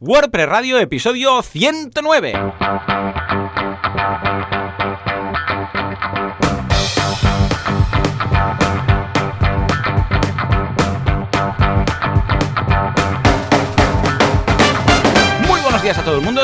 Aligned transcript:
WordPress 0.00 0.48
Radio, 0.48 0.78
episodio 0.78 1.42
109. 1.42 2.32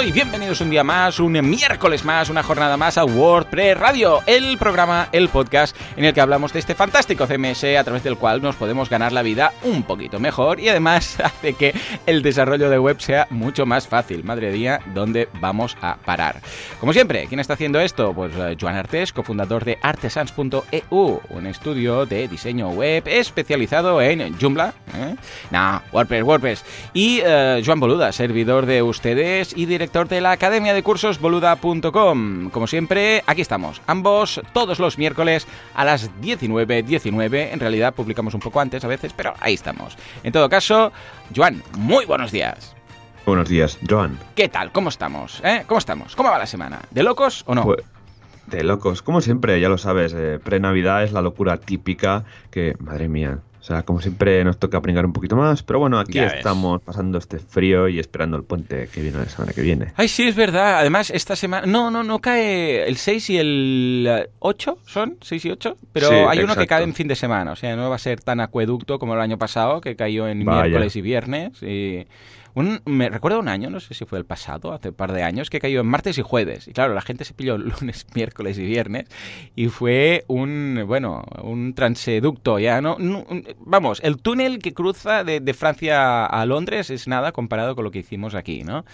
Y 0.04 0.12
bienvenidos 0.12 0.60
un 0.60 0.68
día 0.68 0.84
más, 0.84 1.18
un 1.18 1.32
miércoles 1.32 2.04
más, 2.04 2.28
una 2.28 2.42
jornada 2.42 2.76
más 2.76 2.98
a 2.98 3.06
WordPress 3.06 3.78
Radio, 3.78 4.20
el 4.26 4.58
programa, 4.58 5.08
el 5.12 5.30
podcast 5.30 5.74
en 5.96 6.04
el 6.04 6.12
que 6.12 6.20
hablamos 6.20 6.52
de 6.52 6.58
este 6.58 6.74
fantástico 6.74 7.26
CMS 7.26 7.64
a 7.78 7.84
través 7.84 8.02
del 8.02 8.18
cual 8.18 8.42
nos 8.42 8.56
podemos 8.56 8.90
ganar 8.90 9.12
la 9.12 9.22
vida 9.22 9.54
un 9.62 9.82
poquito 9.82 10.20
mejor 10.20 10.60
y 10.60 10.68
además 10.68 11.18
hace 11.24 11.54
que 11.54 11.74
el 12.04 12.20
desarrollo 12.22 12.68
de 12.68 12.78
web 12.78 13.00
sea 13.00 13.26
mucho 13.30 13.64
más 13.64 13.88
fácil. 13.88 14.24
Madre 14.24 14.50
mía, 14.52 14.80
¿dónde 14.92 15.30
vamos 15.40 15.74
a 15.80 15.96
parar? 15.96 16.40
Como 16.80 16.92
siempre, 16.92 17.24
¿quién 17.26 17.40
está 17.40 17.54
haciendo 17.54 17.80
esto? 17.80 18.12
Pues 18.12 18.34
eh, 18.36 18.58
Joan 18.60 18.76
Artes, 18.76 19.10
cofundador 19.12 19.64
de 19.64 19.78
artesans.eu, 19.80 21.20
un 21.30 21.46
estudio 21.46 22.04
de 22.04 22.28
diseño 22.28 22.68
web 22.68 23.04
especializado 23.06 24.02
en 24.02 24.38
Joomla, 24.38 24.74
¿eh? 24.94 25.14
No, 25.50 25.82
WordPress, 25.92 26.22
WordPress. 26.24 26.64
Y 26.92 27.20
eh, 27.24 27.62
Joan 27.64 27.80
Boluda, 27.80 28.12
servidor 28.12 28.66
de 28.66 28.82
ustedes 28.82 29.56
y 29.56 29.64
director 29.64 29.93
de 29.94 30.20
la 30.20 30.32
Academia 30.32 30.74
de 30.74 30.82
Cursos 30.82 31.20
Boluda.com. 31.20 32.50
Como 32.50 32.66
siempre, 32.66 33.22
aquí 33.28 33.42
estamos, 33.42 33.80
ambos 33.86 34.42
todos 34.52 34.80
los 34.80 34.98
miércoles 34.98 35.46
a 35.72 35.84
las 35.84 36.10
19.19. 36.20 37.52
En 37.52 37.60
realidad 37.60 37.94
publicamos 37.94 38.34
un 38.34 38.40
poco 38.40 38.58
antes 38.58 38.84
a 38.84 38.88
veces, 38.88 39.12
pero 39.12 39.34
ahí 39.38 39.54
estamos. 39.54 39.96
En 40.24 40.32
todo 40.32 40.48
caso, 40.48 40.90
Joan, 41.34 41.62
muy 41.78 42.06
buenos 42.06 42.32
días. 42.32 42.74
Buenos 43.24 43.48
días, 43.48 43.78
Joan. 43.88 44.18
¿Qué 44.34 44.48
tal? 44.48 44.72
¿Cómo 44.72 44.88
estamos? 44.88 45.40
¿Eh? 45.44 45.62
¿Cómo 45.68 45.78
estamos? 45.78 46.16
¿Cómo 46.16 46.28
va 46.28 46.38
la 46.38 46.46
semana? 46.46 46.80
¿De 46.90 47.04
locos 47.04 47.44
o 47.46 47.54
no? 47.54 47.62
Pues, 47.62 47.84
de 48.48 48.64
locos, 48.64 49.00
como 49.00 49.20
siempre, 49.20 49.60
ya 49.60 49.68
lo 49.68 49.78
sabes, 49.78 50.12
eh, 50.12 50.40
pre-Navidad 50.42 51.04
es 51.04 51.12
la 51.12 51.22
locura 51.22 51.58
típica 51.58 52.24
que, 52.50 52.74
madre 52.80 53.08
mía, 53.08 53.38
o 53.64 53.66
sea, 53.66 53.82
como 53.82 53.98
siempre 54.02 54.44
nos 54.44 54.58
toca 54.58 54.82
pringar 54.82 55.06
un 55.06 55.14
poquito 55.14 55.36
más, 55.36 55.62
pero 55.62 55.78
bueno, 55.78 55.98
aquí 55.98 56.12
Ya 56.12 56.24
ves. 56.24 56.34
estamos 56.34 56.82
pasando 56.82 57.16
este 57.16 57.38
frío 57.38 57.88
y 57.88 57.98
esperando 57.98 58.36
el 58.36 58.42
puente 58.44 58.88
que 58.92 59.00
viene 59.00 59.16
la 59.16 59.24
semana 59.24 59.54
que 59.54 59.62
viene. 59.62 59.86
Ay, 59.96 60.08
sí, 60.08 60.28
es 60.28 60.36
verdad. 60.36 60.80
Además, 60.80 61.08
esta 61.08 61.34
semana... 61.34 61.66
No, 61.66 61.90
no, 61.90 62.04
no 62.04 62.18
cae 62.18 62.86
el 62.86 62.98
6 62.98 63.30
y 63.30 63.38
el 63.38 64.28
8, 64.40 64.78
¿son? 64.84 65.16
6 65.22 65.44
y 65.46 65.50
8. 65.52 65.76
Pero 65.94 66.08
Sí, 66.10 66.14
hay 66.14 66.40
uno 66.40 66.54
que 66.54 66.66
cae 66.66 66.82
en 66.84 66.92
fin 66.92 67.08
de 67.08 67.16
semana. 67.16 67.52
O 67.52 67.56
sea, 67.56 67.74
no 67.74 67.88
va 67.88 67.96
a 67.96 67.98
ser 67.98 68.20
tan 68.20 68.40
acueducto 68.40 68.98
como 68.98 69.14
el 69.14 69.20
año 69.22 69.38
pasado, 69.38 69.80
que 69.80 69.96
cayó 69.96 70.28
en 70.28 70.44
Vaya. 70.44 70.64
miércoles 70.64 70.94
y 70.96 71.00
viernes. 71.00 71.62
Y... 71.62 72.06
Un, 72.54 72.80
me 72.84 73.08
recuerdo 73.10 73.40
un 73.40 73.48
año, 73.48 73.68
no 73.68 73.80
sé 73.80 73.94
si 73.94 74.04
fue 74.04 74.18
el 74.18 74.24
pasado, 74.24 74.72
hace 74.72 74.90
un 74.90 74.94
par 74.94 75.12
de 75.12 75.22
años, 75.22 75.50
que 75.50 75.60
cayó 75.60 75.80
en 75.80 75.86
martes 75.86 76.18
y 76.18 76.22
jueves. 76.22 76.68
Y 76.68 76.72
claro, 76.72 76.94
la 76.94 77.00
gente 77.00 77.24
se 77.24 77.34
pilló 77.34 77.58
lunes, 77.58 78.06
miércoles 78.14 78.58
y 78.58 78.64
viernes. 78.64 79.06
Y 79.56 79.68
fue 79.68 80.24
un, 80.28 80.84
bueno, 80.86 81.24
un 81.42 81.74
transeducto 81.74 82.58
ya, 82.58 82.80
¿no? 82.80 82.96
Vamos, 83.58 84.00
el 84.02 84.18
túnel 84.18 84.60
que 84.60 84.72
cruza 84.72 85.24
de, 85.24 85.40
de 85.40 85.54
Francia 85.54 86.26
a 86.26 86.46
Londres 86.46 86.90
es 86.90 87.08
nada 87.08 87.32
comparado 87.32 87.74
con 87.74 87.84
lo 87.84 87.90
que 87.90 88.00
hicimos 88.00 88.34
aquí, 88.34 88.62
¿no? 88.62 88.84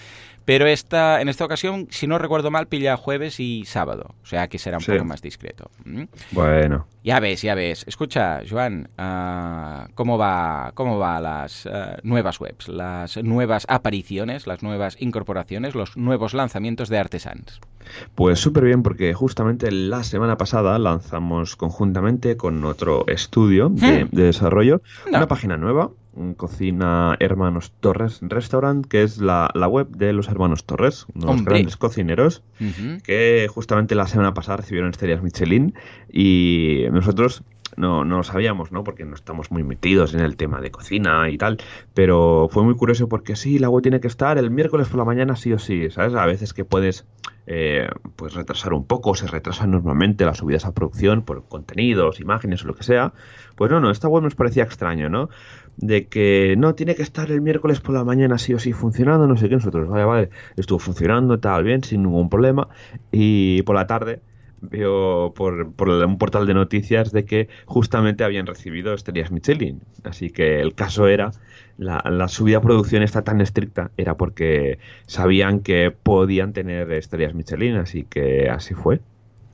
Pero 0.51 0.67
esta, 0.67 1.21
en 1.21 1.29
esta 1.29 1.45
ocasión, 1.45 1.87
si 1.91 2.09
no 2.09 2.19
recuerdo 2.19 2.51
mal, 2.51 2.67
pilla 2.67 2.97
jueves 2.97 3.39
y 3.39 3.65
sábado. 3.67 4.17
O 4.21 4.27
sea 4.27 4.49
que 4.49 4.59
será 4.59 4.79
un 4.79 4.83
Sí. 4.83 4.91
poco 4.91 5.05
más 5.05 5.23
discreto. 5.23 5.71
¿Mm? 5.85 6.03
Bueno, 6.33 6.89
Ya 7.05 7.21
ves, 7.21 7.43
ya 7.43 7.55
ves. 7.55 7.85
Escucha, 7.87 8.41
Joan, 8.51 8.89
ah, 8.99 9.87
¿cómo 9.95 10.19
va, 10.19 10.73
cómo 10.75 10.99
va 10.99 11.21
las 11.21 11.67
ah, 11.67 11.99
nuevas 12.03 12.41
webs, 12.41 12.67
las 12.67 13.17
nuevas 13.23 13.65
apariciones, 13.69 14.49
las 14.49 14.65
nuevas 14.65 14.97
incorporaciones, 15.01 15.77
los 15.77 15.97
nuevos 15.97 16.35
lanzamientos 16.35 16.89
de 16.89 16.99
Artesans? 16.99 17.61
Pues 18.15 18.39
súper 18.39 18.65
bien 18.65 18.83
porque 18.83 19.13
justamente 19.15 19.71
la 19.73 20.03
semana 20.05 20.37
pasada 20.37 20.79
lanzamos 20.79 21.57
conjuntamente 21.57 22.37
con 22.37 22.65
otro 22.65 23.05
estudio 23.09 23.69
de, 23.71 24.05
Hmm. 24.05 24.09
de 24.17 24.23
desarrollo 24.25 24.83
No. 25.11 25.19
una 25.19 25.29
página 25.29 25.57
nueva, 25.57 25.91
Cocina 26.37 27.17
Hermanos 27.21 27.73
Torres 27.81 28.19
Restaurant, 28.21 28.85
que 28.85 29.03
es 29.05 29.19
la, 29.19 29.51
la 29.55 29.69
web 29.69 29.89
de 29.91 30.13
los 30.13 30.29
hermanos 30.29 30.65
Torres, 30.65 31.07
unos 31.15 31.31
Hombre. 31.31 31.55
grandes 31.55 31.77
cocineros 31.77 32.43
que 33.05 33.47
justamente 33.53 33.95
la 33.95 34.07
semana 34.07 34.35
pasada 34.35 34.59
recibieron 34.59 34.91
estrellas 34.91 35.23
Michelin 35.23 35.75
y 36.13 36.85
nosotros 36.93 37.43
no, 37.77 38.05
no 38.05 38.19
lo 38.19 38.23
sabíamos, 38.23 38.73
¿no? 38.73 38.85
Porque 38.85 39.05
no 39.05 39.15
estamos 39.15 39.51
muy 39.51 39.63
metidos 39.63 40.15
en 40.15 40.21
el 40.21 40.37
tema 40.37 40.61
de 40.61 40.71
cocina 40.71 41.29
y 41.31 41.39
tal, 41.39 41.59
pero 41.95 42.49
fue 42.51 42.63
muy 42.63 42.75
curioso 42.75 43.09
porque 43.09 43.37
sí, 43.37 43.59
la 43.59 43.69
web 43.69 43.83
tiene 43.83 44.01
que 44.01 44.09
estar 44.09 44.39
el 44.39 44.51
miércoles 44.51 44.89
por 44.89 44.99
la 44.99 45.05
mañana 45.05 45.37
sí 45.37 45.53
o 45.53 45.59
sí, 45.59 45.91
¿sabes? 45.91 46.15
A 46.15 46.27
veces 46.27 46.53
que 46.53 46.65
puedes 46.65 47.07
eh, 47.47 47.89
pues 48.17 48.35
retrasar 48.35 48.73
un 48.75 48.85
poco, 48.85 49.15
se 49.15 49.27
retrasan 49.27 49.71
normalmente 49.71 50.25
las 50.25 50.39
subidas 50.39 50.65
a 50.67 50.73
producción 50.73 51.23
por 51.23 51.49
contenidos, 51.49 52.21
imágenes 52.21 52.65
o 52.65 52.69
lo 52.69 52.75
que 52.75 52.85
sea, 52.85 53.13
pues 53.57 53.71
no, 53.71 53.81
no, 53.81 53.91
esta 53.91 54.09
web 54.09 54.23
nos 54.23 54.35
parecía 54.35 54.63
extraño, 54.63 55.09
¿no? 55.09 55.31
De 55.77 56.07
que 56.07 56.55
no, 56.59 56.75
tiene 56.75 56.95
que 56.95 57.03
estar 57.03 57.31
el 57.31 57.41
miércoles 57.41 57.81
por 57.81 57.95
la 57.95 58.05
mañana 58.05 58.39
sí 58.39 58.55
o 58.55 58.59
sí 58.59 58.73
funcionando, 58.73 59.27
no 59.27 59.37
sé 59.37 59.49
qué, 59.49 59.55
nosotros, 59.57 59.89
vale, 59.89 60.05
vale, 60.05 60.31
estuvo 60.57 60.79
funcionando, 60.79 61.41
tal, 61.41 61.65
bien, 61.65 61.83
sin 61.83 62.03
ningún 62.03 62.29
problema, 62.29 62.69
y 63.11 63.63
por 63.63 63.75
la 63.75 63.87
tarde 63.87 64.21
veo 64.61 65.33
por, 65.35 65.73
por 65.73 65.89
un 65.89 66.19
portal 66.19 66.47
de 66.47 66.55
noticias 66.55 67.13
de 67.13 67.25
que 67.25 67.49
justamente 67.67 68.25
habían 68.25 68.47
recibido 68.47 68.95
estrellas 68.95 69.31
Michelin. 69.31 69.83
Así 70.05 70.31
que 70.31 70.61
el 70.61 70.75
caso 70.75 71.09
era, 71.09 71.31
la, 71.79 72.03
la 72.11 72.29
subida 72.29 72.59
a 72.59 72.61
producción 72.63 73.03
está 73.03 73.23
tan 73.23 73.41
estricta, 73.41 73.91
era 73.97 74.17
porque 74.17 74.79
sabían 75.07 75.61
que 75.61 75.91
podían 75.91 76.53
tener 76.53 76.91
estrellas 76.93 77.35
Michelin, 77.35 77.77
así 77.77 78.05
que 78.05 78.49
así 78.51 78.75
fue. 78.75 79.01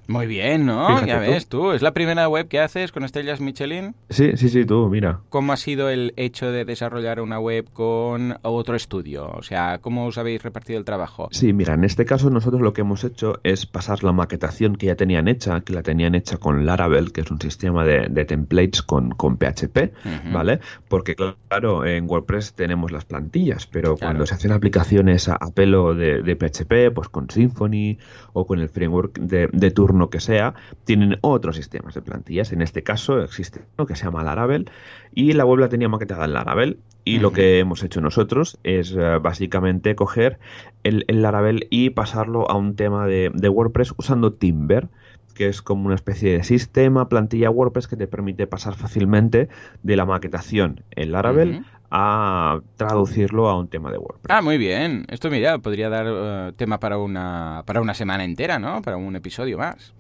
Muy 0.09 0.27
bien, 0.27 0.67
¿no? 0.67 0.87
Fíjate 0.89 1.07
ya 1.07 1.19
ves 1.19 1.49
tú. 1.49 1.73
¿Es 1.73 1.83
la 1.83 1.93
primera 1.93 2.29
web 2.29 2.49
que 2.49 2.61
haces 2.61 2.93
con 2.93 3.05
estrellas 3.05 3.41
Michelin? 3.41 3.95
Sí, 4.11 4.33
sí, 4.37 4.49
sí, 4.49 4.65
tú, 4.65 4.89
mira. 4.89 5.21
¿Cómo 5.31 5.53
ha 5.53 5.57
sido 5.57 5.89
el 5.91 6.13
hecho 6.17 6.51
de 6.53 6.65
desarrollar 6.65 7.21
una 7.21 7.41
web 7.41 7.67
con 7.73 8.37
otro 8.43 8.77
estudio? 8.77 9.29
O 9.31 9.43
sea, 9.43 9.79
¿cómo 9.79 10.07
os 10.07 10.19
habéis 10.19 10.43
repartido 10.43 10.79
el 10.79 10.85
trabajo? 10.85 11.29
Sí, 11.33 11.53
mira, 11.53 11.75
en 11.75 11.85
este 11.85 12.05
caso 12.05 12.31
nosotros 12.31 12.61
lo 12.63 12.73
que 12.73 12.83
hemos 12.83 13.03
hecho 13.05 13.41
es 13.43 13.67
pasar 13.67 14.05
la 14.05 14.13
maquetación 14.13 14.77
que 14.77 14.87
ya 14.87 14.95
tenían 14.97 15.29
hecha, 15.29 15.61
que 15.63 15.73
la 15.73 15.83
tenían 15.83 16.15
hecha 16.15 16.37
con 16.37 16.67
Laravel, 16.67 17.13
que 17.13 17.23
es 17.23 17.31
un 17.31 17.41
sistema 17.41 17.85
de, 17.85 18.09
de 18.09 18.25
templates 18.25 18.83
con, 18.83 19.11
con 19.11 19.37
PHP. 19.39 19.93
¿vale? 20.33 20.61
Porque 20.89 21.15
claro, 21.17 21.85
en 21.87 22.09
WordPress 22.09 22.53
tenemos 22.55 22.93
las 22.93 23.05
plantillas, 23.05 23.67
pero 23.67 23.97
Claro. 23.97 24.11
cuando 24.13 24.27
se 24.27 24.35
hacen 24.35 24.53
aplicaciones 24.53 25.29
a, 25.29 25.37
a 25.37 25.51
pelo 25.51 25.95
de, 25.95 26.23
de 26.23 26.37
PHP, 26.37 26.93
pues 26.95 27.09
con 27.09 27.31
Symfony 27.31 27.99
o 28.35 28.47
con 28.47 28.61
el 28.61 28.69
framework 28.69 29.19
de, 29.19 29.49
de 29.53 29.71
turno 29.71 29.96
que 30.11 30.21
sea, 30.21 30.55
tienen 30.85 31.19
otros 31.21 31.57
sistemas 31.57 31.95
de 31.95 32.03
plantillas. 32.03 32.53
En 32.53 32.63
este 32.63 32.83
caso 32.83 33.23
existe 33.23 33.63
uno 33.77 33.87
que 33.87 33.97
se 33.97 34.05
llama 34.05 34.23
Laravel 34.23 34.71
y 35.15 35.33
la 35.33 35.45
web 35.45 35.59
la 35.59 35.69
tenía 35.69 35.89
maquetada 35.89 36.25
en 36.25 36.33
Laravel. 36.33 36.79
Y 37.05 37.21
lo 37.21 37.31
que 37.33 37.61
hemos 37.61 37.85
hecho 37.85 38.01
nosotros 38.01 38.59
es 38.65 38.93
eh, 38.93 39.19
básicamente 39.23 39.95
coger 39.95 40.41
el, 40.83 41.05
el 41.07 41.23
Laravel 41.23 41.69
y 41.71 41.91
pasarlo 41.91 42.51
a 42.51 42.57
un 42.57 42.75
tema 42.75 43.07
de, 43.07 43.31
de 43.33 43.49
WordPress 43.49 43.95
usando 43.97 44.33
Timber 44.33 44.89
que 45.37 45.47
es 45.49 45.63
como 45.63 45.87
una 45.87 45.95
especie 45.95 46.33
de 46.33 46.43
sistema, 46.43 47.09
plantilla 47.09 47.51
WordPress 47.51 47.87
que 47.87 47.97
te 47.97 48.09
permite 48.09 48.47
pasar 48.47 48.75
fácilmente 48.75 49.49
de 49.83 49.97
la 49.97 50.07
maquetación 50.07 50.83
en 50.91 51.13
Laravel. 51.13 51.65
A 51.91 52.61
traducirlo 52.77 53.49
a 53.49 53.59
un 53.59 53.69
tema 53.69 53.91
de 53.91 53.99
WordPress. 53.99 54.31
Ah, 54.37 54.43
muy 54.43 54.59
bien. 54.59 55.05
Esto, 55.09 55.31
mira, 55.31 55.59
podría 55.59 55.89
dar 55.89 56.07
eh, 56.09 56.53
tema 56.57 56.79
para 56.81 56.99
una, 56.99 57.63
para 57.67 57.81
una 57.81 57.95
semana 57.95 58.25
entera, 58.25 58.59
¿no? 58.59 58.83
Para 58.83 58.97
un 58.97 59.15
episodio 59.17 59.59
más. 59.59 59.93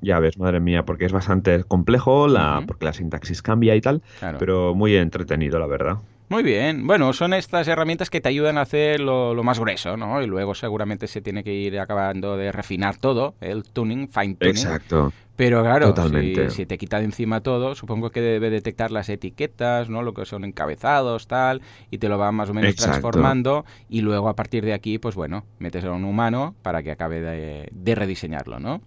Ya 0.00 0.18
ves, 0.18 0.38
madre 0.38 0.60
mía, 0.60 0.84
porque 0.84 1.06
es 1.06 1.12
bastante 1.12 1.64
complejo, 1.64 2.28
la, 2.28 2.62
porque 2.66 2.84
la 2.84 2.92
sintaxis 2.92 3.40
cambia 3.42 3.74
y 3.74 3.80
tal, 3.80 4.02
Claro. 4.18 4.38
pero 4.38 4.74
muy 4.74 4.94
entretenido, 4.96 5.58
la 5.58 5.66
verdad. 5.66 5.96
Muy 6.28 6.42
bien. 6.42 6.86
Bueno, 6.86 7.12
son 7.12 7.32
estas 7.34 7.68
herramientas 7.68 8.10
que 8.10 8.20
te 8.20 8.28
ayudan 8.28 8.58
a 8.58 8.62
hacer 8.62 9.00
lo, 9.00 9.34
lo 9.34 9.42
más 9.42 9.58
grueso, 9.58 9.96
¿no? 9.96 10.20
Y 10.22 10.26
luego 10.26 10.54
seguramente 10.54 11.06
se 11.06 11.20
tiene 11.20 11.44
que 11.44 11.52
ir 11.54 11.78
acabando 11.78 12.36
de 12.36 12.50
refinar 12.50 12.96
todo, 12.96 13.34
el 13.40 13.62
tuning, 13.64 14.08
fine 14.08 14.34
tuning. 14.34 14.50
Exacto. 14.56 15.12
Pero 15.36 15.62
claro, 15.62 15.88
Totalmente. 15.88 16.50
Si, 16.50 16.56
si 16.56 16.66
te 16.66 16.78
quita 16.78 16.98
de 16.98 17.06
encima 17.06 17.40
todo, 17.40 17.74
supongo 17.74 18.10
que 18.10 18.20
debe 18.20 18.50
detectar 18.50 18.90
las 18.92 19.08
etiquetas, 19.08 19.88
¿no? 19.88 20.02
Lo 20.02 20.14
que 20.14 20.24
son 20.26 20.44
encabezados, 20.44 21.26
tal, 21.26 21.60
y 21.90 21.98
te 21.98 22.08
lo 22.08 22.18
va 22.18 22.30
más 22.30 22.50
o 22.50 22.54
menos 22.54 22.70
Exacto. 22.70 22.92
transformando. 22.92 23.64
Y 23.88 24.02
luego 24.02 24.28
a 24.28 24.36
partir 24.36 24.64
de 24.64 24.74
aquí, 24.74 24.98
pues 24.98 25.16
bueno, 25.16 25.44
metes 25.58 25.84
a 25.84 25.92
un 25.92 26.04
humano 26.04 26.54
para 26.62 26.82
que 26.82 26.92
acabe 26.92 27.20
de, 27.20 27.68
de 27.72 27.94
rediseñarlo, 27.94 28.60
¿no? 28.60 28.80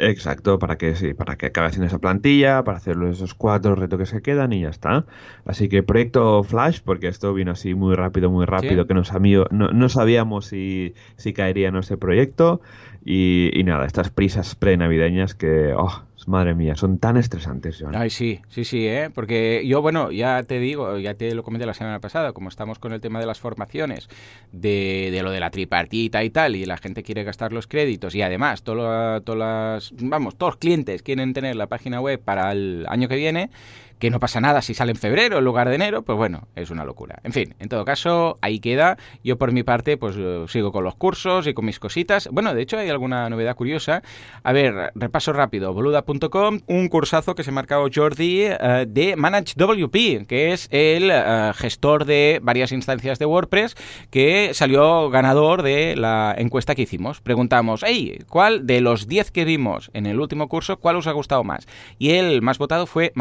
Exacto, 0.00 0.60
para 0.60 0.78
que 0.78 0.94
sí, 0.94 1.12
para 1.12 1.36
que 1.36 1.46
acabe 1.46 1.66
haciendo 1.66 1.86
esa 1.88 1.98
plantilla, 1.98 2.62
para 2.62 2.78
hacer 2.78 2.96
esos 3.10 3.34
cuatro 3.34 3.74
retoques 3.74 4.12
que 4.12 4.22
quedan 4.22 4.52
y 4.52 4.60
ya 4.62 4.68
está. 4.68 5.06
Así 5.44 5.68
que 5.68 5.82
proyecto 5.82 6.44
Flash, 6.44 6.80
porque 6.84 7.08
esto 7.08 7.34
vino 7.34 7.50
así 7.52 7.74
muy 7.74 7.96
rápido, 7.96 8.30
muy 8.30 8.46
rápido, 8.46 8.82
Sí. 8.82 8.88
que 8.88 8.94
no, 8.94 9.04
sabíamos, 9.04 9.48
no, 9.50 9.70
no 9.72 9.88
sabíamos 9.88 10.46
si, 10.46 10.94
si 11.16 11.32
caería 11.32 11.68
en 11.68 11.76
ese 11.76 11.96
proyecto. 11.96 12.60
Y, 13.04 13.50
y 13.58 13.64
nada, 13.64 13.86
estas 13.86 14.10
prisas 14.10 14.54
pre-navideñas 14.54 15.34
que 15.34 15.72
oh, 15.76 16.07
Madre 16.26 16.54
mía, 16.54 16.74
son 16.74 16.98
tan 16.98 17.16
estresantes. 17.16 17.82
Ay, 17.94 18.10
sí, 18.10 18.40
sí, 18.48 18.64
sí, 18.64 18.86
¿eh? 18.86 19.10
Porque 19.14 19.62
yo, 19.66 19.80
bueno, 19.82 20.10
ya 20.10 20.42
te 20.42 20.58
digo, 20.58 20.98
ya 20.98 21.14
te 21.14 21.34
lo 21.34 21.42
comenté 21.42 21.66
la 21.66 21.74
semana 21.74 22.00
pasada, 22.00 22.32
como 22.32 22.48
estamos 22.48 22.78
con 22.78 22.92
el 22.92 23.00
tema 23.00 23.20
de 23.20 23.26
las 23.26 23.40
formaciones, 23.40 24.08
de, 24.52 25.10
de 25.12 25.22
lo 25.22 25.30
de 25.30 25.40
la 25.40 25.50
tripartita 25.50 26.24
y 26.24 26.30
tal, 26.30 26.56
y 26.56 26.64
la 26.64 26.76
gente 26.76 27.02
quiere 27.02 27.24
gastar 27.24 27.52
los 27.52 27.66
créditos, 27.66 28.14
y 28.14 28.22
además, 28.22 28.62
todas 28.62 29.22
las, 29.26 29.92
vamos, 30.00 30.36
todos 30.36 30.54
los 30.54 30.58
clientes 30.58 31.02
quieren 31.02 31.32
tener 31.32 31.56
la 31.56 31.66
página 31.66 32.00
web 32.00 32.20
para 32.20 32.52
el 32.52 32.86
año 32.88 33.08
que 33.08 33.16
viene, 33.16 33.50
que 33.98 34.10
no 34.10 34.20
pasa 34.20 34.40
nada 34.40 34.62
si 34.62 34.74
sale 34.74 34.92
en 34.92 34.96
febrero 34.96 35.38
en 35.38 35.44
lugar 35.44 35.68
de 35.68 35.74
enero, 35.74 36.02
pues 36.02 36.16
bueno, 36.16 36.48
es 36.54 36.70
una 36.70 36.84
locura. 36.84 37.18
En 37.24 37.32
fin, 37.32 37.54
en 37.58 37.68
todo 37.68 37.84
caso, 37.84 38.38
ahí 38.40 38.60
queda. 38.60 38.96
Yo 39.24 39.38
por 39.38 39.52
mi 39.52 39.62
parte, 39.62 39.96
pues 39.96 40.16
eh, 40.18 40.44
sigo 40.48 40.72
con 40.72 40.84
los 40.84 40.94
cursos 40.94 41.46
y 41.46 41.54
con 41.54 41.64
mis 41.64 41.78
cositas. 41.78 42.28
Bueno, 42.30 42.54
de 42.54 42.62
hecho 42.62 42.78
hay 42.78 42.88
alguna 42.88 43.28
novedad 43.28 43.56
curiosa. 43.56 44.02
A 44.42 44.52
ver, 44.52 44.92
repaso 44.94 45.32
rápido, 45.32 45.72
boluda.com, 45.72 46.60
un 46.66 46.88
cursazo 46.88 47.34
que 47.34 47.42
se 47.42 47.50
ha 47.50 47.52
marcado 47.52 47.88
Jordi 47.92 48.42
eh, 48.44 48.86
de 48.88 49.16
ManageWP, 49.16 50.26
que 50.26 50.52
es 50.52 50.68
el 50.70 51.10
eh, 51.10 51.52
gestor 51.54 52.04
de 52.04 52.40
varias 52.42 52.72
instancias 52.72 53.18
de 53.18 53.26
WordPress 53.26 53.76
que 54.10 54.50
salió 54.54 55.10
ganador 55.10 55.62
de 55.62 55.96
la 55.96 56.34
encuesta 56.36 56.74
que 56.74 56.82
hicimos. 56.82 57.20
Preguntamos, 57.20 57.82
hey, 57.86 58.18
¿cuál 58.28 58.66
de 58.66 58.80
los 58.80 59.08
10 59.08 59.30
que 59.30 59.44
vimos 59.44 59.90
en 59.94 60.06
el 60.06 60.20
último 60.20 60.48
curso, 60.48 60.78
cuál 60.78 60.96
os 60.96 61.06
ha 61.06 61.12
gustado 61.12 61.44
más? 61.44 61.66
Y 61.98 62.10
el 62.10 62.42
más 62.42 62.58
votado 62.58 62.86
fue 62.86 63.12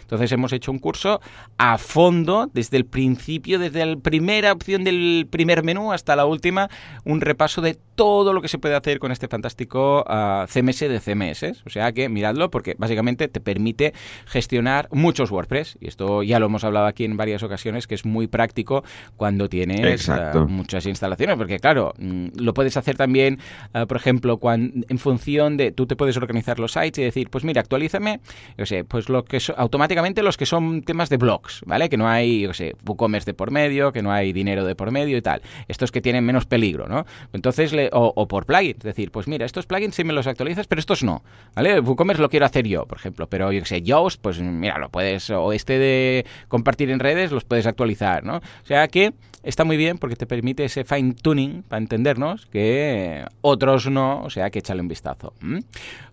Entonces 0.00 0.30
hemos 0.32 0.52
hecho 0.52 0.70
un 0.70 0.78
curso 0.78 1.20
a 1.58 1.78
fondo, 1.78 2.50
desde 2.52 2.76
el 2.76 2.84
principio, 2.86 3.58
desde 3.58 3.84
la 3.84 3.96
primera 3.96 4.52
opción 4.52 4.84
del 4.84 5.26
primer 5.30 5.62
menú 5.62 5.92
hasta 5.92 6.16
la 6.16 6.26
última, 6.26 6.68
un 7.04 7.20
repaso 7.20 7.60
de 7.60 7.78
todo 7.94 8.32
lo 8.32 8.42
que 8.42 8.48
se 8.48 8.58
puede 8.58 8.74
hacer 8.74 8.98
con 8.98 9.10
este 9.10 9.26
fantástico 9.26 10.04
ah, 10.06 10.46
CMS 10.48 10.80
de 10.80 11.00
CMS. 11.00 11.62
O 11.66 11.70
sea 11.70 11.92
que 11.92 12.08
miradlo 12.08 12.50
porque 12.50 12.74
básicamente 12.78 13.28
te 13.28 13.40
permite 13.40 13.94
gestionar 14.26 14.88
muchos 14.92 15.30
WordPress. 15.30 15.78
Y 15.80 15.88
esto 15.88 16.22
ya 16.22 16.38
lo 16.38 16.46
hemos 16.46 16.64
hablado 16.64 16.86
aquí 16.86 17.04
en 17.04 17.16
varias 17.16 17.42
ocasiones, 17.42 17.86
que 17.86 17.94
es 17.94 18.04
muy 18.04 18.26
práctico 18.26 18.84
cuando 19.16 19.48
tienes 19.48 20.08
ah, 20.08 20.46
muchas 20.48 20.86
instalaciones. 20.86 21.36
Porque 21.36 21.58
claro, 21.58 21.94
mm, 21.98 22.28
lo 22.38 22.54
puedes 22.54 22.76
hacer 22.76 22.96
también, 22.96 23.38
ah, 23.72 23.86
por 23.86 23.96
ejemplo, 23.96 24.38
cuando, 24.38 24.86
en 24.88 24.98
función 24.98 25.56
de, 25.56 25.72
tú 25.72 25.86
te 25.86 25.96
puedes 25.96 26.16
organizar 26.16 26.58
los 26.58 26.72
sites 26.72 26.98
y 26.98 27.02
decir, 27.02 27.30
pues 27.30 27.44
mira, 27.44 27.60
actualízame, 27.62 28.20
yo 28.58 28.66
sé, 28.66 28.84
pues 28.84 29.08
lo 29.08 29.24
que 29.24 29.38
automáticamente 29.76 30.22
los 30.22 30.38
que 30.38 30.46
son 30.46 30.80
temas 30.80 31.10
de 31.10 31.18
blogs, 31.18 31.60
¿vale? 31.66 31.90
Que 31.90 31.98
no 31.98 32.08
hay, 32.08 32.40
yo 32.40 32.54
sé, 32.54 32.74
WooCommerce 32.86 33.26
de 33.26 33.34
por 33.34 33.50
medio, 33.50 33.92
que 33.92 34.00
no 34.00 34.10
hay 34.10 34.32
dinero 34.32 34.64
de 34.64 34.74
por 34.74 34.90
medio 34.90 35.18
y 35.18 35.20
tal. 35.22 35.42
Estos 35.68 35.92
que 35.92 36.00
tienen 36.00 36.24
menos 36.24 36.46
peligro, 36.46 36.88
¿no? 36.88 37.04
Entonces, 37.34 37.74
o, 37.92 38.26
por 38.26 38.46
plugins, 38.46 38.78
es 38.78 38.84
decir, 38.84 39.10
pues 39.10 39.28
mira, 39.28 39.44
estos 39.44 39.66
plugins 39.66 39.94
sí 39.94 40.02
me 40.02 40.14
los 40.14 40.26
actualizas, 40.26 40.66
pero 40.66 40.80
estos 40.80 41.02
no, 41.02 41.22
¿vale? 41.54 41.78
WooCommerce 41.80 42.22
lo 42.22 42.30
quiero 42.30 42.46
hacer 42.46 42.66
yo, 42.66 42.86
por 42.86 42.96
ejemplo, 42.96 43.28
pero 43.28 43.52
yo 43.52 43.62
sé, 43.66 43.82
Yoast, 43.82 44.18
pues 44.18 44.40
mira, 44.40 44.78
lo 44.78 44.88
puedes, 44.88 45.28
o 45.28 45.52
este 45.52 45.78
de 45.78 46.24
compartir 46.48 46.90
en 46.90 46.98
redes, 46.98 47.30
los 47.30 47.44
puedes 47.44 47.66
actualizar, 47.66 48.24
¿no? 48.24 48.36
O 48.36 48.66
sea 48.66 48.88
que 48.88 49.12
está 49.46 49.64
muy 49.64 49.76
bien 49.76 49.98
porque 49.98 50.16
te 50.16 50.26
permite 50.26 50.64
ese 50.64 50.84
fine 50.84 51.14
tuning 51.14 51.62
para 51.62 51.78
entendernos 51.78 52.46
que 52.46 53.24
otros 53.42 53.88
no, 53.88 54.22
o 54.22 54.30
sea 54.30 54.50
que 54.50 54.58
échale 54.58 54.80
un 54.80 54.88
vistazo. 54.88 55.34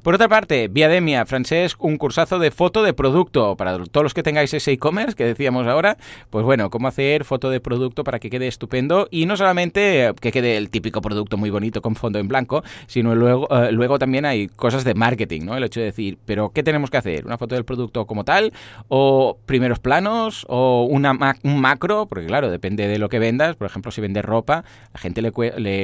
Por 0.04 0.16
otra 0.16 0.30
parte, 0.30 0.68
Viademia, 0.68 1.25
Francesc, 1.25 1.83
un 1.83 1.98
cursazo 1.98 2.39
de 2.39 2.51
foto 2.51 2.83
de 2.83 2.94
producto 2.94 3.52
para 3.55 3.77
todos 3.77 4.03
los 4.03 4.13
que 4.13 4.23
tengáis 4.23 4.53
ese 4.53 4.71
e-commerce 4.71 5.15
que 5.15 5.25
decíamos 5.25 5.67
ahora, 5.67 5.97
pues 6.29 6.45
bueno, 6.45 6.69
cómo 6.69 6.88
hacer 6.88 7.25
foto 7.25 7.50
de 7.50 7.59
producto 7.59 8.03
para 8.03 8.19
que 8.19 8.29
quede 8.29 8.47
estupendo 8.47 9.07
y 9.11 9.25
no 9.25 9.38
solamente 9.38 10.13
que 10.19 10.31
quede 10.31 10.57
el 10.57 10.69
típico 10.69 11.01
producto 11.01 11.38
muy 11.38 11.50
bonito 11.50 11.81
con 11.81 11.95
fondo 11.95 12.19
en 12.19 12.27
blanco, 12.27 12.63
sino 12.88 13.15
luego, 13.15 13.47
eh, 13.50 13.71
luego 13.71 14.00
también 14.00 14.25
hay 14.25 14.47
cosas 14.47 14.83
de 14.83 14.94
marketing, 14.94 15.41
¿no? 15.45 15.55
El 15.55 15.63
hecho 15.63 15.79
de 15.79 15.88
decir, 15.88 16.17
pero 16.25 16.50
¿qué 16.50 16.63
tenemos 16.63 16.89
que 16.89 16.97
hacer? 16.97 17.25
¿Una 17.25 17.38
foto 17.38 17.55
del 17.55 17.65
producto 17.65 18.05
como 18.05 18.23
tal? 18.23 18.53
¿O 18.88 19.38
primeros 19.45 19.79
planos? 19.79 20.45
¿O 20.49 20.88
una 20.89 21.13
un 21.44 21.59
macro? 21.59 22.06
Porque 22.07 22.25
claro, 22.25 22.49
depende 22.49 22.88
de 22.88 22.97
lo 22.97 23.09
que 23.09 23.19
vendas, 23.19 23.56
por 23.56 23.67
ejemplo, 23.67 23.91
si 23.91 24.01
vendes 24.01 24.23
ropa, 24.25 24.59
a 24.59 24.63
la 24.94 24.99
gente 24.99 25.21
le, 25.21 25.31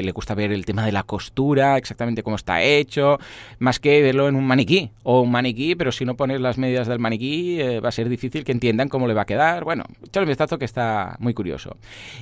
le, 0.03 0.11
gusta 0.11 0.35
ver 0.35 0.51
el 0.51 0.65
tema 0.65 0.85
de 0.85 0.91
la 0.91 1.03
costura, 1.03 1.77
exactamente 1.77 2.23
cómo 2.23 2.35
está 2.35 2.61
hecho, 2.63 3.19
más 3.59 3.79
que 3.79 4.01
verlo 4.01 4.27
en 4.27 4.35
un 4.35 4.45
maniquí 4.45 4.91
o 5.03 5.21
un 5.21 5.31
maniquí, 5.31 5.75
pero 5.75 5.91
si 5.91 6.05
no 6.05 6.15
pones 6.15 6.41
las 6.41 6.57
medidas 6.57 6.87
del 6.87 6.99
maniquí 6.99 7.58
eh, 7.59 7.79
va 7.79 7.89
a 7.89 7.91
ser 7.91 8.09
difícil 8.09 8.43
que 8.43 8.51
entiendan 8.51 8.89
cómo 8.89 9.07
le 9.07 9.13
va 9.13 9.23
a 9.23 9.25
quedar. 9.25 9.63
Bueno, 9.63 9.83
echale 10.03 10.25
un 10.25 10.29
vistazo 10.29 10.57
que 10.57 10.65
está 10.65 11.15
muy 11.19 11.33
curioso. 11.33 11.77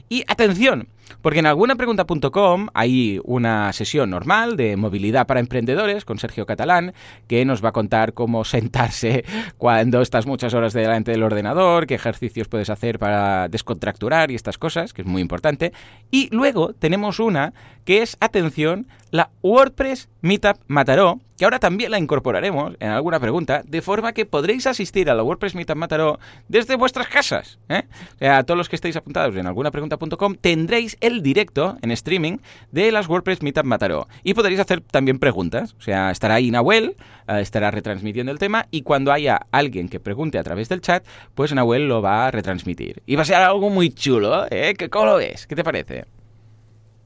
Y 0.10 0.24
atención, 0.28 0.88
porque 1.22 1.40
en 1.40 1.46
algunapregunta.com 1.46 2.68
hay 2.74 3.20
una 3.24 3.74
sesión 3.74 4.10
normal 4.10 4.58
de 4.58 4.78
movilidad 4.78 5.28
para 5.28 5.40
emprendedores 5.40 6.06
con 6.06 6.20
Sergio 6.20 6.46
Catalán 6.46 6.94
que 7.28 7.46
nos 7.46 7.64
va 7.64 7.70
a 7.70 7.74
contar 7.74 8.14
cómo 8.14 8.44
sentarse 8.44 9.26
cuando 9.58 10.02
estás 10.02 10.26
muchas 10.26 10.54
horas 10.54 10.74
delante 10.74 11.12
del 11.12 11.24
ordenador, 11.24 11.88
qué 11.88 11.96
ejercicios 11.96 12.48
puedes 12.48 12.70
hacer 12.70 13.00
para 13.00 13.48
descontracturar 13.48 14.32
y 14.32 14.36
estas 14.36 14.58
cosas, 14.58 14.94
que 14.94 15.02
es 15.02 15.08
muy 15.08 15.22
importante. 15.22 15.74
Y 16.12 16.30
luego 16.32 16.74
tenemos 16.74 17.20
una 17.20 17.54
que 17.86 18.02
es, 18.02 18.18
atención, 18.20 18.88
la 19.12 19.30
WordPress 19.42 20.10
Meetup 20.22 20.58
Mataró, 20.68 21.22
que 21.38 21.46
ahora 21.46 21.60
también 21.60 21.92
la 21.92 22.00
incorporaremos 22.00 22.76
en 22.82 22.90
alguna 22.90 23.20
pregunta, 23.20 23.62
de 23.66 23.82
forma 23.82 24.12
que 24.12 24.26
podréis 24.26 24.68
asistir 24.68 25.10
a 25.10 25.16
la 25.16 25.24
WordPress 25.24 25.56
Meetup 25.56 25.78
Mataró 25.78 26.20
desde 26.50 26.76
vuestras 26.76 27.08
casas. 27.08 27.60
¿eh? 27.70 27.84
O 28.16 28.18
sea, 28.18 28.44
todos 28.44 28.58
los 28.58 28.68
que 28.68 28.76
estéis 28.76 28.98
apuntados 28.98 29.36
en 29.38 29.48
algunapregunta.com 29.48 30.36
tendréis 30.36 30.97
el 31.02 31.22
directo 31.22 31.78
en 31.82 31.92
streaming 31.92 32.38
de 32.72 32.92
las 32.92 33.08
WordPress 33.08 33.42
Meetup 33.42 33.66
Mataró. 33.66 34.08
Y 34.24 34.34
podréis 34.34 34.60
hacer 34.60 34.82
también 34.82 35.20
preguntas. 35.20 35.76
O 35.78 35.82
sea, 35.82 36.12
estará 36.12 36.36
ahí 36.36 36.52
Nahuel, 36.52 36.96
eh, 37.28 37.40
estará 37.40 37.72
retransmitiendo 37.72 38.32
el 38.32 38.40
tema 38.40 38.68
y 38.72 38.82
cuando 38.82 39.12
haya 39.12 39.42
alguien 39.52 39.90
que 39.90 40.00
pregunte 40.00 40.38
a 40.38 40.44
través 40.44 40.70
del 40.70 40.82
chat, 40.82 41.06
pues 41.36 41.54
Nahuel 41.54 41.88
lo 41.88 42.02
va 42.02 42.28
a 42.28 42.32
retransmitir. 42.32 43.02
Y 43.06 43.16
va 43.16 43.22
a 43.22 43.26
ser 43.26 43.36
algo 43.38 43.70
muy 43.70 43.90
chulo, 43.90 44.46
¿eh? 44.50 44.76
¿Cómo 44.90 45.06
lo 45.06 45.16
ves? 45.18 45.48
¿Qué 45.48 45.56
te 45.56 45.64
parece? 45.64 46.06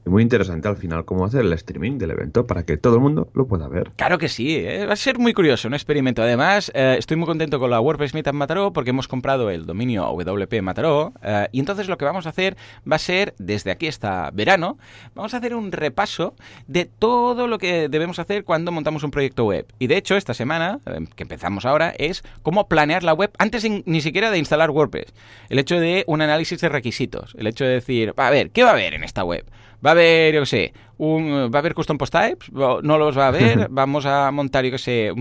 Muy 0.04 0.22
interesante 0.22 0.68
al 0.68 0.76
final 0.76 1.04
cómo 1.04 1.24
hacer 1.24 1.42
el 1.42 1.52
streaming 1.52 1.98
del 1.98 2.10
evento 2.10 2.46
para 2.46 2.64
que 2.64 2.76
todo 2.76 2.96
el 2.96 3.00
mundo 3.00 3.28
lo 3.34 3.46
pueda 3.46 3.68
ver. 3.68 3.90
Claro 3.96 4.18
que 4.18 4.28
sí, 4.28 4.56
¿eh? 4.56 4.86
va 4.86 4.94
a 4.94 4.96
ser 4.96 5.18
muy 5.18 5.32
curioso, 5.32 5.68
un 5.68 5.74
experimento. 5.74 6.22
Además, 6.22 6.70
eh, 6.74 6.96
estoy 6.98 7.16
muy 7.16 7.26
contento 7.26 7.58
con 7.58 7.70
la 7.70 7.80
WordPress 7.80 8.14
Meetup 8.14 8.34
Mataró 8.34 8.72
porque 8.72 8.90
hemos 8.90 9.08
comprado 9.08 9.50
el 9.50 9.66
dominio 9.66 10.04
WP 10.04 10.62
Mataró 10.62 11.12
eh, 11.22 11.48
y 11.52 11.60
entonces 11.60 11.88
lo 11.88 11.98
que 11.98 12.04
vamos 12.04 12.26
a 12.26 12.30
hacer 12.30 12.56
va 12.90 12.96
a 12.96 12.98
ser, 12.98 13.34
desde 13.38 13.70
aquí 13.70 13.88
hasta 13.88 14.30
verano, 14.32 14.78
vamos 15.14 15.34
a 15.34 15.38
hacer 15.38 15.54
un 15.54 15.72
repaso 15.72 16.34
de 16.66 16.84
todo 16.84 17.46
lo 17.46 17.58
que 17.58 17.88
debemos 17.88 18.18
hacer 18.18 18.44
cuando 18.44 18.72
montamos 18.72 19.04
un 19.04 19.10
proyecto 19.10 19.44
web. 19.44 19.66
Y 19.78 19.86
de 19.86 19.96
hecho, 19.96 20.16
esta 20.16 20.34
semana, 20.34 20.80
que 21.14 21.22
empezamos 21.22 21.64
ahora, 21.64 21.94
es 21.98 22.22
cómo 22.42 22.68
planear 22.68 23.02
la 23.02 23.14
web 23.14 23.30
antes 23.38 23.66
ni 23.84 24.00
siquiera 24.00 24.30
de 24.30 24.38
instalar 24.38 24.70
WordPress. 24.70 25.12
El 25.48 25.58
hecho 25.58 25.78
de 25.78 26.04
un 26.06 26.22
análisis 26.22 26.60
de 26.60 26.68
requisitos, 26.68 27.34
el 27.38 27.46
hecho 27.46 27.64
de 27.64 27.70
decir, 27.70 28.14
a 28.16 28.30
ver, 28.30 28.50
¿qué 28.50 28.62
va 28.62 28.70
a 28.70 28.72
haber 28.72 28.94
en 28.94 29.04
esta 29.04 29.24
web? 29.24 29.44
Va 29.84 29.90
a 29.90 29.92
haber, 29.92 30.34
yo 30.34 30.40
qué 30.42 30.46
sé, 30.46 30.72
va 30.98 31.58
a 31.58 31.58
haber 31.58 31.74
custom 31.74 31.98
post 31.98 32.12
types, 32.12 32.52
no 32.52 32.98
los 32.98 33.16
va 33.16 33.24
a 33.24 33.28
haber, 33.28 33.68
vamos 33.70 34.06
a 34.06 34.30
montar, 34.30 34.64
yo 34.64 34.70
qué 34.70 34.78
sé, 34.78 35.12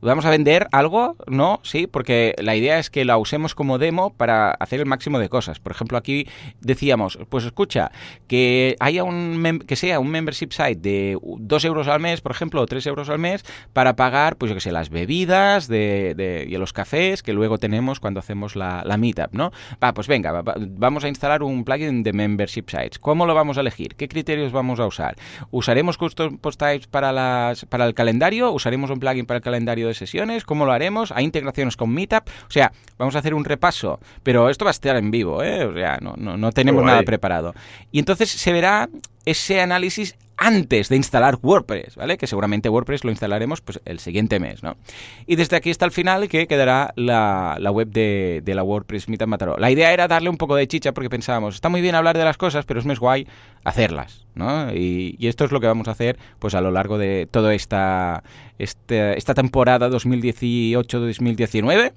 vamos 0.00 0.24
a 0.24 0.30
vender 0.30 0.68
algo, 0.72 1.16
¿no? 1.26 1.60
Sí, 1.62 1.86
porque 1.86 2.34
la 2.38 2.56
idea 2.56 2.78
es 2.78 2.90
que 2.90 3.04
la 3.04 3.16
usemos 3.18 3.54
como 3.54 3.78
demo 3.78 4.14
para 4.14 4.50
hacer 4.52 4.80
el 4.80 4.86
máximo 4.86 5.18
de 5.18 5.28
cosas. 5.28 5.60
Por 5.60 5.72
ejemplo, 5.72 5.98
aquí 5.98 6.28
decíamos, 6.60 7.18
pues 7.28 7.44
escucha, 7.44 7.90
que 8.26 8.76
haya 8.80 9.04
un 9.04 9.62
que 9.66 9.76
sea 9.76 10.00
un 10.00 10.08
membership 10.08 10.50
site 10.52 10.76
de 10.76 11.18
2 11.22 11.64
euros 11.64 11.88
al 11.88 12.00
mes, 12.00 12.20
por 12.20 12.32
ejemplo, 12.32 12.60
o 12.60 12.66
3 12.66 12.86
euros 12.86 13.08
al 13.08 13.18
mes, 13.18 13.44
para 13.72 13.96
pagar, 13.96 14.36
pues 14.36 14.50
yo 14.50 14.54
qué 14.54 14.60
sé, 14.60 14.72
las 14.72 14.90
bebidas 14.90 15.68
de, 15.68 16.46
y 16.48 16.56
los 16.56 16.72
cafés 16.72 17.22
que 17.22 17.32
luego 17.32 17.58
tenemos 17.58 18.00
cuando 18.00 18.20
hacemos 18.20 18.56
la, 18.56 18.82
la 18.84 18.96
meetup, 18.96 19.32
¿no? 19.32 19.52
Va, 19.82 19.92
pues 19.94 20.08
venga, 20.08 20.42
vamos 20.42 21.04
a 21.04 21.08
instalar 21.08 21.42
un 21.42 21.64
plugin 21.64 22.02
de 22.02 22.12
membership 22.12 22.64
sites. 22.68 22.98
¿Cómo 22.98 23.26
lo 23.26 23.34
vamos 23.34 23.58
a 23.58 23.60
elegir? 23.60 23.94
¿Qué 23.96 24.08
criterios 24.08 24.52
vamos 24.52 24.80
a 24.80 24.86
usar? 24.86 25.11
¿Usaremos 25.50 25.98
custom 25.98 26.38
post 26.38 26.58
types 26.60 26.86
para, 26.86 27.12
las, 27.12 27.64
para 27.66 27.86
el 27.86 27.94
calendario? 27.94 28.50
¿Usaremos 28.52 28.90
un 28.90 29.00
plugin 29.00 29.26
para 29.26 29.38
el 29.38 29.42
calendario 29.42 29.88
de 29.88 29.94
sesiones? 29.94 30.44
¿Cómo 30.44 30.66
lo 30.66 30.72
haremos? 30.72 31.12
¿Hay 31.12 31.24
integraciones 31.24 31.76
con 31.76 31.90
Meetup? 31.90 32.28
O 32.48 32.50
sea, 32.50 32.72
vamos 32.98 33.16
a 33.16 33.18
hacer 33.18 33.34
un 33.34 33.44
repaso, 33.44 34.00
pero 34.22 34.48
esto 34.48 34.64
va 34.64 34.70
a 34.70 34.72
estar 34.72 34.96
en 34.96 35.10
vivo, 35.10 35.42
¿eh? 35.42 35.64
O 35.64 35.74
sea, 35.74 35.98
no, 36.00 36.14
no, 36.16 36.36
no 36.36 36.52
tenemos 36.52 36.84
nada 36.84 37.02
preparado. 37.02 37.54
Y 37.90 37.98
entonces 37.98 38.30
se 38.30 38.52
verá 38.52 38.88
ese 39.24 39.60
análisis 39.60 40.16
antes 40.44 40.88
de 40.88 40.96
instalar 40.96 41.38
WordPress, 41.40 41.94
¿vale? 41.94 42.18
Que 42.18 42.26
seguramente 42.26 42.68
WordPress 42.68 43.04
lo 43.04 43.12
instalaremos 43.12 43.60
pues, 43.60 43.80
el 43.84 44.00
siguiente 44.00 44.40
mes, 44.40 44.64
¿no? 44.64 44.76
Y 45.24 45.36
desde 45.36 45.54
aquí 45.54 45.70
hasta 45.70 45.84
el 45.84 45.92
final 45.92 46.28
que 46.28 46.48
quedará 46.48 46.92
la, 46.96 47.56
web 47.70 47.86
de, 47.88 48.42
la 48.44 48.64
WordPress 48.64 49.08
Meetup 49.08 49.28
Mataró. 49.28 49.56
La 49.56 49.70
idea 49.70 49.92
era 49.92 50.08
darle 50.08 50.30
un 50.30 50.38
poco 50.38 50.56
de 50.56 50.66
chicha 50.66 50.90
porque 50.92 51.08
pensábamos, 51.08 51.54
está 51.54 51.68
muy 51.68 51.80
bien 51.80 51.94
hablar 51.94 52.18
de 52.18 52.24
las 52.24 52.38
cosas, 52.38 52.64
pero 52.64 52.80
es 52.80 52.86
más 52.86 52.98
guay 52.98 53.28
hacerlas, 53.62 54.26
¿no? 54.34 54.74
Y, 54.74 55.16
esto 55.20 55.44
es 55.44 55.52
lo 55.52 55.60
que 55.60 55.68
vamos 55.68 55.86
a 55.86 55.92
hacer 55.92 56.18
pues 56.40 56.56
a 56.56 56.60
lo 56.60 56.72
largo 56.72 56.98
de 56.98 57.28
toda 57.30 57.54
esta, 57.54 58.24
esta, 58.58 59.12
esta 59.12 59.34
temporada 59.34 59.88
2018-2019 59.90 61.92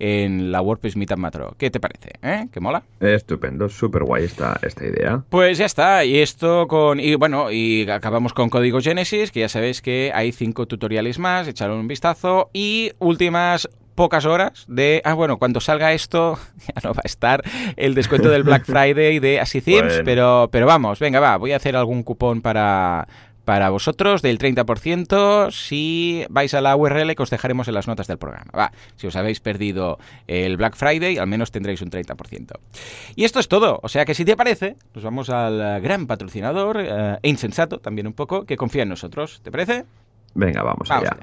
en 0.00 0.50
la 0.50 0.60
WordPress 0.62 0.96
Meetup 0.96 1.18
Matro. 1.18 1.54
¿Qué 1.58 1.70
te 1.70 1.78
parece? 1.78 2.10
¿Eh? 2.22 2.48
¿Qué 2.50 2.58
mola? 2.58 2.82
Estupendo, 2.98 3.68
súper 3.68 4.02
guay 4.02 4.24
esta, 4.24 4.58
esta 4.62 4.84
idea. 4.84 5.22
Pues 5.28 5.58
ya 5.58 5.66
está, 5.66 6.04
y 6.04 6.18
esto 6.18 6.66
con... 6.66 6.98
Y 6.98 7.14
bueno, 7.14 7.52
y 7.52 7.88
acabamos 7.88 8.32
con 8.32 8.48
Código 8.48 8.80
Genesis, 8.80 9.30
que 9.30 9.40
ya 9.40 9.48
sabéis 9.48 9.82
que 9.82 10.10
hay 10.14 10.32
cinco 10.32 10.66
tutoriales 10.66 11.18
más, 11.18 11.46
echar 11.46 11.70
un 11.70 11.86
vistazo, 11.86 12.50
y 12.52 12.92
últimas 12.98 13.68
pocas 13.94 14.24
horas 14.24 14.64
de... 14.66 15.02
Ah, 15.04 15.12
bueno, 15.12 15.38
cuando 15.38 15.60
salga 15.60 15.92
esto 15.92 16.38
ya 16.66 16.80
no 16.82 16.94
va 16.94 17.02
a 17.04 17.06
estar 17.06 17.42
el 17.76 17.94
descuento 17.94 18.30
del 18.30 18.42
Black 18.42 18.64
Friday 18.66 19.18
de 19.18 19.38
Así 19.40 19.60
Themes, 19.60 20.00
pero, 20.04 20.48
pero 20.50 20.64
vamos, 20.64 20.98
venga, 20.98 21.20
va, 21.20 21.36
voy 21.36 21.52
a 21.52 21.56
hacer 21.56 21.76
algún 21.76 22.02
cupón 22.02 22.40
para, 22.40 23.06
para 23.50 23.68
vosotros 23.70 24.22
del 24.22 24.38
30% 24.38 25.50
si 25.50 26.24
vais 26.30 26.54
a 26.54 26.60
la 26.60 26.76
URL 26.76 27.16
que 27.16 27.22
os 27.24 27.30
dejaremos 27.30 27.66
en 27.66 27.74
las 27.74 27.88
notas 27.88 28.06
del 28.06 28.16
programa. 28.16 28.48
Va, 28.56 28.70
si 28.94 29.08
os 29.08 29.16
habéis 29.16 29.40
perdido 29.40 29.98
el 30.28 30.56
Black 30.56 30.76
Friday, 30.76 31.18
al 31.18 31.26
menos 31.26 31.50
tendréis 31.50 31.82
un 31.82 31.90
30%. 31.90 32.52
Y 33.16 33.24
esto 33.24 33.40
es 33.40 33.48
todo. 33.48 33.80
O 33.82 33.88
sea 33.88 34.04
que 34.04 34.14
si 34.14 34.24
te 34.24 34.36
parece, 34.36 34.76
nos 34.94 35.02
vamos 35.02 35.30
al 35.30 35.80
gran 35.80 36.06
patrocinador, 36.06 36.78
e 36.78 37.18
insensato 37.28 37.80
también 37.80 38.06
un 38.06 38.12
poco, 38.12 38.46
que 38.46 38.56
confía 38.56 38.84
en 38.84 38.88
nosotros. 38.88 39.40
¿Te 39.42 39.50
parece? 39.50 39.84
Venga, 40.34 40.62
vamos, 40.62 40.88
allá. 40.88 41.16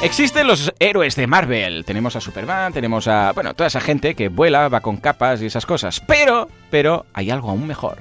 Existen 0.00 0.46
los 0.46 0.72
héroes 0.78 1.16
de 1.16 1.26
Marvel. 1.26 1.84
Tenemos 1.84 2.14
a 2.14 2.20
Superman, 2.20 2.72
tenemos 2.72 3.08
a, 3.08 3.32
bueno, 3.32 3.54
toda 3.54 3.66
esa 3.66 3.80
gente 3.80 4.14
que 4.14 4.28
vuela, 4.28 4.68
va 4.68 4.80
con 4.80 4.96
capas 4.96 5.42
y 5.42 5.46
esas 5.46 5.66
cosas. 5.66 6.00
Pero, 6.00 6.48
pero 6.70 7.04
hay 7.12 7.30
algo 7.30 7.50
aún 7.50 7.66
mejor. 7.66 7.98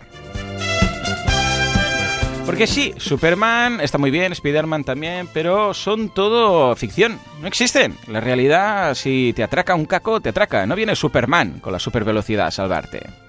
Porque 2.45 2.67
sí, 2.67 2.93
Superman 2.97 3.81
está 3.81 3.97
muy 3.97 4.11
bien, 4.11 4.31
Spider-Man 4.31 4.83
también, 4.83 5.27
pero 5.33 5.73
son 5.73 6.09
todo 6.09 6.75
ficción. 6.75 7.19
No 7.41 7.47
existen. 7.47 7.97
La 8.07 8.21
realidad, 8.21 8.93
si 8.93 9.33
te 9.35 9.43
atraca 9.43 9.73
un 9.75 9.85
caco, 9.85 10.21
te 10.21 10.29
atraca. 10.29 10.67
No 10.67 10.75
viene 10.75 10.95
Superman 10.95 11.59
con 11.59 11.73
la 11.73 11.79
supervelocidad 11.79 12.47
a 12.47 12.51
salvarte. 12.51 13.26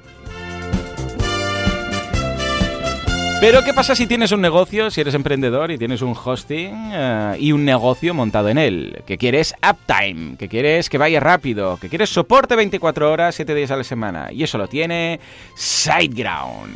Pero 3.40 3.62
¿qué 3.62 3.73
pasa 3.73 3.95
si 3.95 4.09
tienes 4.09 4.33
un 4.33 4.40
negocio, 4.40 4.90
si 4.90 5.00
eres 5.00 5.14
emprendedor 5.14 5.71
y 5.71 5.78
tienes 5.78 6.02
un 6.02 6.12
hosting 6.12 6.90
eh, 6.92 7.37
y 7.38 7.52
un 7.52 7.64
negocio 7.64 8.12
montado 8.12 8.49
en 8.49 8.59
él? 8.59 9.02
Que 9.07 9.16
quieres 9.16 9.54
uptime, 9.62 10.37
que 10.37 10.49
quieres 10.49 10.90
que 10.90 10.99
vaya 10.99 11.21
rápido, 11.21 11.78
que 11.80 11.88
quieres 11.88 12.11
soporte 12.11 12.57
24 12.57 13.12
horas, 13.12 13.37
7 13.37 13.54
días 13.54 13.71
a 13.71 13.76
la 13.76 13.85
semana. 13.85 14.33
Y 14.33 14.42
eso 14.42 14.59
lo 14.59 14.66
tiene 14.66 15.21
SiteGround. 15.54 16.75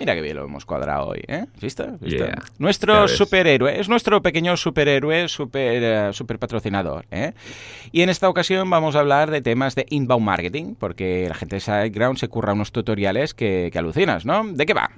Mira 0.00 0.14
qué 0.14 0.22
bien 0.22 0.36
lo 0.36 0.44
hemos 0.44 0.64
cuadrado 0.64 1.08
hoy, 1.08 1.22
¿eh? 1.28 1.44
¿Visto? 1.60 1.84
Nuestro 2.58 3.06
superhéroe, 3.06 3.78
es 3.78 3.90
nuestro 3.90 4.22
pequeño 4.22 4.56
superhéroe, 4.56 5.28
super, 5.28 5.82
eh, 5.82 6.12
super 6.14 6.38
patrocinador, 6.38 7.04
¿eh? 7.10 7.34
Y 7.92 8.00
en 8.00 8.08
esta 8.08 8.30
ocasión 8.30 8.70
vamos 8.70 8.96
a 8.96 9.00
hablar 9.00 9.30
de 9.30 9.42
temas 9.42 9.74
de 9.74 9.84
inbound 9.90 10.24
marketing, 10.24 10.74
porque 10.74 11.26
la 11.28 11.34
gente 11.34 11.56
de 11.56 11.60
SiteGround 11.60 12.16
se 12.16 12.28
curra 12.28 12.54
unos 12.54 12.72
tutoriales 12.72 13.34
que, 13.34 13.68
que 13.70 13.78
alucinas, 13.78 14.24
¿no? 14.24 14.42
¿De 14.50 14.64
qué 14.64 14.72
va? 14.72 14.90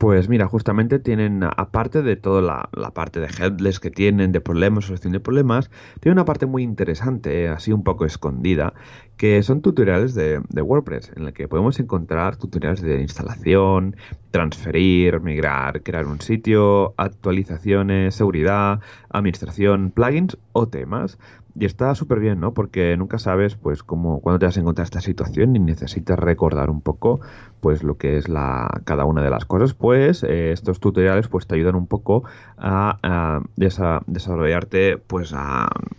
Pues 0.00 0.30
mira, 0.30 0.48
justamente 0.48 0.98
tienen, 0.98 1.42
aparte 1.44 2.00
de 2.00 2.16
toda 2.16 2.40
la, 2.72 2.90
parte 2.92 3.20
de 3.20 3.26
headless 3.26 3.80
que 3.80 3.90
tienen, 3.90 4.32
de 4.32 4.40
problemas, 4.40 4.86
solución 4.86 5.12
de 5.12 5.20
problemas, 5.20 5.70
tiene 6.00 6.14
una 6.14 6.24
parte 6.24 6.46
muy 6.46 6.62
interesante, 6.62 7.44
eh, 7.44 7.48
así 7.50 7.70
un 7.70 7.84
poco 7.84 8.06
escondida, 8.06 8.72
que 9.18 9.42
son 9.42 9.60
tutoriales 9.60 10.14
de, 10.14 10.40
de, 10.48 10.62
WordPress, 10.62 11.12
en 11.16 11.26
el 11.26 11.34
que 11.34 11.48
podemos 11.48 11.78
encontrar 11.80 12.36
tutoriales 12.36 12.80
de 12.80 13.02
instalación, 13.02 13.94
transferir, 14.30 15.20
migrar, 15.20 15.82
crear 15.82 16.06
un 16.06 16.22
sitio, 16.22 16.94
actualizaciones, 16.96 18.14
seguridad, 18.14 18.80
administración, 19.10 19.90
plugins 19.90 20.38
o 20.52 20.66
temas. 20.66 21.18
Y 21.58 21.64
está 21.64 21.94
súper 21.94 22.20
bien, 22.20 22.40
¿no? 22.40 22.54
Porque 22.54 22.96
nunca 22.96 23.18
sabes, 23.18 23.56
pues, 23.56 23.82
cómo, 23.82 24.20
cuándo 24.20 24.38
te 24.38 24.46
vas 24.46 24.56
a 24.56 24.60
encontrar 24.60 24.84
esta 24.84 25.00
situación 25.00 25.56
y 25.56 25.58
necesitas 25.58 26.18
recordar 26.18 26.70
un 26.70 26.80
poco, 26.80 27.20
pues, 27.60 27.82
lo 27.82 27.96
que 27.96 28.16
es 28.16 28.28
la, 28.28 28.80
cada 28.84 29.04
una 29.04 29.22
de 29.22 29.30
las 29.30 29.44
cosas. 29.44 29.74
Pues, 29.74 30.22
eh, 30.22 30.52
estos 30.52 30.80
tutoriales, 30.80 31.28
pues, 31.28 31.46
te 31.46 31.56
ayudan 31.56 31.74
un 31.74 31.86
poco 31.86 32.24
a, 32.56 33.40
desarrollarte, 33.56 34.98
pues, 34.98 35.34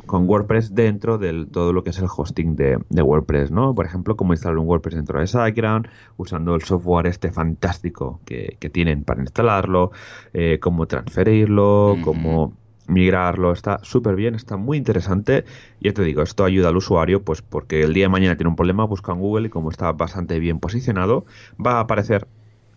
con 0.05 0.27
WordPress 0.27 0.74
dentro 0.74 1.17
de 1.17 1.46
todo 1.46 1.74
lo 1.74 1.84
que 1.84 1.89
es 1.89 2.00
el 2.00 2.08
hosting 2.15 2.55
de, 2.55 2.77
WordPress, 3.01 3.51
¿no? 3.51 3.75
Por 3.75 3.86
ejemplo, 3.86 4.15
cómo 4.15 4.34
instalar 4.34 4.58
un 4.58 4.67
WordPress 4.67 4.96
dentro 4.96 5.20
de 5.20 5.27
SiteGround, 5.27 5.88
usando 6.17 6.55
el 6.55 6.62
software 6.62 7.08
este 7.08 7.31
fantástico 7.31 8.22
que, 8.25 8.58
tienen 8.72 9.03
para 9.03 9.22
instalarlo, 9.22 9.91
eh, 10.34 10.60
cómo 10.62 10.86
transferirlo, 10.86 11.98
cómo 12.03 12.53
migrarlo, 12.91 13.53
está 13.53 13.79
súper 13.83 14.15
bien, 14.15 14.36
está 14.36 14.57
muy 14.57 14.77
interesante. 14.77 15.45
Ya 15.79 15.93
te 15.93 16.03
digo, 16.03 16.21
esto 16.21 16.43
ayuda 16.45 16.69
al 16.69 16.77
usuario, 16.77 17.24
pues 17.24 17.41
porque 17.41 17.81
el 17.81 17.93
día 17.93 18.05
de 18.05 18.10
mañana 18.10 18.38
tiene 18.38 18.50
un 18.50 18.55
problema, 18.55 18.86
busca 18.86 19.12
en 19.13 19.19
Google 19.19 19.48
y 19.48 19.50
como 19.50 19.69
está 19.71 19.91
bastante 19.93 20.39
bien 20.39 20.60
posicionado, 20.60 21.25
va 21.63 21.74
a 21.77 21.79
aparecer 21.81 22.27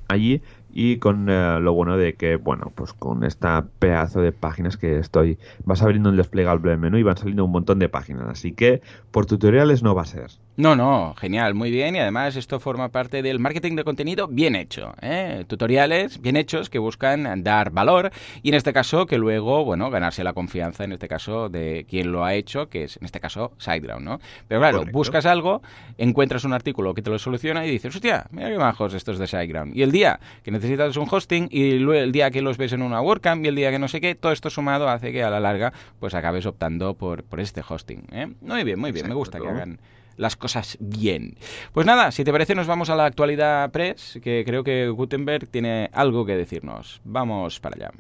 allí 0.08 0.42
y 0.74 0.98
con 0.98 1.30
eh, 1.30 1.60
lo 1.60 1.72
bueno 1.72 1.96
de 1.96 2.14
que, 2.14 2.34
bueno, 2.34 2.72
pues 2.74 2.92
con 2.92 3.22
esta 3.22 3.64
pedazo 3.78 4.20
de 4.20 4.32
páginas 4.32 4.76
que 4.76 4.98
estoy, 4.98 5.38
vas 5.64 5.82
abriendo 5.82 6.10
el 6.10 6.16
desplegable 6.16 6.70
del 6.70 6.80
menú 6.80 6.98
y 6.98 7.04
van 7.04 7.16
saliendo 7.16 7.44
un 7.44 7.52
montón 7.52 7.78
de 7.78 7.88
páginas, 7.88 8.26
así 8.28 8.52
que 8.52 8.82
por 9.12 9.24
tutoriales 9.24 9.84
no 9.84 9.94
va 9.94 10.02
a 10.02 10.06
ser. 10.06 10.32
No, 10.56 10.76
no, 10.76 11.14
genial, 11.16 11.54
muy 11.54 11.72
bien 11.72 11.96
y 11.96 11.98
además 11.98 12.36
esto 12.36 12.60
forma 12.60 12.90
parte 12.90 13.22
del 13.22 13.40
marketing 13.40 13.74
de 13.74 13.82
contenido 13.82 14.28
bien 14.28 14.54
hecho, 14.54 14.94
¿eh? 15.02 15.44
tutoriales 15.48 16.20
bien 16.20 16.36
hechos 16.36 16.70
que 16.70 16.78
buscan 16.78 17.42
dar 17.42 17.70
valor 17.70 18.12
y 18.42 18.50
en 18.50 18.54
este 18.54 18.72
caso 18.72 19.06
que 19.06 19.18
luego, 19.18 19.64
bueno, 19.64 19.90
ganarse 19.90 20.22
la 20.22 20.32
confianza 20.32 20.84
en 20.84 20.92
este 20.92 21.08
caso 21.08 21.48
de 21.48 21.86
quien 21.88 22.12
lo 22.12 22.24
ha 22.24 22.34
hecho, 22.34 22.68
que 22.68 22.84
es 22.84 22.96
en 22.98 23.04
este 23.04 23.18
caso 23.18 23.52
SiteGround, 23.58 24.04
¿no? 24.04 24.20
Pero 24.46 24.60
claro, 24.60 24.84
buscas 24.92 25.26
algo, 25.26 25.60
encuentras 25.98 26.44
un 26.44 26.52
artículo 26.52 26.94
que 26.94 27.02
te 27.02 27.10
lo 27.10 27.18
soluciona 27.18 27.66
y 27.66 27.70
dices, 27.70 27.92
hostia, 27.92 28.26
mira 28.30 28.48
qué 28.48 28.58
majos 28.58 28.94
estos 28.94 29.18
de 29.18 29.26
SiteGround. 29.26 29.76
Y 29.76 29.82
el 29.82 29.90
día 29.90 30.20
que 30.44 30.52
necesitas 30.64 30.96
un 30.96 31.06
hosting 31.10 31.48
y 31.50 31.78
luego 31.78 32.02
el 32.02 32.12
día 32.12 32.30
que 32.30 32.42
los 32.42 32.56
ves 32.56 32.72
en 32.72 32.82
una 32.82 33.00
WordCamp 33.00 33.44
y 33.44 33.48
el 33.48 33.54
día 33.54 33.70
que 33.70 33.78
no 33.78 33.88
sé 33.88 34.00
qué, 34.00 34.14
todo 34.14 34.32
esto 34.32 34.50
sumado 34.50 34.88
hace 34.88 35.12
que 35.12 35.22
a 35.22 35.30
la 35.30 35.40
larga 35.40 35.72
pues 36.00 36.14
acabes 36.14 36.46
optando 36.46 36.94
por, 36.94 37.22
por 37.24 37.40
este 37.40 37.62
hosting. 37.66 38.06
¿eh? 38.12 38.28
Muy 38.40 38.64
bien, 38.64 38.78
muy 38.78 38.92
bien, 38.92 39.08
me 39.08 39.14
gusta 39.14 39.38
que 39.38 39.48
hagan 39.48 39.80
las 40.16 40.36
cosas 40.36 40.76
bien. 40.80 41.36
Pues 41.72 41.86
nada, 41.86 42.12
si 42.12 42.24
te 42.24 42.32
parece 42.32 42.54
nos 42.54 42.66
vamos 42.66 42.88
a 42.88 42.96
la 42.96 43.04
actualidad 43.04 43.70
press, 43.70 44.18
que 44.22 44.42
creo 44.46 44.64
que 44.64 44.88
Gutenberg 44.88 45.48
tiene 45.48 45.90
algo 45.92 46.24
que 46.24 46.36
decirnos. 46.36 47.00
Vamos 47.04 47.60
para 47.60 47.76
allá. 47.76 47.90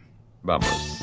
Vamos. 0.42 1.00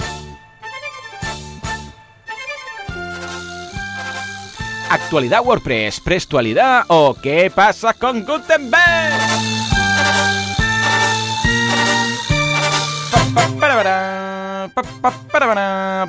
Actualidad 4.89 5.45
WordPress, 5.45 6.01
prestualidad 6.01 6.83
o 6.87 7.15
qué 7.21 7.49
pasa 7.53 7.93
con 7.93 8.25
Gutenberg. 8.25 9.61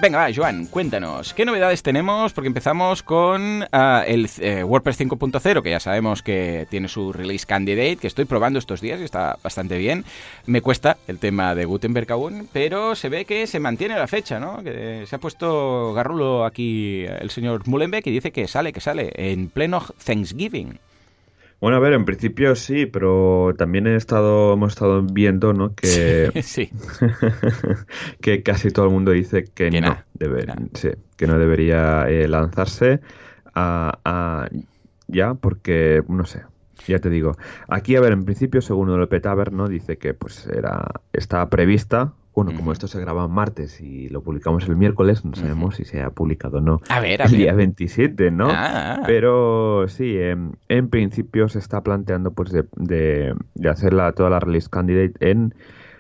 Venga, 0.03 0.19
va, 0.19 0.29
Joan, 0.35 0.67
cuéntanos, 0.67 1.33
¿qué 1.33 1.45
novedades 1.45 1.83
tenemos? 1.83 2.33
Porque 2.33 2.49
empezamos 2.49 3.03
con 3.03 3.65
ah, 3.71 4.03
el 4.07 4.29
eh, 4.41 4.65
WordPress 4.65 5.01
5.0, 5.01 5.63
que 5.63 5.71
ya 5.71 5.79
sabemos 5.79 6.23
que 6.23 6.67
tiene 6.69 6.89
su 6.89 7.13
release 7.13 7.47
candidate, 7.47 7.97
que 7.97 8.09
estoy 8.09 8.25
probando 8.25 8.59
estos 8.59 8.81
días 8.81 9.01
y 9.01 9.05
está 9.05 9.39
bastante 9.43 9.79
bien. 9.79 10.05
Me 10.47 10.61
cuesta 10.61 10.97
el 11.07 11.19
tema 11.19 11.55
de 11.55 11.65
Gutenberg 11.65 12.11
aún, 12.11 12.49
pero 12.53 12.97
se 12.97 13.09
ve 13.09 13.25
que 13.25 13.47
se 13.47 13.61
mantiene 13.61 13.97
la 13.97 14.09
fecha, 14.09 14.41
¿no? 14.41 14.63
Que 14.63 15.05
se 15.07 15.17
ha 15.17 15.21
puesto 15.21 15.95
garrulo 15.95 16.45
aquí 16.45 17.05
el 17.05 17.31
señor 17.31 17.67
Mullenbeck 17.69 18.07
y 18.09 18.11
dice 18.11 18.33
que 18.33 18.49
sale, 18.49 18.73
que 18.73 18.81
sale 18.81 19.13
en 19.15 19.49
pleno 19.49 19.85
Thanksgiving. 20.05 20.79
Bueno, 21.63 21.77
a 21.77 21.81
ver, 21.81 21.93
en 21.93 22.05
principio 22.05 22.57
sí, 22.57 22.87
pero 22.87 23.55
también 23.57 23.87
he 23.87 23.95
estado, 23.95 24.55
hemos 24.55 24.73
estado 24.73 25.01
viendo, 25.01 25.53
¿no? 25.53 25.77
Que, 25.77 26.43
sí. 26.43 26.69
que 28.21 28.43
casi 28.43 28.71
todo 28.71 28.87
el 28.87 28.91
mundo 28.91 29.13
dice 29.13 29.45
que, 29.45 29.71
no, 29.71 29.97
debe, 30.13 30.45
que 31.17 31.27
no 31.29 31.39
debería 31.39 32.09
eh, 32.09 32.27
lanzarse 32.27 32.99
a, 33.55 34.49
ya, 35.07 35.35
porque 35.35 36.03
no 36.09 36.25
sé. 36.25 36.43
Ya 36.89 36.99
te 36.99 37.11
digo, 37.11 37.37
aquí 37.69 37.95
a 37.95 38.01
ver, 38.01 38.11
en 38.11 38.25
principio, 38.25 38.61
según 38.61 38.91
el 38.91 39.07
Petaver, 39.07 39.53
¿no? 39.53 39.69
Dice 39.69 39.99
que 39.99 40.15
pues 40.15 40.49
era, 40.49 40.85
estaba 41.13 41.49
prevista 41.49 42.13
bueno, 42.35 42.53
como 42.57 42.73
esto 42.73 42.87
se 42.87 42.99
graba 42.99 43.29
martes 43.29 43.81
y 43.81 44.09
lo 44.09 44.23
publicamos 44.23 44.67
el 44.67 44.77
miércoles, 44.77 45.25
no 45.25 45.35
sabemos 45.35 45.77
si 45.77 45.85
se 45.85 46.01
ha 46.01 46.11
publicado 46.11 46.59
o 46.59 46.61
no. 46.61 46.81
A 46.89 46.99
ver, 47.01 47.21
el 47.21 47.31
día 47.31 47.53
27, 47.53 48.31
¿no? 48.31 48.49
Ah. 48.51 49.03
Pero 49.07 49.87
sí, 49.89 50.17
en, 50.19 50.89
principio 50.89 51.49
se 51.49 51.59
está 51.59 51.83
planteando 51.83 52.33
pues 52.33 52.51
de, 52.51 52.65
de, 52.75 53.69
hacer 53.69 53.93
toda 54.15 54.31
la 54.31 54.41
release 54.41 54.69
candidate 54.71 55.13
en, 55.31 55.55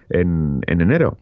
en, 0.08 0.62
enero. 0.66 1.18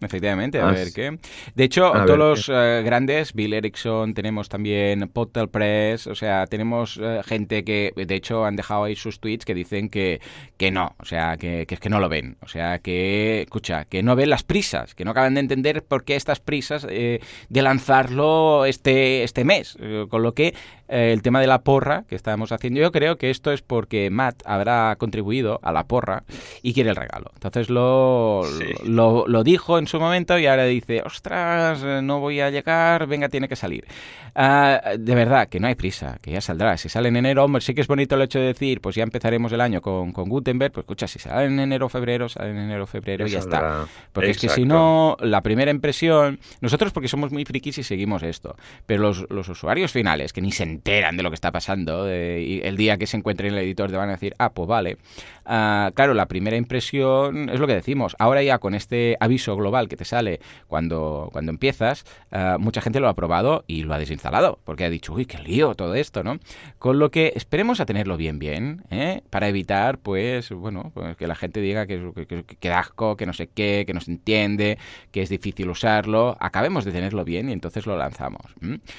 Efectivamente, 0.00 0.60
a, 0.60 0.66
ver 0.66 0.92
qué. 0.92 1.18
De 1.54 1.64
hecho, 1.64 1.92
todos 2.06 2.18
los 2.18 2.48
eh, 2.52 2.82
grandes, 2.84 3.32
Bill 3.32 3.54
Erickson, 3.54 4.14
tenemos 4.14 4.48
también 4.48 5.08
Portal 5.12 5.48
Press, 5.48 6.06
o 6.06 6.14
sea, 6.14 6.46
tenemos 6.46 6.98
eh, 7.02 7.20
gente 7.24 7.64
que, 7.64 7.92
de 7.94 8.14
hecho, 8.14 8.44
han 8.44 8.56
dejado 8.56 8.84
ahí 8.84 8.96
sus 8.96 9.20
tweets 9.20 9.44
que 9.44 9.54
dicen 9.54 9.88
que, 9.88 10.20
que 10.56 10.70
no, 10.70 10.94
o 10.98 11.04
sea, 11.04 11.36
que, 11.36 11.66
que, 11.66 11.76
que 11.76 11.88
no 11.88 12.00
lo 12.00 12.08
ven, 12.08 12.36
o 12.42 12.48
sea, 12.48 12.78
que, 12.78 13.42
escucha, 13.42 13.84
que 13.84 14.02
no 14.02 14.16
ven 14.16 14.30
las 14.30 14.42
prisas, 14.42 14.94
que 14.94 15.04
no 15.04 15.12
acaban 15.12 15.34
de 15.34 15.40
entender 15.40 15.84
por 15.84 16.04
qué 16.04 16.16
estas 16.16 16.40
prisas 16.40 16.86
eh, 16.88 17.20
de 17.48 17.62
lanzarlo 17.62 18.64
este, 18.64 19.22
este 19.22 19.44
mes, 19.44 19.76
con 20.08 20.22
lo 20.22 20.34
que 20.34 20.54
eh, 20.88 21.12
el 21.12 21.22
tema 21.22 21.40
de 21.40 21.48
la 21.48 21.62
porra 21.62 22.04
que 22.08 22.14
estábamos 22.14 22.52
haciendo. 22.52 22.80
Yo 22.80 22.92
creo 22.92 23.18
que 23.18 23.30
esto 23.30 23.52
es 23.52 23.62
porque 23.62 24.08
Matt 24.10 24.42
habrá 24.44 24.94
contribuido 24.96 25.58
a 25.62 25.72
la 25.72 25.84
porra 25.84 26.24
y 26.62 26.74
quiere 26.74 26.90
el 26.90 26.96
regalo. 26.96 27.30
Entonces 27.34 27.70
lo, 27.70 28.42
lo, 28.84 29.44
dijo 29.46 29.78
en 29.78 29.86
su 29.86 30.00
momento 30.00 30.36
y 30.38 30.46
ahora 30.46 30.64
dice, 30.64 31.02
ostras, 31.06 31.80
no 32.02 32.18
voy 32.18 32.40
a 32.40 32.50
llegar, 32.50 33.06
venga, 33.06 33.28
tiene 33.28 33.48
que 33.48 33.54
salir. 33.54 33.86
Ah, 34.34 34.92
de 34.98 35.14
verdad, 35.14 35.48
que 35.48 35.60
no 35.60 35.68
hay 35.68 35.76
prisa, 35.76 36.18
que 36.20 36.32
ya 36.32 36.40
saldrá. 36.40 36.76
Si 36.76 36.88
sale 36.88 37.08
en 37.08 37.16
enero, 37.16 37.44
hombre, 37.44 37.62
sí 37.62 37.72
que 37.72 37.80
es 37.80 37.86
bonito 37.86 38.16
el 38.16 38.22
hecho 38.22 38.40
de 38.40 38.46
decir, 38.46 38.80
pues 38.80 38.96
ya 38.96 39.04
empezaremos 39.04 39.52
el 39.52 39.60
año 39.60 39.80
con, 39.80 40.12
con 40.12 40.28
Gutenberg, 40.28 40.72
pues 40.72 40.82
escucha, 40.84 41.06
si 41.06 41.20
sale 41.20 41.46
en 41.46 41.60
enero, 41.60 41.88
febrero, 41.88 42.28
sale 42.28 42.50
en 42.50 42.58
enero, 42.58 42.86
febrero 42.86 43.26
y 43.26 43.30
ya 43.30 43.38
está. 43.38 43.86
Porque 44.12 44.30
es 44.30 44.38
que 44.38 44.48
si 44.48 44.64
no, 44.64 45.16
la 45.20 45.40
primera 45.42 45.70
impresión, 45.70 46.40
nosotros 46.60 46.92
porque 46.92 47.08
somos 47.08 47.30
muy 47.30 47.44
frikis 47.44 47.78
y 47.78 47.82
seguimos 47.84 48.24
esto, 48.24 48.56
pero 48.84 49.00
los, 49.00 49.30
los 49.30 49.48
usuarios 49.48 49.92
finales, 49.92 50.32
que 50.32 50.42
ni 50.42 50.50
se 50.50 50.64
enteran 50.64 51.16
de 51.16 51.22
lo 51.22 51.30
que 51.30 51.36
está 51.36 51.52
pasando. 51.52 52.06
y 52.12 52.60
el 52.64 52.76
día 52.76 52.98
que 52.98 53.06
se 53.06 53.16
encuentren 53.16 53.52
en 53.52 53.58
el 53.58 53.64
editor 53.64 53.90
te 53.90 53.96
van 53.96 54.08
a 54.08 54.12
decir, 54.12 54.34
ah, 54.38 54.50
pues 54.50 54.68
vale. 54.68 54.98
Ah, 55.46 55.92
claro, 55.94 56.12
la 56.14 56.26
primera 56.26 56.56
impresión 56.56 57.48
es 57.48 57.60
lo 57.60 57.66
que 57.68 57.74
decimos. 57.74 58.16
Ahora 58.18 58.42
ya 58.42 58.58
con 58.58 58.74
este 58.74 59.16
aviso 59.26 59.56
global 59.56 59.88
que 59.88 59.96
te 59.96 60.04
sale 60.04 60.40
cuando, 60.66 61.28
cuando 61.32 61.50
empiezas, 61.50 62.04
ah, 62.32 62.56
mucha 62.58 62.80
gente 62.80 63.00
lo 63.00 63.08
ha 63.08 63.14
probado 63.14 63.64
y 63.66 63.82
lo 63.82 63.94
ha 63.94 63.98
desinstalado, 63.98 64.58
porque 64.64 64.84
ha 64.84 64.90
dicho, 64.90 65.12
uy, 65.12 65.26
qué 65.26 65.38
lío 65.38 65.74
todo 65.74 65.94
esto, 65.94 66.22
¿no? 66.24 66.38
Con 66.78 66.98
lo 66.98 67.10
que 67.10 67.32
esperemos 67.36 67.80
a 67.80 67.86
tenerlo 67.86 68.16
bien, 68.16 68.38
bien, 68.38 68.82
¿eh? 68.90 69.22
para 69.30 69.48
evitar, 69.48 69.98
pues, 69.98 70.50
bueno, 70.50 70.90
pues 70.94 71.16
que 71.16 71.26
la 71.26 71.34
gente 71.34 71.60
diga 71.60 71.86
que, 71.86 72.12
que, 72.26 72.44
que, 72.44 72.70
asco, 72.70 73.16
que 73.16 73.26
no 73.26 73.32
sé 73.32 73.48
qué, 73.48 73.84
que 73.86 73.94
no 73.94 74.00
se 74.00 74.10
entiende, 74.10 74.78
que 75.10 75.22
es 75.22 75.28
difícil 75.28 75.68
usarlo. 75.68 76.36
Acabemos 76.40 76.84
de 76.84 76.92
tenerlo 76.92 77.24
bien 77.24 77.48
y 77.48 77.52
entonces 77.52 77.86
lo 77.86 77.96
lanzamos. 77.96 78.42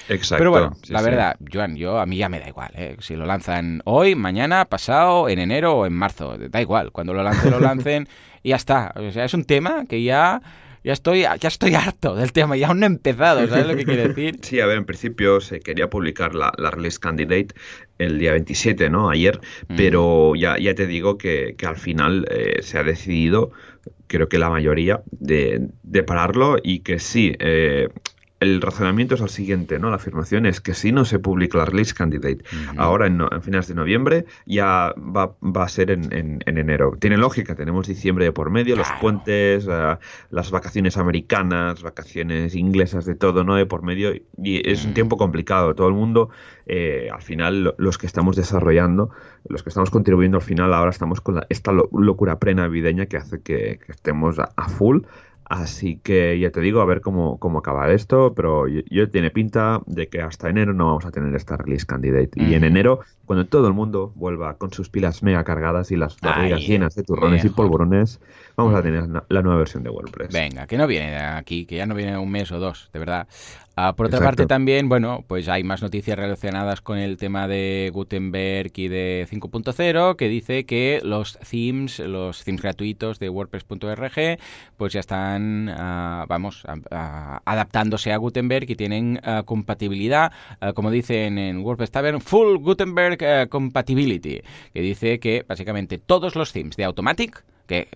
Exacto. 0.08 0.38
Pero 0.38 0.50
bueno, 0.50 0.76
la 0.88 1.02
verdad, 1.02 1.36
Joan, 1.52 1.76
yo 1.76 1.98
a 1.98 2.06
mí 2.06 2.16
ya 2.16 2.28
me 2.28 2.40
da 2.40 2.48
igual, 2.48 2.70
¿eh? 2.74 2.96
si 3.00 3.16
lo 3.16 3.26
lanzan 3.26 3.82
hoy, 3.84 4.14
mañana, 4.14 4.64
pasado, 4.66 5.28
en 5.28 5.38
enero 5.38 5.76
o 5.76 5.86
en 5.86 5.92
marzo, 5.92 6.36
da 6.38 6.60
igual, 6.60 6.92
cuando 6.92 7.14
lo 7.14 7.22
lancen, 7.22 7.50
lo 7.50 7.60
lancen 7.68 8.08
y 8.42 8.50
ya 8.50 8.56
está. 8.56 8.92
O 8.96 9.10
sea, 9.10 9.24
es 9.24 9.34
un 9.34 9.44
tema 9.44 9.84
que 9.86 10.02
ya 10.02 10.40
ya 10.84 10.92
estoy, 10.92 11.22
ya 11.22 11.48
estoy 11.48 11.74
harto 11.74 12.14
del 12.14 12.32
tema, 12.32 12.56
ya 12.56 12.68
aún 12.68 12.80
no 12.80 12.86
he 12.86 12.88
empezado, 12.88 13.46
¿sabes 13.46 13.66
lo 13.66 13.76
que 13.76 13.84
quiere 13.84 14.08
decir? 14.08 14.38
Sí, 14.42 14.60
a 14.60 14.66
ver, 14.66 14.78
en 14.78 14.84
principio 14.84 15.40
se 15.40 15.60
quería 15.60 15.90
publicar 15.90 16.34
la, 16.34 16.50
release 16.70 16.98
candidate 16.98 17.48
el 17.98 18.18
día 18.18 18.32
27, 18.32 18.88
¿no? 18.88 19.10
Ayer, 19.10 19.40
mm. 19.68 19.76
pero 19.76 20.34
ya, 20.34 20.56
ya 20.58 20.74
te 20.74 20.86
digo 20.86 21.18
que, 21.18 21.54
al 21.66 21.76
final 21.76 22.26
eh, 22.30 22.62
se 22.62 22.78
ha 22.78 22.84
decidido, 22.84 23.50
creo 24.06 24.28
que 24.28 24.38
la 24.38 24.50
mayoría, 24.50 25.02
de, 25.10 25.68
de 25.82 26.02
pararlo 26.04 26.56
y 26.62 26.80
que 26.80 26.98
sí, 26.98 27.34
eh, 27.38 27.88
el 28.40 28.60
razonamiento 28.60 29.16
es 29.16 29.20
el 29.20 29.28
siguiente, 29.28 29.78
¿no? 29.78 29.90
La 29.90 29.96
afirmación 29.96 30.46
es 30.46 30.60
que 30.60 30.74
si 30.74 30.92
no 30.92 31.04
se 31.04 31.18
publica 31.18 31.58
la 31.58 31.64
release 31.64 31.94
candidate 31.94 32.44
ahora 32.76 33.06
en, 33.06 33.20
en, 33.20 33.42
finales 33.42 33.66
de 33.68 33.74
noviembre, 33.74 34.26
ya 34.46 34.94
va, 34.96 35.34
a 35.54 35.68
ser 35.68 35.90
en, 35.90 36.40
enero. 36.46 36.96
Tiene 37.00 37.16
lógica, 37.16 37.56
tenemos 37.56 37.88
diciembre 37.88 38.26
de 38.26 38.32
por 38.32 38.50
medio, 38.50 38.76
los 38.76 38.88
puentes, 39.00 39.66
eh, 39.68 39.96
las 40.30 40.50
vacaciones 40.50 40.96
americanas, 40.96 41.82
vacaciones 41.82 42.54
inglesas, 42.54 43.04
de 43.06 43.16
todo, 43.16 43.42
¿no? 43.42 43.56
De 43.56 43.66
por 43.66 43.82
medio, 43.82 44.12
y 44.14 44.70
es 44.70 44.84
un 44.84 44.94
tiempo 44.94 45.16
complicado. 45.16 45.74
Todo 45.74 45.88
el 45.88 45.94
mundo, 45.94 46.30
eh, 46.66 47.08
al 47.12 47.22
final, 47.22 47.74
los 47.76 47.98
que 47.98 48.06
estamos 48.06 48.36
desarrollando, 48.36 49.10
los 49.48 49.62
que 49.62 49.70
estamos 49.70 49.90
contribuyendo 49.90 50.38
al 50.38 50.44
final, 50.44 50.74
ahora 50.74 50.90
estamos 50.90 51.20
con 51.20 51.40
esta 51.48 51.72
locura 51.72 52.38
prenavideña 52.38 53.06
que 53.06 53.16
hace 53.16 53.40
que, 53.40 53.80
estemos 53.88 54.38
a 54.38 54.68
full. 54.68 55.00
Así 55.48 55.98
que 56.02 56.38
ya 56.38 56.50
te 56.50 56.60
digo, 56.60 56.82
a 56.82 56.84
ver 56.84 57.00
cómo, 57.00 57.38
cómo 57.38 57.60
acaba 57.60 57.90
esto, 57.90 58.34
pero 58.34 58.66
yo, 58.68 59.10
tiene 59.10 59.30
pinta 59.30 59.80
de 59.86 60.08
que 60.08 60.20
hasta 60.20 60.50
enero 60.50 60.74
no 60.74 60.86
vamos 60.86 61.06
a 61.06 61.10
tener 61.10 61.34
esta 61.34 61.56
release 61.56 61.86
candidate. 61.86 62.30
Y 62.34 62.54
en 62.54 62.64
enero, 62.64 63.00
cuando 63.24 63.46
todo 63.46 63.66
el 63.66 63.72
mundo 63.72 64.12
vuelva 64.14 64.58
con 64.58 64.72
sus 64.72 64.90
pilas 64.90 65.22
mega 65.22 65.44
cargadas 65.44 65.90
y 65.90 65.96
las 65.96 66.20
barrigas 66.20 66.60
llenas 66.60 66.94
de 66.94 67.02
turrones 67.02 67.44
y 67.46 67.48
polvorones, 67.48 68.20
vamos 68.56 68.74
a 68.74 68.82
tener 68.82 69.04
la 69.28 69.42
nueva 69.42 69.58
versión 69.58 69.82
de 69.82 69.90
WordPress. 69.90 70.32
Venga, 70.32 70.66
que 70.66 70.76
no 70.76 70.86
viene 70.86 71.16
aquí, 71.16 71.64
que 71.64 71.76
ya 71.76 71.86
no 71.86 71.94
viene 71.94 72.18
un 72.18 72.30
mes 72.30 72.52
o 72.52 72.58
dos, 72.58 72.90
de 72.92 72.98
verdad. 72.98 73.26
Ah, 73.80 73.94
por 73.94 74.06
otra 74.06 74.18
parte 74.18 74.46
también, 74.46 74.88
bueno, 74.88 75.24
pues 75.28 75.48
hay 75.48 75.62
más 75.62 75.82
noticias 75.82 76.18
relacionadas 76.18 76.80
con 76.80 76.98
el 76.98 77.16
tema 77.16 77.46
de 77.46 77.92
Gutenberg 77.94 78.72
y 78.74 78.88
de 78.88 79.24
5.0 79.30 80.16
que 80.16 80.28
dice 80.28 80.66
que 80.66 81.00
los 81.04 81.38
themes, 81.48 82.00
los 82.00 82.42
themes 82.42 82.60
gratuitos 82.60 83.20
de 83.20 83.28
WordPress.org, 83.28 84.40
pues 84.76 84.92
ya 84.92 84.98
están, 84.98 85.68
ah, 85.68 86.26
vamos, 86.28 86.64
adaptándose 87.44 88.12
a 88.12 88.16
Gutenberg 88.16 88.68
y 88.68 88.74
tienen 88.74 89.20
ah, 89.22 89.44
compatibilidad, 89.46 90.32
como 90.74 90.90
dicen 90.90 91.38
en 91.38 91.58
WordPress 91.58 91.92
Tavern, 91.92 92.20
Full 92.20 92.56
Gutenberg 92.56 93.48
Compatibility, 93.48 94.40
que 94.74 94.80
dice 94.80 95.20
que 95.20 95.44
básicamente 95.46 95.98
todos 95.98 96.34
los 96.34 96.52
themes 96.52 96.76
de 96.76 96.82
Automatic 96.82 97.44
que 97.68 97.88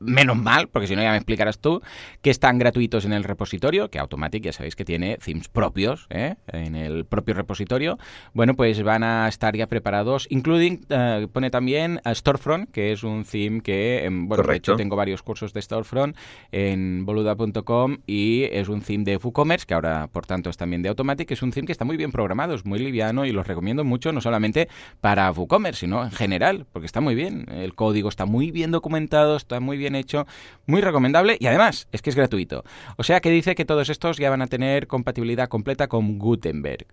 menos 0.00 0.36
mal, 0.36 0.68
porque 0.68 0.86
si 0.86 0.96
no 0.96 1.02
ya 1.02 1.12
me 1.12 1.16
explicarás 1.16 1.58
tú, 1.58 1.80
que 2.20 2.30
están 2.30 2.58
gratuitos 2.58 3.06
en 3.06 3.12
el 3.12 3.24
repositorio, 3.24 3.88
que 3.88 3.98
Automatic 3.98 4.44
ya 4.44 4.52
sabéis 4.52 4.76
que 4.76 4.84
tiene 4.84 5.16
themes 5.24 5.48
propios 5.48 6.06
¿eh? 6.10 6.34
en 6.48 6.74
el 6.74 7.06
propio 7.06 7.34
repositorio. 7.34 7.98
Bueno, 8.34 8.54
pues 8.54 8.82
van 8.82 9.04
a 9.04 9.28
estar 9.28 9.56
ya 9.56 9.68
preparados, 9.68 10.26
including, 10.28 10.84
eh, 10.90 11.28
pone 11.32 11.50
también 11.50 12.00
a 12.04 12.14
Storefront, 12.14 12.70
que 12.70 12.92
es 12.92 13.04
un 13.04 13.24
theme 13.24 13.60
que, 13.60 14.04
em, 14.04 14.28
bueno, 14.28 14.42
de 14.42 14.56
hecho 14.56 14.76
tengo 14.76 14.96
varios 14.96 15.22
cursos 15.22 15.52
de 15.52 15.62
Storefront 15.62 16.16
en 16.52 17.06
boluda.com 17.06 17.98
y 18.06 18.44
es 18.50 18.68
un 18.68 18.82
theme 18.82 19.04
de 19.04 19.16
WooCommerce, 19.16 19.66
que 19.66 19.74
ahora 19.74 20.08
por 20.08 20.26
tanto 20.26 20.50
es 20.50 20.56
también 20.56 20.82
de 20.82 20.88
Automatic, 20.88 21.28
que 21.28 21.34
es 21.34 21.42
un 21.42 21.52
theme 21.52 21.66
que 21.66 21.72
está 21.72 21.84
muy 21.84 21.96
bien 21.96 22.10
programado, 22.10 22.54
es 22.54 22.64
muy 22.64 22.80
liviano 22.80 23.24
y 23.24 23.32
los 23.32 23.46
recomiendo 23.46 23.84
mucho, 23.84 24.12
no 24.12 24.20
solamente 24.20 24.68
para 25.00 25.30
WooCommerce, 25.30 25.80
sino 25.80 26.02
en 26.02 26.10
general, 26.10 26.66
porque 26.72 26.86
está 26.86 27.00
muy 27.00 27.14
bien, 27.14 27.46
el 27.50 27.74
código 27.74 28.08
está 28.08 28.26
muy 28.26 28.50
bien 28.50 28.72
documentado, 28.72 29.03
está 29.36 29.60
muy 29.60 29.76
bien 29.76 29.94
hecho, 29.94 30.26
muy 30.66 30.80
recomendable 30.80 31.36
y 31.38 31.46
además 31.46 31.88
es 31.92 32.02
que 32.02 32.10
es 32.10 32.16
gratuito. 32.16 32.64
O 32.96 33.02
sea 33.02 33.20
que 33.20 33.30
dice 33.30 33.54
que 33.54 33.64
todos 33.64 33.88
estos 33.88 34.18
ya 34.18 34.30
van 34.30 34.42
a 34.42 34.46
tener 34.46 34.86
compatibilidad 34.86 35.48
completa 35.48 35.88
con 35.88 36.18
Gutenberg. 36.18 36.86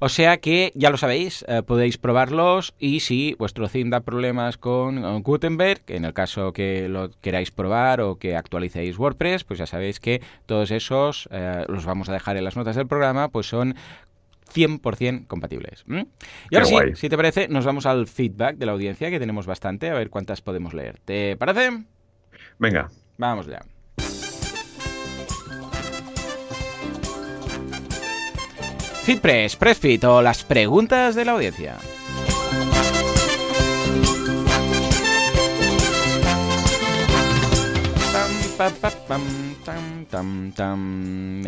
O 0.00 0.08
sea 0.08 0.38
que 0.38 0.72
ya 0.74 0.90
lo 0.90 0.96
sabéis, 0.96 1.44
eh, 1.48 1.62
podéis 1.62 1.98
probarlos 1.98 2.74
y 2.78 3.00
si 3.00 3.34
vuestro 3.38 3.68
theme 3.68 3.90
da 3.90 4.00
problemas 4.00 4.58
con 4.58 5.22
Gutenberg, 5.22 5.82
en 5.86 6.04
el 6.04 6.12
caso 6.12 6.52
que 6.52 6.88
lo 6.88 7.10
queráis 7.22 7.50
probar 7.50 8.00
o 8.00 8.16
que 8.16 8.36
actualicéis 8.36 8.98
WordPress, 8.98 9.44
pues 9.44 9.58
ya 9.60 9.66
sabéis 9.66 10.00
que 10.00 10.20
todos 10.46 10.72
esos 10.72 11.28
eh, 11.30 11.64
los 11.68 11.86
vamos 11.86 12.08
a 12.08 12.12
dejar 12.12 12.36
en 12.36 12.44
las 12.44 12.56
notas 12.56 12.76
del 12.76 12.88
programa, 12.88 13.28
pues 13.28 13.46
son 13.46 13.76
100% 14.52 15.26
compatibles. 15.26 15.84
Y 16.50 16.56
ahora 16.56 16.66
sí, 16.66 16.76
si 16.94 17.08
te 17.08 17.16
parece, 17.16 17.48
nos 17.48 17.64
vamos 17.64 17.86
al 17.86 18.06
feedback 18.06 18.56
de 18.56 18.66
la 18.66 18.72
audiencia, 18.72 19.10
que 19.10 19.18
tenemos 19.18 19.46
bastante, 19.46 19.90
a 19.90 19.94
ver 19.94 20.10
cuántas 20.10 20.40
podemos 20.42 20.74
leer. 20.74 21.00
¿Te 21.04 21.36
parece? 21.36 21.84
Venga. 22.58 22.90
Vamos 23.16 23.46
ya. 23.46 23.60
FitPress, 29.04 29.56
PressFit 29.56 30.02
o 30.04 30.22
las 30.22 30.44
preguntas 30.44 31.14
de 31.14 31.24
la 31.26 31.32
audiencia. 31.32 31.76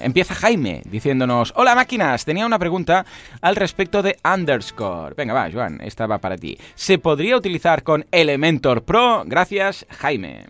Empieza 0.02 0.34
Jaime 0.34 0.82
diciéndonos, 0.90 1.52
hola 1.54 1.76
máquinas, 1.76 2.24
tenía 2.24 2.44
una 2.44 2.58
pregunta 2.58 3.06
al 3.40 3.54
respecto 3.54 4.02
de 4.02 4.16
Underscore. 4.24 5.14
Venga, 5.16 5.32
va, 5.32 5.48
Joan, 5.52 5.80
esta 5.82 6.06
va 6.06 6.18
para 6.18 6.36
ti. 6.36 6.58
¿Se 6.74 6.98
podría 6.98 7.36
utilizar 7.36 7.84
con 7.84 8.06
Elementor 8.10 8.82
Pro? 8.82 9.22
Gracias, 9.24 9.86
Jaime. 9.90 10.46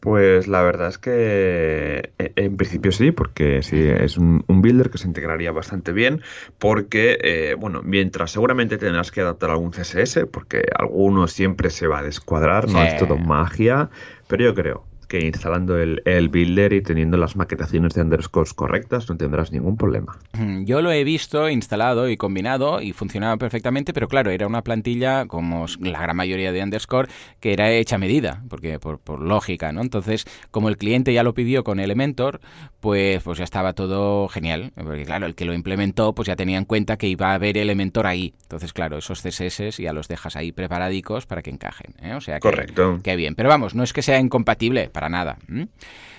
Pues 0.00 0.46
la 0.46 0.60
verdad 0.60 0.88
es 0.88 0.98
que 0.98 2.12
eh, 2.18 2.32
en 2.36 2.58
principio 2.58 2.92
sí, 2.92 3.10
porque 3.10 3.62
sí, 3.62 3.80
es 3.80 4.18
un, 4.18 4.44
builder 4.46 4.90
que 4.90 4.98
se 4.98 5.06
integraría 5.06 5.52
bastante 5.52 5.92
bien, 5.92 6.20
porque, 6.58 7.16
eh, 7.22 7.56
bueno, 7.58 7.80
mientras 7.82 8.30
seguramente 8.32 8.76
tendrás 8.76 9.10
que 9.10 9.22
adaptar 9.22 9.48
algún 9.48 9.70
CSS, 9.70 10.26
porque 10.30 10.64
alguno 10.78 11.28
siempre 11.28 11.70
se 11.70 11.86
va 11.86 12.00
a 12.00 12.02
descuadrar, 12.02 12.68
no 12.68 12.82
es 12.82 12.98
todo 12.98 13.16
magia, 13.16 13.88
pero 14.28 14.44
yo 14.44 14.54
creo 14.54 14.93
que 15.14 15.26
instalando 15.26 15.78
el, 15.78 16.02
el, 16.06 16.28
builder 16.28 16.72
y 16.72 16.82
teniendo 16.82 17.16
las 17.16 17.36
maquetaciones 17.36 17.94
de 17.94 18.02
underscores 18.02 18.52
correctas 18.52 19.08
no 19.08 19.16
tendrás 19.16 19.52
ningún 19.52 19.76
problema. 19.76 20.18
Yo 20.64 20.82
lo 20.82 20.90
he 20.90 21.04
visto 21.04 21.48
instalado 21.48 22.08
y 22.08 22.16
combinado 22.16 22.80
y 22.80 22.92
funcionaba 22.92 23.36
perfectamente, 23.36 23.92
pero 23.92 24.08
claro, 24.08 24.32
era 24.32 24.48
una 24.48 24.62
plantilla 24.62 25.26
como 25.26 25.66
la 25.78 26.00
gran 26.00 26.16
mayoría 26.16 26.50
de 26.50 26.64
underscore 26.64 27.08
que 27.38 27.52
era 27.52 27.70
hecha 27.70 27.94
a 27.94 27.98
medida, 27.98 28.42
porque 28.48 28.80
por, 28.80 28.98
por 28.98 29.20
lógica, 29.20 29.70
¿no? 29.70 29.82
Entonces, 29.82 30.24
como 30.50 30.68
el 30.68 30.78
cliente 30.78 31.12
ya 31.12 31.22
lo 31.22 31.32
pidió 31.32 31.62
con 31.62 31.78
Elementor, 31.78 32.40
pues, 32.80 33.22
pues 33.22 33.38
ya 33.38 33.44
estaba 33.44 33.72
todo 33.72 34.26
genial, 34.28 34.72
porque 34.74 35.04
claro, 35.04 35.26
el 35.26 35.36
que 35.36 35.44
lo 35.44 35.54
implementó 35.54 36.12
pues 36.14 36.26
ya 36.26 36.34
tenía 36.34 36.58
en 36.58 36.64
cuenta 36.64 36.96
que 36.96 37.06
iba 37.06 37.30
a 37.30 37.34
haber 37.34 37.56
Elementor 37.56 38.08
ahí. 38.08 38.34
Entonces, 38.42 38.72
claro, 38.72 38.98
esos 38.98 39.22
CSS 39.22 39.78
ya 39.78 39.92
los 39.92 40.08
dejas 40.08 40.34
ahí 40.34 40.50
preparadicos 40.50 41.26
para 41.26 41.40
que 41.42 41.50
encajen. 41.50 41.94
¿eh? 42.02 42.14
O 42.14 42.20
sea, 42.20 42.36
que, 42.36 42.40
Correcto. 42.40 42.98
Qué 43.04 43.14
bien. 43.14 43.36
Pero 43.36 43.48
vamos, 43.48 43.76
no 43.76 43.84
es 43.84 43.92
que 43.92 44.02
sea 44.02 44.18
incompatible 44.18 44.90
para 44.90 45.03
nada. 45.08 45.36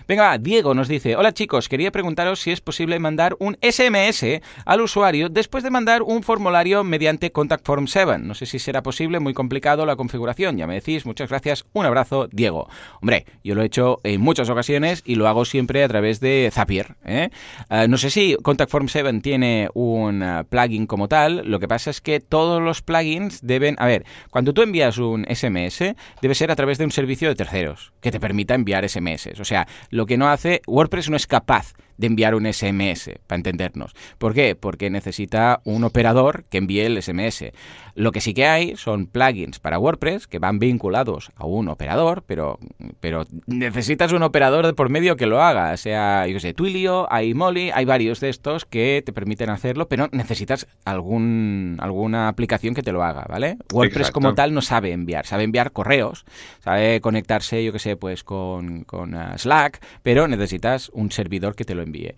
Venga, 0.07 0.37
Diego 0.37 0.75
nos 0.75 0.87
dice, 0.87 1.15
hola 1.15 1.33
chicos, 1.33 1.67
quería 1.67 1.91
preguntaros 1.91 2.39
si 2.39 2.51
es 2.51 2.61
posible 2.61 2.99
mandar 2.99 3.35
un 3.39 3.57
SMS 3.59 4.39
al 4.63 4.81
usuario 4.81 5.29
después 5.29 5.63
de 5.63 5.71
mandar 5.71 6.03
un 6.03 6.21
formulario 6.21 6.83
mediante 6.83 7.31
Contact 7.31 7.65
Form 7.65 7.87
7. 7.87 8.19
No 8.19 8.35
sé 8.35 8.45
si 8.45 8.59
será 8.59 8.83
posible, 8.83 9.19
muy 9.19 9.33
complicado 9.33 9.83
la 9.83 9.95
configuración, 9.95 10.57
ya 10.57 10.67
me 10.67 10.75
decís, 10.75 11.07
muchas 11.07 11.29
gracias, 11.29 11.65
un 11.73 11.87
abrazo, 11.87 12.27
Diego. 12.31 12.69
Hombre, 13.01 13.25
yo 13.43 13.55
lo 13.55 13.63
he 13.63 13.65
hecho 13.65 13.99
en 14.03 14.21
muchas 14.21 14.47
ocasiones 14.51 15.01
y 15.05 15.15
lo 15.15 15.27
hago 15.27 15.43
siempre 15.43 15.83
a 15.83 15.87
través 15.87 16.19
de 16.19 16.51
Zapier. 16.53 16.97
¿eh? 17.03 17.29
Uh, 17.71 17.87
no 17.87 17.97
sé 17.97 18.11
si 18.11 18.37
Contact 18.43 18.69
Form 18.69 18.87
7 18.87 19.21
tiene 19.21 19.69
un 19.73 20.21
uh, 20.21 20.43
plugin 20.47 20.85
como 20.85 21.07
tal, 21.07 21.41
lo 21.49 21.59
que 21.59 21.67
pasa 21.67 21.89
es 21.89 21.99
que 21.99 22.19
todos 22.19 22.61
los 22.61 22.83
plugins 22.83 23.39
deben, 23.41 23.75
a 23.79 23.87
ver, 23.87 24.05
cuando 24.29 24.53
tú 24.53 24.61
envías 24.61 24.99
un 24.99 25.25
SMS, 25.27 25.95
debe 26.21 26.35
ser 26.35 26.51
a 26.51 26.55
través 26.55 26.77
de 26.77 26.85
un 26.85 26.91
servicio 26.91 27.27
de 27.27 27.33
terceros 27.33 27.91
que 28.01 28.11
te 28.11 28.19
permita 28.19 28.53
enviar 28.53 28.87
SMS. 28.87 29.39
O 29.39 29.45
sea, 29.45 29.67
lo 29.95 30.05
que 30.05 30.17
no 30.17 30.27
hace, 30.27 30.61
WordPress 30.67 31.09
no 31.09 31.15
es 31.15 31.25
capaz 31.25 31.73
de 31.97 32.07
enviar 32.07 32.35
un 32.35 32.51
SMS, 32.51 33.11
para 33.27 33.37
entendernos. 33.37 33.93
¿Por 34.17 34.33
qué? 34.33 34.55
Porque 34.55 34.89
necesita 34.89 35.61
un 35.63 35.83
operador 35.83 36.43
que 36.49 36.57
envíe 36.57 36.81
el 36.81 37.01
SMS. 37.01 37.51
Lo 37.95 38.11
que 38.11 38.19
sí 38.19 38.33
que 38.33 38.45
hay 38.45 38.75
son 38.75 39.07
plugins 39.07 39.59
para 39.59 39.79
WordPress 39.79 40.27
que 40.27 40.39
van 40.39 40.59
vinculados 40.59 41.31
a 41.35 41.45
un 41.45 41.69
operador, 41.69 42.23
pero, 42.27 42.59
pero 42.99 43.25
necesitas 43.47 44.11
un 44.11 44.23
operador 44.23 44.65
de 44.65 44.73
por 44.73 44.89
medio 44.89 45.15
que 45.15 45.25
lo 45.25 45.41
haga, 45.41 45.75
sea, 45.85 46.27
yo 46.27 46.39
sé, 46.39 46.53
Twilio, 46.53 47.07
hay 47.13 47.33
Molly, 47.33 47.69
hay 47.71 47.85
varios 47.85 48.19
de 48.19 48.29
estos 48.29 48.65
que 48.65 49.03
te 49.05 49.13
permiten 49.13 49.51
hacerlo, 49.51 49.87
pero 49.87 50.09
necesitas 50.11 50.67
algún, 50.83 51.77
alguna 51.79 52.27
aplicación 52.27 52.73
que 52.73 52.81
te 52.81 52.91
lo 52.91 53.03
haga, 53.03 53.25
¿vale? 53.29 53.57
WordPress 53.71 54.07
Exacto. 54.07 54.13
como 54.13 54.33
tal 54.33 54.53
no 54.53 54.61
sabe 54.61 54.91
enviar, 54.91 55.27
sabe 55.27 55.43
enviar 55.43 55.71
correos, 55.71 56.25
sabe 56.63 57.01
conectarse, 57.01 57.63
yo 57.63 57.71
qué 57.71 57.79
sé, 57.79 57.97
pues 57.97 58.23
con, 58.23 58.83
con 58.83 59.13
uh, 59.13 59.37
Slack, 59.37 59.79
pero 60.01 60.27
necesitas 60.27 60.89
un 60.89 61.11
servidor 61.11 61.55
que 61.55 61.65
te 61.65 61.75
lo 61.75 61.84
envíe. 61.85 62.15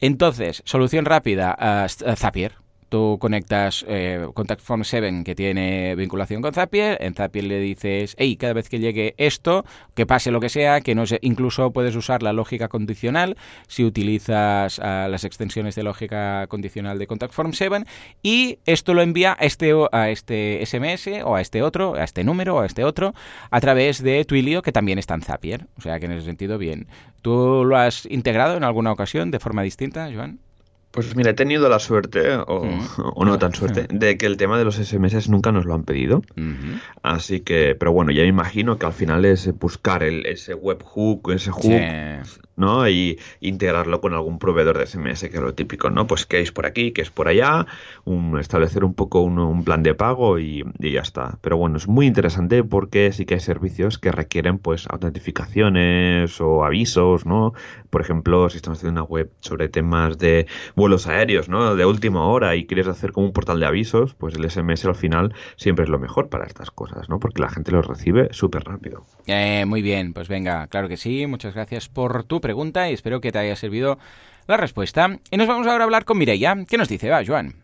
Entonces, 0.00 0.62
solución 0.64 1.04
rápida, 1.04 1.56
uh, 1.60 2.16
Zapier. 2.16 2.65
Tú 2.88 3.18
conectas 3.20 3.84
eh, 3.88 4.26
Contact 4.34 4.62
Form 4.62 4.84
7 4.84 5.22
que 5.24 5.34
tiene 5.34 5.94
vinculación 5.94 6.42
con 6.42 6.52
Zapier, 6.52 6.98
en 7.00 7.14
Zapier 7.14 7.44
le 7.44 7.60
dices, 7.60 8.14
hey, 8.18 8.36
cada 8.36 8.52
vez 8.52 8.68
que 8.68 8.78
llegue 8.78 9.14
esto, 9.18 9.64
que 9.94 10.06
pase 10.06 10.30
lo 10.30 10.40
que 10.40 10.48
sea, 10.48 10.80
que 10.80 10.94
no 10.94 11.06
sé, 11.06 11.18
incluso 11.22 11.72
puedes 11.72 11.96
usar 11.96 12.22
la 12.22 12.32
lógica 12.32 12.68
condicional 12.68 13.36
si 13.66 13.84
utilizas 13.84 14.78
uh, 14.78 15.08
las 15.08 15.24
extensiones 15.24 15.74
de 15.74 15.82
lógica 15.82 16.46
condicional 16.48 16.98
de 16.98 17.06
Contact 17.06 17.32
Form 17.32 17.52
7 17.52 17.84
y 18.22 18.58
esto 18.66 18.94
lo 18.94 19.02
envía 19.02 19.36
a 19.38 19.44
este, 19.44 19.72
a 19.92 20.10
este 20.10 20.64
SMS 20.64 21.08
o 21.24 21.34
a 21.34 21.40
este 21.40 21.62
otro, 21.62 21.94
a 21.94 22.04
este 22.04 22.24
número 22.24 22.56
o 22.56 22.60
a 22.60 22.66
este 22.66 22.84
otro, 22.84 23.14
a 23.50 23.60
través 23.60 24.02
de 24.02 24.24
Twilio 24.24 24.62
que 24.62 24.72
también 24.72 24.98
está 24.98 25.14
en 25.14 25.22
Zapier. 25.22 25.66
O 25.76 25.80
sea 25.80 25.98
que 25.98 26.06
en 26.06 26.12
ese 26.12 26.26
sentido, 26.26 26.58
bien. 26.58 26.86
¿Tú 27.22 27.64
lo 27.64 27.76
has 27.76 28.06
integrado 28.06 28.56
en 28.56 28.64
alguna 28.64 28.92
ocasión 28.92 29.30
de 29.30 29.40
forma 29.40 29.62
distinta, 29.62 30.08
Joan? 30.12 30.40
Pues 30.96 31.14
mira, 31.14 31.30
he 31.30 31.34
tenido 31.34 31.68
la 31.68 31.78
suerte, 31.78 32.34
o, 32.34 32.64
mm. 32.64 32.80
o, 33.14 33.24
no 33.26 33.38
tan 33.38 33.54
suerte, 33.54 33.86
de 33.92 34.16
que 34.16 34.24
el 34.24 34.38
tema 34.38 34.58
de 34.58 34.64
los 34.64 34.76
SMS 34.76 35.28
nunca 35.28 35.52
nos 35.52 35.66
lo 35.66 35.74
han 35.74 35.84
pedido. 35.84 36.22
Así 37.02 37.40
que, 37.40 37.76
pero 37.78 37.92
bueno, 37.92 38.12
ya 38.12 38.22
me 38.22 38.28
imagino 38.28 38.78
que 38.78 38.86
al 38.86 38.94
final 38.94 39.26
es 39.26 39.52
buscar 39.58 40.02
el, 40.02 40.24
ese 40.24 40.54
webhook, 40.54 41.30
ese 41.32 41.50
hook, 41.50 41.62
sí. 41.62 42.40
¿No? 42.56 42.88
Y 42.88 43.18
integrarlo 43.40 44.00
con 44.00 44.14
algún 44.14 44.38
proveedor 44.38 44.78
de 44.78 44.86
SMS, 44.86 45.20
que 45.20 45.36
es 45.36 45.42
lo 45.42 45.54
típico, 45.54 45.90
¿no? 45.90 46.06
Pues 46.06 46.26
que 46.26 46.40
es 46.40 46.52
por 46.52 46.66
aquí, 46.66 46.92
que 46.92 47.02
es 47.02 47.10
por 47.10 47.28
allá, 47.28 47.66
un, 48.04 48.38
establecer 48.38 48.84
un 48.84 48.94
poco 48.94 49.20
un, 49.20 49.64
plan 49.64 49.82
de 49.82 49.94
pago 49.94 50.38
y, 50.38 50.64
y, 50.78 50.92
ya 50.92 51.00
está. 51.00 51.38
Pero 51.40 51.56
bueno, 51.56 51.76
es 51.76 51.88
muy 51.88 52.06
interesante 52.06 52.62
porque 52.62 53.12
sí 53.12 53.24
que 53.24 53.34
hay 53.34 53.40
servicios 53.40 53.98
que 53.98 54.12
requieren, 54.12 54.58
pues, 54.58 54.86
autentificaciones 54.88 56.40
o 56.40 56.64
avisos, 56.64 57.26
¿no? 57.26 57.52
Por 57.90 58.00
ejemplo, 58.00 58.48
si 58.50 58.56
estamos 58.56 58.78
haciendo 58.78 59.00
una 59.00 59.08
web 59.08 59.30
sobre 59.40 59.68
temas 59.68 60.18
de 60.18 60.46
vuelos 60.74 61.06
aéreos, 61.06 61.48
¿no? 61.48 61.74
De 61.74 61.84
última 61.84 62.26
hora 62.26 62.56
y 62.56 62.66
quieres 62.66 62.86
hacer 62.86 63.12
como 63.12 63.26
un 63.26 63.32
portal 63.32 63.60
de 63.60 63.66
avisos, 63.66 64.14
pues 64.14 64.34
el 64.34 64.48
SMS 64.48 64.84
al 64.84 64.94
final 64.94 65.34
siempre 65.56 65.84
es 65.84 65.90
lo 65.90 65.98
mejor 65.98 66.28
para 66.28 66.46
estas 66.46 66.70
cosas, 66.70 67.08
¿no? 67.08 67.18
Porque 67.18 67.42
la 67.42 67.48
gente 67.48 67.72
los 67.72 67.86
recibe 67.86 68.28
súper 68.32 68.64
rápido. 68.64 69.04
Eh, 69.26 69.64
muy 69.66 69.82
bien, 69.82 70.12
pues 70.12 70.28
venga, 70.28 70.66
claro 70.68 70.88
que 70.88 70.96
sí. 70.96 71.26
Muchas 71.26 71.54
gracias 71.54 71.88
por 71.88 72.24
tu 72.24 72.40
pregunta 72.46 72.88
y 72.88 72.94
espero 72.94 73.20
que 73.20 73.32
te 73.32 73.40
haya 73.40 73.56
servido 73.56 73.98
la 74.46 74.56
respuesta. 74.56 75.18
Y 75.32 75.36
nos 75.36 75.48
vamos 75.48 75.66
ahora 75.66 75.82
a 75.82 75.86
hablar 75.86 76.04
con 76.04 76.16
Mireia. 76.16 76.54
¿Qué 76.68 76.78
nos 76.78 76.88
dice? 76.88 77.10
Va, 77.10 77.24
Joan. 77.26 77.56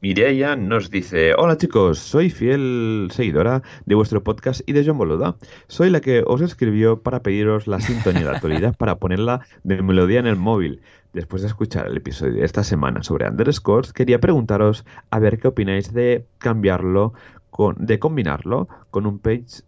Mireia 0.00 0.56
nos 0.56 0.90
dice, 0.90 1.34
hola 1.34 1.56
chicos, 1.56 2.00
soy 2.00 2.30
fiel 2.30 3.08
seguidora 3.12 3.62
de 3.86 3.94
vuestro 3.94 4.20
podcast 4.24 4.62
y 4.66 4.72
de 4.72 4.84
John 4.84 4.98
Boluda. 4.98 5.36
Soy 5.68 5.90
la 5.90 6.00
que 6.00 6.24
os 6.26 6.40
escribió 6.40 7.02
para 7.02 7.22
pediros 7.22 7.68
la 7.68 7.78
sintonía 7.80 8.22
de 8.22 8.30
actualidad 8.30 8.74
para 8.76 8.96
ponerla 8.96 9.46
de 9.62 9.80
melodía 9.80 10.18
en 10.18 10.26
el 10.26 10.36
móvil. 10.36 10.80
Después 11.12 11.42
de 11.42 11.48
escuchar 11.48 11.86
el 11.86 11.98
episodio 11.98 12.40
de 12.40 12.44
esta 12.44 12.64
semana 12.64 13.04
sobre 13.04 13.28
underscores, 13.28 13.92
quería 13.92 14.18
preguntaros 14.18 14.84
a 15.10 15.20
ver 15.20 15.38
qué 15.38 15.46
opináis 15.46 15.92
de 15.92 16.26
cambiarlo, 16.38 17.12
con, 17.50 17.76
de 17.78 18.00
combinarlo 18.00 18.68
con 18.90 19.06
un 19.06 19.20
page 19.20 19.62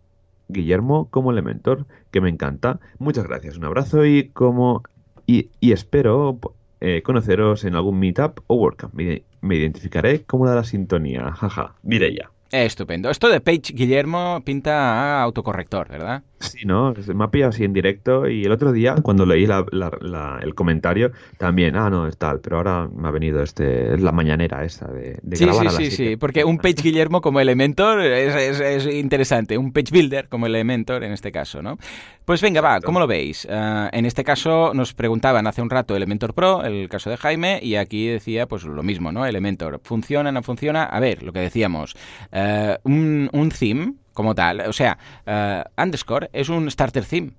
Guillermo 0.48 1.08
como 1.10 1.32
Elementor, 1.32 1.86
que 2.10 2.20
me 2.20 2.28
encanta. 2.28 2.80
Muchas 2.98 3.26
gracias, 3.26 3.56
un 3.56 3.64
abrazo 3.64 4.04
y 4.04 4.28
como 4.30 4.82
y, 5.26 5.50
espero 5.60 6.38
eh, 6.80 7.02
conoceros 7.02 7.64
en 7.64 7.74
algún 7.74 7.98
meetup 7.98 8.40
o 8.46 8.56
WordCamp. 8.56 8.94
Me, 8.94 9.24
identificaré 9.56 10.24
como 10.24 10.44
la 10.44 10.52
de 10.52 10.56
la 10.58 10.64
sintonía. 10.64 11.32
Jaja, 11.32 11.74
Mireia. 11.82 12.30
Estupendo. 12.50 13.08
Esto 13.08 13.28
de 13.28 13.40
Page 13.40 13.72
Guillermo 13.72 14.42
pinta 14.44 15.18
a 15.18 15.22
autocorrector, 15.22 15.88
¿verdad? 15.88 16.22
Sí, 16.42 16.64
¿no? 16.64 16.94
Me 17.14 17.24
ha 17.24 17.30
pillado 17.30 17.50
así 17.50 17.64
en 17.64 17.72
directo 17.72 18.28
y 18.28 18.44
el 18.44 18.52
otro 18.52 18.72
día, 18.72 18.96
cuando 19.02 19.24
leí 19.24 19.46
la, 19.46 19.64
la, 19.70 19.90
la, 20.00 20.40
el 20.42 20.54
comentario, 20.54 21.12
también, 21.38 21.76
ah, 21.76 21.88
no, 21.88 22.06
es 22.06 22.18
tal, 22.18 22.40
pero 22.40 22.56
ahora 22.56 22.88
me 22.94 23.08
ha 23.08 23.10
venido 23.10 23.42
este, 23.42 23.94
es 23.94 24.00
la 24.00 24.12
mañanera 24.12 24.64
esa 24.64 24.88
de, 24.88 25.18
de 25.22 25.36
sí, 25.36 25.44
grabar 25.44 25.70
sí, 25.70 25.76
a 25.76 25.78
sí, 25.78 25.90
sí, 25.90 26.16
porque 26.16 26.44
un 26.44 26.58
Page 26.58 26.82
Guillermo 26.82 27.20
como 27.20 27.40
Elementor 27.40 28.00
es, 28.00 28.34
es, 28.34 28.60
es, 28.60 28.94
interesante, 28.94 29.56
un 29.56 29.72
Page 29.72 29.90
Builder 29.92 30.28
como 30.28 30.46
Elementor 30.46 31.04
en 31.04 31.12
este 31.12 31.32
caso, 31.32 31.62
¿no? 31.62 31.78
Pues 32.24 32.40
venga, 32.40 32.60
Exacto. 32.60 32.82
va, 32.82 32.86
¿cómo 32.86 33.00
lo 33.00 33.06
veis? 33.06 33.44
Uh, 33.44 33.88
en 33.92 34.06
este 34.06 34.24
caso 34.24 34.72
nos 34.74 34.94
preguntaban 34.94 35.46
hace 35.46 35.62
un 35.62 35.70
rato 35.70 35.96
Elementor 35.96 36.34
Pro, 36.34 36.62
el 36.64 36.88
caso 36.88 37.10
de 37.10 37.16
Jaime, 37.16 37.60
y 37.62 37.76
aquí 37.76 38.06
decía 38.06 38.46
pues 38.46 38.64
lo 38.64 38.82
mismo, 38.82 39.12
¿no? 39.12 39.26
Elementor, 39.26 39.80
¿funciona, 39.82 40.32
no 40.32 40.42
funciona? 40.42 40.84
A 40.84 41.00
ver, 41.00 41.22
lo 41.22 41.32
que 41.32 41.40
decíamos, 41.40 41.94
uh, 42.32 42.76
un, 42.84 43.30
un 43.32 43.50
theme 43.50 43.94
como 44.12 44.34
tal. 44.34 44.60
O 44.60 44.72
sea, 44.72 44.98
uh, 45.26 45.80
underscore 45.80 46.30
es 46.32 46.48
un 46.48 46.70
starter 46.70 47.04
theme. 47.04 47.32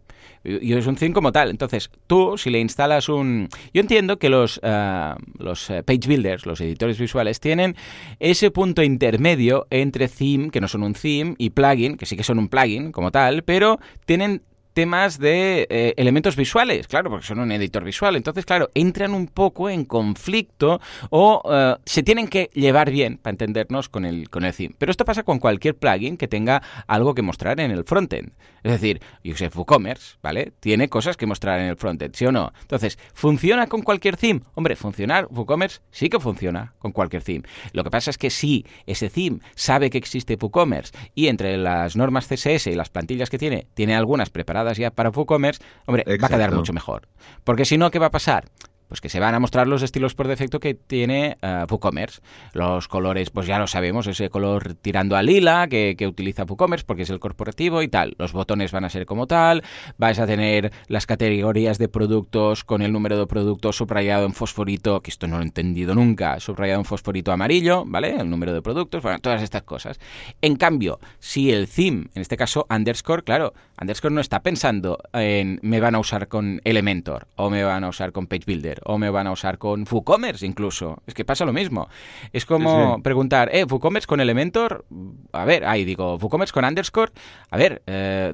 Y 0.46 0.74
es 0.74 0.88
un 0.88 0.96
theme 0.96 1.14
como 1.14 1.32
tal. 1.32 1.50
Entonces, 1.50 1.90
tú, 2.06 2.38
si 2.38 2.50
le 2.50 2.60
instalas 2.60 3.08
un... 3.08 3.48
Yo 3.74 3.80
entiendo 3.80 4.20
que 4.20 4.30
los, 4.30 4.58
uh, 4.58 5.16
los 5.38 5.68
page 5.86 6.08
builders, 6.08 6.46
los 6.46 6.60
editores 6.60 7.00
visuales, 7.00 7.40
tienen 7.40 7.78
ese 8.20 8.52
punto 8.52 8.84
intermedio 8.84 9.68
entre 9.70 10.10
theme, 10.10 10.50
que 10.50 10.60
no 10.60 10.68
son 10.68 10.84
un 10.84 10.94
theme, 10.96 11.36
y 11.38 11.52
plugin, 11.52 11.96
que 11.96 12.06
sí 12.06 12.18
que 12.18 12.24
son 12.24 12.40
un 12.40 12.50
plugin 12.50 12.92
como 12.92 13.10
tal, 13.10 13.44
pero 13.44 13.80
tienen 14.06 14.42
temas 14.74 15.20
de 15.20 15.68
eh, 15.70 15.94
elementos 15.98 16.36
visuales, 16.36 16.88
claro, 16.88 17.10
porque 17.10 17.26
son 17.26 17.40
un 17.40 17.52
editor 17.52 17.84
visual. 17.84 18.16
Entonces, 18.16 18.46
claro, 18.46 18.70
entran 18.74 19.14
un 19.14 19.28
poco 19.28 19.70
en 19.70 19.86
conflicto 19.86 20.82
o 21.10 21.42
uh, 21.46 21.82
se 21.86 22.04
tienen 22.04 22.28
que 22.28 22.50
llevar 22.54 22.92
bien 22.92 23.18
para 23.18 23.32
entendernos 23.32 23.90
con 23.90 24.06
el, 24.06 24.30
con 24.30 24.46
el 24.46 24.54
theme. 24.54 24.76
Pero 24.78 24.92
esto 24.92 25.06
pasa 25.06 25.24
con 25.24 25.40
cualquier 25.40 25.76
plugin 25.76 26.18
que 26.18 26.28
tenga 26.28 26.62
algo 26.88 27.14
que 27.14 27.22
mostrar 27.22 27.60
en 27.60 27.72
el 27.72 27.84
frontend. 27.84 28.34
Es 28.64 28.72
decir, 28.72 29.02
yo 29.24 29.36
sé, 29.36 29.50
WooCommerce, 29.54 30.18
¿vale? 30.22 30.54
Tiene 30.60 30.88
cosas 30.88 31.18
que 31.18 31.26
mostrar 31.26 31.60
en 31.60 31.68
el 31.68 31.76
frontend, 31.76 32.16
¿sí 32.16 32.26
o 32.26 32.32
no? 32.32 32.54
Entonces, 32.62 32.98
¿funciona 33.14 33.68
con 33.68 33.82
cualquier 33.82 34.16
theme? 34.16 34.42
Hombre, 34.56 34.76
funcionar 34.76 35.28
WooCommerce 35.30 35.82
sí 35.92 36.10
que 36.10 36.20
funciona 36.20 36.74
con 36.80 36.94
cualquier 36.94 37.24
theme. 37.24 37.44
Lo 37.74 37.84
que 37.84 37.92
pasa 37.92 38.10
es 38.10 38.18
que 38.18 38.30
si 38.30 38.66
ese 38.86 39.10
theme 39.10 39.40
sabe 39.56 39.90
que 39.90 39.98
existe 39.98 40.38
WooCommerce 40.42 40.94
y 41.14 41.28
entre 41.28 41.58
las 41.58 41.96
normas 41.96 42.28
CSS 42.28 42.68
y 42.68 42.76
las 42.76 42.90
plantillas 42.90 43.30
que 43.30 43.38
tiene, 43.38 43.68
tiene 43.74 43.96
algunas 43.96 44.30
preparadas 44.30 44.63
ya 44.72 44.92
para 44.92 45.10
WooCommerce, 45.10 45.62
hombre, 45.86 46.04
Exacto. 46.04 46.22
va 46.22 46.28
a 46.28 46.30
quedar 46.38 46.52
mucho 46.54 46.72
mejor. 46.74 47.08
Porque 47.44 47.66
si 47.66 47.78
no, 47.78 47.92
¿qué 47.92 48.00
va 48.00 48.08
a 48.08 48.12
pasar? 48.12 48.46
Pues 48.94 49.02
que 49.02 49.10
se 49.10 49.20
van 49.20 49.34
a 49.34 49.40
mostrar 49.40 49.68
los 49.68 49.82
estilos 49.82 50.14
por 50.14 50.28
defecto 50.28 50.60
que 50.60 50.76
tiene 50.76 51.36
uh, 51.42 51.66
WooCommerce. 51.68 52.22
Los 52.54 52.88
colores, 52.88 53.32
pues 53.32 53.48
ya 53.48 53.58
lo 53.58 53.66
sabemos, 53.66 54.06
ese 54.06 54.30
color 54.30 54.76
tirando 54.76 55.16
a 55.16 55.24
lila 55.24 55.68
que, 55.68 55.96
que 55.98 56.06
utiliza 56.06 56.44
WooCommerce 56.44 56.86
porque 56.86 57.02
es 57.02 57.10
el 57.10 57.20
corporativo 57.20 57.82
y 57.82 57.88
tal. 57.88 58.14
Los 58.20 58.34
botones 58.34 58.72
van 58.72 58.86
a 58.86 58.92
ser 58.92 59.08
como 59.08 59.26
tal, 59.26 59.64
vais 59.98 60.20
a 60.20 60.28
tener 60.28 60.72
las 60.90 61.08
categorías 61.08 61.80
de 61.80 61.88
productos 61.88 62.64
con 62.64 62.84
el 62.84 62.92
número 62.92 63.18
de 63.18 63.26
productos 63.26 63.78
subrayado 63.78 64.28
en 64.28 64.34
fosforito, 64.34 65.02
que 65.02 65.10
esto 65.10 65.26
no 65.26 65.38
lo 65.38 65.42
he 65.42 65.46
entendido 65.48 65.96
nunca, 65.96 66.40
subrayado 66.40 66.82
en 66.82 66.86
fosforito 66.86 67.32
amarillo, 67.32 67.86
¿vale? 67.88 68.18
El 68.18 68.30
número 68.30 68.54
de 68.54 68.62
productos, 68.62 69.02
bueno, 69.02 69.18
todas 69.18 69.42
estas 69.42 69.64
cosas. 69.64 70.00
En 70.44 70.56
cambio, 70.56 71.00
si 71.18 71.52
el 71.52 71.68
theme, 71.68 72.10
en 72.14 72.22
este 72.22 72.38
caso 72.38 72.68
underscore, 72.70 73.24
claro, 73.24 73.56
underscore 73.82 74.14
no 74.14 74.22
está 74.22 74.44
pensando 74.44 75.00
en 75.14 75.60
me 75.64 75.80
van 75.80 75.96
a 75.96 76.00
usar 76.00 76.28
con 76.28 76.62
Elementor, 76.64 77.28
o 77.38 77.50
me 77.50 77.64
van 77.64 77.84
a 77.84 77.90
usar 77.90 78.12
con 78.12 78.28
Page 78.28 78.44
Builder, 78.46 78.83
o 78.86 78.98
me 78.98 79.10
van 79.10 79.28
a 79.28 79.32
usar 79.32 79.58
con 79.58 79.86
WooCommerce 79.90 80.46
incluso. 80.46 81.02
Es 81.08 81.14
que 81.14 81.26
pasa 81.26 81.46
lo 81.46 81.54
mismo. 81.54 81.88
Es 82.32 82.46
como 82.46 83.02
preguntar, 83.02 83.50
¿eh, 83.54 83.66
WooCommerce 83.66 84.08
con 84.08 84.20
Elementor? 84.20 84.86
A 85.32 85.46
ver, 85.46 85.66
ahí 85.66 85.86
digo, 85.86 86.16
WooCommerce 86.18 86.54
con 86.54 86.66
underscore. 86.66 87.12
A 87.50 87.58
ver, 87.58 87.82
eh, 87.88 88.34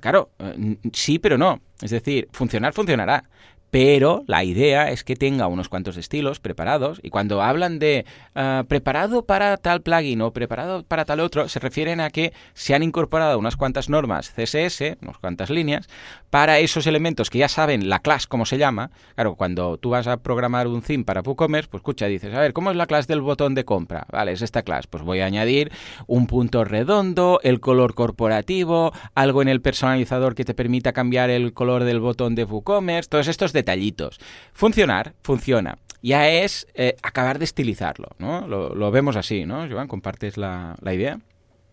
claro, 0.00 0.30
eh, 0.38 0.76
sí, 0.92 1.18
pero 1.18 1.38
no. 1.38 1.60
Es 1.80 1.90
decir, 1.90 2.28
funcionar 2.32 2.72
funcionará 2.72 3.24
pero 3.70 4.24
la 4.26 4.44
idea 4.44 4.90
es 4.90 5.04
que 5.04 5.16
tenga 5.16 5.46
unos 5.46 5.68
cuantos 5.68 5.96
estilos 5.96 6.40
preparados 6.40 7.00
y 7.02 7.10
cuando 7.10 7.42
hablan 7.42 7.78
de 7.78 8.06
uh, 8.34 8.64
preparado 8.64 9.24
para 9.24 9.56
tal 9.56 9.82
plugin 9.82 10.22
o 10.22 10.32
preparado 10.32 10.84
para 10.84 11.04
tal 11.04 11.20
otro, 11.20 11.48
se 11.48 11.58
refieren 11.58 12.00
a 12.00 12.10
que 12.10 12.32
se 12.54 12.74
han 12.74 12.82
incorporado 12.82 13.38
unas 13.38 13.56
cuantas 13.56 13.88
normas 13.88 14.32
CSS, 14.36 14.96
unas 15.02 15.18
cuantas 15.18 15.50
líneas, 15.50 15.88
para 16.30 16.58
esos 16.58 16.86
elementos 16.86 17.30
que 17.30 17.38
ya 17.38 17.48
saben 17.48 17.88
la 17.88 18.00
clase 18.00 18.26
cómo 18.28 18.46
se 18.46 18.58
llama. 18.58 18.90
Claro, 19.14 19.34
cuando 19.34 19.78
tú 19.78 19.90
vas 19.90 20.06
a 20.06 20.18
programar 20.18 20.68
un 20.68 20.82
theme 20.82 21.04
para 21.04 21.22
WooCommerce, 21.22 21.68
pues 21.70 21.80
escucha, 21.80 22.06
dices, 22.06 22.34
a 22.34 22.40
ver, 22.40 22.52
¿cómo 22.52 22.70
es 22.70 22.76
la 22.76 22.86
clase 22.86 23.08
del 23.08 23.20
botón 23.20 23.54
de 23.54 23.64
compra? 23.64 24.06
Vale, 24.10 24.32
es 24.32 24.42
esta 24.42 24.62
clase. 24.62 24.88
Pues 24.90 25.02
voy 25.02 25.20
a 25.20 25.26
añadir 25.26 25.72
un 26.06 26.26
punto 26.26 26.64
redondo, 26.64 27.40
el 27.42 27.60
color 27.60 27.94
corporativo, 27.94 28.92
algo 29.14 29.42
en 29.42 29.48
el 29.48 29.60
personalizador 29.60 30.34
que 30.34 30.44
te 30.44 30.54
permita 30.54 30.92
cambiar 30.92 31.30
el 31.30 31.52
color 31.52 31.84
del 31.84 32.00
botón 32.00 32.34
de 32.34 32.44
WooCommerce, 32.44 33.08
todos 33.08 33.28
estos 33.28 33.52
detallitos. 33.56 34.20
Funcionar, 34.52 35.14
funciona. 35.22 35.78
Ya 36.02 36.28
es 36.28 36.68
eh, 36.74 36.94
acabar 37.02 37.40
de 37.40 37.44
estilizarlo, 37.44 38.10
¿no? 38.18 38.46
Lo, 38.46 38.90
vemos 38.92 39.16
así, 39.16 39.44
¿no? 39.44 39.68
Joan, 39.68 39.88
¿compartes 39.88 40.36
la, 40.36 40.76
la 40.80 40.94
idea? 40.94 41.18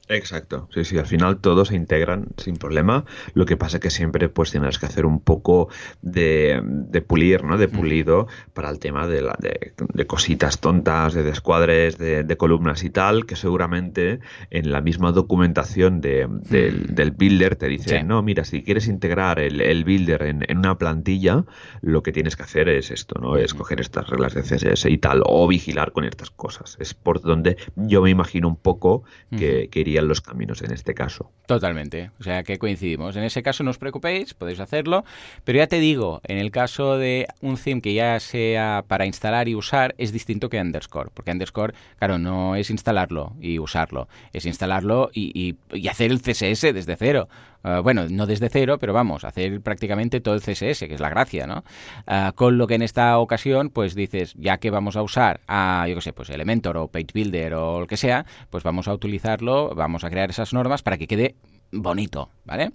Exacto, 0.10 0.68
sí, 0.74 0.84
sí, 0.84 0.98
al 0.98 1.06
final 1.06 1.40
todos 1.40 1.70
se 1.70 1.76
integran 1.76 2.28
sin 2.36 2.58
problema. 2.58 3.06
Lo 3.34 3.46
que 3.46 3.56
pasa 3.56 3.78
es 3.78 3.82
que 3.82 3.90
siempre 3.90 4.28
pues 4.28 4.52
tienes 4.52 4.78
que 4.78 4.86
hacer 4.86 5.06
un 5.06 5.22
poco 5.22 5.70
de, 6.02 6.62
de 6.62 7.02
pulir, 7.02 7.46
¿no? 7.46 7.58
De 7.58 7.70
pulido 7.70 8.28
para 8.54 8.70
el 8.70 8.80
tema 8.80 9.08
de, 9.08 9.22
la, 9.22 9.38
de, 9.40 9.72
de 9.78 10.06
cositas 10.06 10.60
tontas, 10.60 11.14
de 11.14 11.24
descuadres, 11.24 11.98
de, 11.98 12.26
de, 12.26 12.38
columnas 12.38 12.84
y 12.84 12.90
tal, 12.90 13.26
que 13.26 13.38
seguramente 13.38 14.20
en 14.50 14.74
la 14.74 14.82
misma 14.82 15.14
documentación 15.14 16.02
de, 16.02 16.28
del, 16.30 16.94
del 16.94 17.12
builder 17.12 17.56
te 17.56 17.70
dice, 17.70 18.00
sí. 18.00 18.04
no, 18.04 18.22
mira, 18.24 18.44
si 18.44 18.62
quieres 18.62 18.88
integrar 18.88 19.40
el, 19.40 19.62
el 19.62 19.86
builder 19.86 20.24
en, 20.24 20.44
en, 20.50 20.58
una 20.58 20.78
plantilla, 20.78 21.46
lo 21.80 22.04
que 22.04 22.12
tienes 22.12 22.36
que 22.36 22.44
hacer 22.44 22.68
es 22.68 22.92
esto, 22.92 23.22
¿no? 23.22 23.38
Es 23.38 23.54
coger 23.54 23.80
estas 23.80 24.10
reglas 24.10 24.34
de 24.34 24.42
CSS 24.42 24.86
y 24.90 24.98
tal, 24.98 25.24
o 25.26 25.48
vigilar 25.48 25.94
con 25.94 26.04
estas 26.04 26.30
cosas. 26.30 26.76
Es 26.82 26.94
por 26.94 27.22
donde 27.22 27.56
yo 27.78 28.02
me 28.02 28.10
imagino 28.10 28.50
un 28.50 28.58
poco 28.58 29.04
que, 29.30 29.70
que 29.72 29.80
iría 29.80 29.93
los 30.02 30.22
caminos 30.22 30.62
en 30.62 30.72
este 30.72 30.94
caso. 30.94 31.32
Totalmente, 31.46 32.12
o 32.20 32.24
sea 32.24 32.44
que 32.44 32.58
coincidimos. 32.58 33.16
En 33.16 33.24
ese 33.24 33.44
caso 33.44 33.64
no 33.64 33.72
os 33.72 33.78
preocupéis, 33.78 34.34
podéis 34.34 34.60
hacerlo, 34.60 35.04
pero 35.44 35.58
ya 35.60 35.68
te 35.68 35.80
digo, 35.80 36.22
en 36.24 36.38
el 36.38 36.52
caso 36.52 36.98
de 36.98 37.28
un 37.42 37.58
theme 37.58 37.82
que 37.82 37.94
ya 37.94 38.20
sea 38.20 38.84
para 38.88 39.06
instalar 39.06 39.48
y 39.48 39.56
usar, 39.56 39.96
es 39.98 40.12
distinto 40.12 40.50
que 40.50 40.60
underscore, 40.60 41.10
porque 41.14 41.32
underscore, 41.32 41.74
claro, 41.98 42.18
no 42.18 42.56
es 42.56 42.70
instalarlo 42.70 43.34
y 43.40 43.60
usarlo, 43.60 44.08
es 44.34 44.46
instalarlo 44.46 45.10
y, 45.14 45.32
y, 45.34 45.58
y 45.78 45.88
hacer 45.88 46.12
el 46.12 46.22
CSS 46.22 46.74
desde 46.74 46.96
cero. 46.96 47.28
Uh, 47.64 47.82
bueno, 47.82 48.08
no 48.10 48.26
desde 48.26 48.50
cero, 48.50 48.78
pero 48.80 48.94
vamos, 48.94 49.24
hacer 49.24 49.62
prácticamente 49.62 50.20
todo 50.22 50.36
el 50.36 50.42
CSS, 50.42 50.88
que 50.88 50.96
es 50.96 51.00
la 51.00 51.10
gracia, 51.10 51.48
¿no? 51.48 51.64
Uh, 52.08 52.34
con 52.34 52.58
lo 52.58 52.68
que 52.68 52.76
en 52.76 52.82
esta 52.82 53.18
ocasión, 53.20 53.70
pues 53.70 53.96
dices, 53.96 54.34
ya 54.38 54.58
que 54.58 54.70
vamos 54.70 54.96
a 54.98 55.02
usar 55.02 55.40
a, 55.48 55.86
yo 55.88 55.96
qué 55.96 56.02
sé, 56.02 56.14
pues 56.14 56.30
Elementor 56.30 56.78
o 56.78 56.88
Page 56.90 57.08
Builder 57.14 57.54
o 57.54 57.80
lo 57.80 57.88
que 57.88 57.98
sea, 57.98 58.26
pues 58.50 58.64
vamos 58.64 58.88
a 58.88 58.94
utilizarlo, 58.94 59.74
vamos 59.76 60.04
a 60.04 60.10
crear 60.10 60.30
esas 60.30 60.54
normas 60.54 60.84
para 60.84 60.98
que 60.98 61.08
quede 61.08 61.36
bonito, 61.72 62.30
¿vale? 62.46 62.72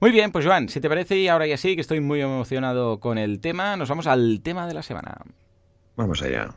Muy 0.00 0.10
bien, 0.12 0.32
pues 0.32 0.46
Joan, 0.46 0.68
si 0.68 0.80
te 0.80 0.88
parece, 0.88 1.18
y 1.18 1.28
ahora 1.28 1.46
ya 1.46 1.56
sí, 1.56 1.74
que 1.74 1.82
estoy 1.82 2.00
muy 2.00 2.22
emocionado 2.22 3.00
con 3.00 3.18
el 3.18 3.40
tema, 3.40 3.76
nos 3.76 3.90
vamos 3.90 4.06
al 4.06 4.40
tema 4.42 4.66
de 4.66 4.74
la 4.74 4.82
semana. 4.82 5.18
Vamos 5.96 6.22
allá. 6.22 6.54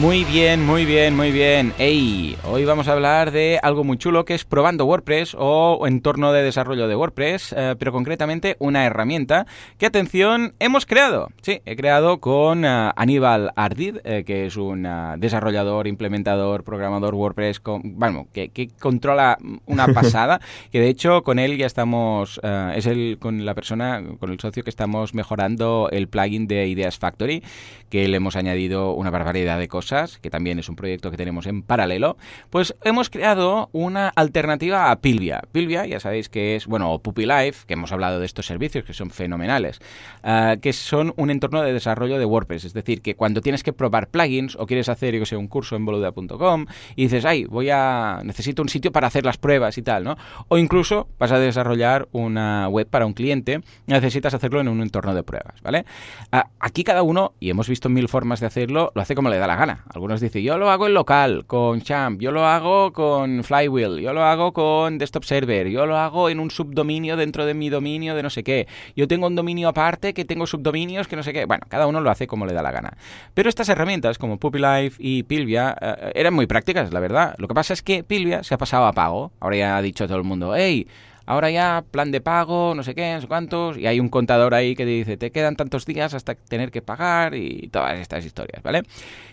Muy 0.00 0.24
bien, 0.24 0.64
muy 0.64 0.86
bien, 0.86 1.14
muy 1.14 1.30
bien. 1.30 1.74
Hey, 1.76 2.36
hoy 2.44 2.64
vamos 2.64 2.88
a 2.88 2.92
hablar 2.94 3.30
de 3.30 3.60
algo 3.62 3.84
muy 3.84 3.98
chulo 3.98 4.24
que 4.24 4.34
es 4.34 4.46
probando 4.46 4.86
WordPress 4.86 5.36
o 5.38 5.86
entorno 5.86 6.32
de 6.32 6.42
desarrollo 6.42 6.88
de 6.88 6.96
WordPress, 6.96 7.54
eh, 7.54 7.76
pero 7.78 7.92
concretamente 7.92 8.56
una 8.58 8.86
herramienta 8.86 9.46
que, 9.76 9.84
atención, 9.84 10.54
hemos 10.60 10.86
creado. 10.86 11.28
Sí, 11.42 11.60
he 11.66 11.76
creado 11.76 12.20
con 12.20 12.64
uh, 12.64 12.90
Aníbal 12.96 13.52
Ardid, 13.54 13.98
eh, 14.04 14.24
que 14.24 14.46
es 14.46 14.56
un 14.56 14.86
uh, 14.86 15.18
desarrollador, 15.18 15.86
implementador, 15.86 16.64
programador 16.64 17.14
WordPress, 17.14 17.60
con, 17.60 17.82
bueno, 17.84 18.28
que, 18.32 18.48
que, 18.48 18.68
controla 18.68 19.36
una 19.66 19.88
pasada, 19.94 20.40
que 20.72 20.80
de 20.80 20.88
hecho 20.88 21.22
con 21.22 21.38
él 21.38 21.58
ya 21.58 21.66
estamos, 21.66 22.38
uh, 22.38 22.72
es 22.74 22.86
el 22.86 23.18
con 23.20 23.44
la 23.44 23.54
persona, 23.54 24.02
con 24.18 24.32
el 24.32 24.40
socio 24.40 24.64
que 24.64 24.70
estamos 24.70 25.12
mejorando 25.12 25.90
el 25.92 26.08
plugin 26.08 26.46
de 26.48 26.66
Ideas 26.66 26.98
Factory, 26.98 27.42
que 27.90 28.08
le 28.08 28.16
hemos 28.16 28.36
añadido 28.36 28.94
una 28.94 29.10
barbaridad 29.10 29.58
de 29.58 29.68
cosas 29.68 29.81
que 30.20 30.30
también 30.30 30.58
es 30.58 30.68
un 30.68 30.76
proyecto 30.76 31.10
que 31.10 31.16
tenemos 31.16 31.46
en 31.46 31.62
paralelo, 31.62 32.16
pues 32.50 32.74
hemos 32.84 33.10
creado 33.10 33.68
una 33.72 34.08
alternativa 34.08 34.90
a 34.90 35.00
Pilvia. 35.00 35.42
Pilvia, 35.52 35.86
ya 35.86 36.00
sabéis 36.00 36.28
que 36.28 36.56
es, 36.56 36.66
bueno, 36.66 36.98
Puppy 37.00 37.26
Life, 37.26 37.64
que 37.66 37.74
hemos 37.74 37.92
hablado 37.92 38.20
de 38.20 38.26
estos 38.26 38.46
servicios 38.46 38.84
que 38.84 38.94
son 38.94 39.10
fenomenales, 39.10 39.80
uh, 40.24 40.60
que 40.60 40.72
son 40.72 41.12
un 41.16 41.30
entorno 41.30 41.62
de 41.62 41.72
desarrollo 41.72 42.18
de 42.18 42.24
WordPress. 42.24 42.64
Es 42.64 42.74
decir, 42.74 43.02
que 43.02 43.14
cuando 43.14 43.40
tienes 43.40 43.62
que 43.62 43.72
probar 43.72 44.08
plugins 44.08 44.56
o 44.56 44.66
quieres 44.66 44.88
hacer, 44.88 45.14
yo 45.14 45.26
sé, 45.26 45.36
un 45.36 45.48
curso 45.48 45.76
en 45.76 45.84
boluda.com 45.84 46.66
y 46.96 47.04
dices, 47.04 47.24
ay, 47.24 47.44
voy 47.44 47.70
a, 47.70 48.20
necesito 48.24 48.62
un 48.62 48.68
sitio 48.68 48.92
para 48.92 49.06
hacer 49.06 49.24
las 49.24 49.38
pruebas 49.38 49.76
y 49.78 49.82
tal, 49.82 50.04
¿no? 50.04 50.16
O 50.48 50.58
incluso 50.58 51.08
vas 51.18 51.32
a 51.32 51.38
desarrollar 51.38 52.08
una 52.12 52.68
web 52.68 52.88
para 52.88 53.06
un 53.06 53.12
cliente 53.12 53.60
necesitas 53.86 54.34
hacerlo 54.34 54.60
en 54.60 54.68
un 54.68 54.80
entorno 54.80 55.14
de 55.14 55.22
pruebas, 55.22 55.60
¿vale? 55.62 55.84
Uh, 56.32 56.40
aquí 56.60 56.84
cada 56.84 57.02
uno, 57.02 57.34
y 57.40 57.50
hemos 57.50 57.68
visto 57.68 57.88
mil 57.88 58.08
formas 58.08 58.40
de 58.40 58.46
hacerlo, 58.46 58.92
lo 58.94 59.02
hace 59.02 59.14
como 59.14 59.28
le 59.28 59.38
da 59.38 59.46
la 59.46 59.56
gana. 59.56 59.71
Algunos 59.92 60.20
dicen, 60.20 60.42
yo 60.42 60.58
lo 60.58 60.70
hago 60.70 60.86
en 60.86 60.94
local, 60.94 61.44
con 61.46 61.80
Champ, 61.82 62.20
yo 62.20 62.32
lo 62.32 62.46
hago 62.46 62.92
con 62.92 63.44
Flywheel, 63.44 64.00
yo 64.00 64.12
lo 64.12 64.22
hago 64.24 64.52
con 64.52 64.98
Desktop 64.98 65.24
Server, 65.24 65.68
yo 65.68 65.86
lo 65.86 65.96
hago 65.96 66.28
en 66.28 66.40
un 66.40 66.50
subdominio 66.50 67.16
dentro 67.16 67.46
de 67.46 67.54
mi 67.54 67.68
dominio 67.68 68.14
de 68.14 68.22
no 68.22 68.30
sé 68.30 68.42
qué. 68.44 68.66
Yo 68.96 69.08
tengo 69.08 69.26
un 69.26 69.34
dominio 69.34 69.68
aparte 69.68 70.14
que 70.14 70.24
tengo 70.24 70.46
subdominios 70.46 71.08
que 71.08 71.16
no 71.16 71.22
sé 71.22 71.32
qué. 71.32 71.44
Bueno, 71.44 71.66
cada 71.68 71.86
uno 71.86 72.00
lo 72.00 72.10
hace 72.10 72.26
como 72.26 72.46
le 72.46 72.52
da 72.52 72.62
la 72.62 72.72
gana. 72.72 72.96
Pero 73.34 73.48
estas 73.48 73.68
herramientas 73.68 74.18
como 74.18 74.38
Puppy 74.38 74.58
Life 74.58 74.96
y 74.98 75.22
Pilvia 75.24 75.76
eh, 75.80 76.12
eran 76.14 76.34
muy 76.34 76.46
prácticas, 76.46 76.92
la 76.92 77.00
verdad. 77.00 77.34
Lo 77.38 77.48
que 77.48 77.54
pasa 77.54 77.72
es 77.72 77.82
que 77.82 78.02
Pilvia 78.04 78.42
se 78.42 78.54
ha 78.54 78.58
pasado 78.58 78.86
a 78.86 78.92
pago. 78.92 79.32
Ahora 79.40 79.56
ya 79.56 79.76
ha 79.76 79.82
dicho 79.82 80.06
todo 80.06 80.18
el 80.18 80.24
mundo, 80.24 80.54
hey, 80.56 80.86
ahora 81.26 81.50
ya 81.50 81.84
plan 81.90 82.10
de 82.10 82.20
pago, 82.20 82.74
no 82.74 82.82
sé 82.82 82.94
qué, 82.94 83.14
no 83.14 83.20
sé 83.20 83.26
cuántos, 83.26 83.78
y 83.78 83.86
hay 83.86 84.00
un 84.00 84.08
contador 84.08 84.54
ahí 84.54 84.74
que 84.74 84.84
dice, 84.84 85.16
te 85.16 85.30
quedan 85.30 85.56
tantos 85.56 85.86
días 85.86 86.14
hasta 86.14 86.34
tener 86.34 86.70
que 86.70 86.82
pagar 86.82 87.34
y 87.34 87.68
todas 87.72 87.98
estas 87.98 88.24
historias, 88.24 88.62
¿vale? 88.62 88.82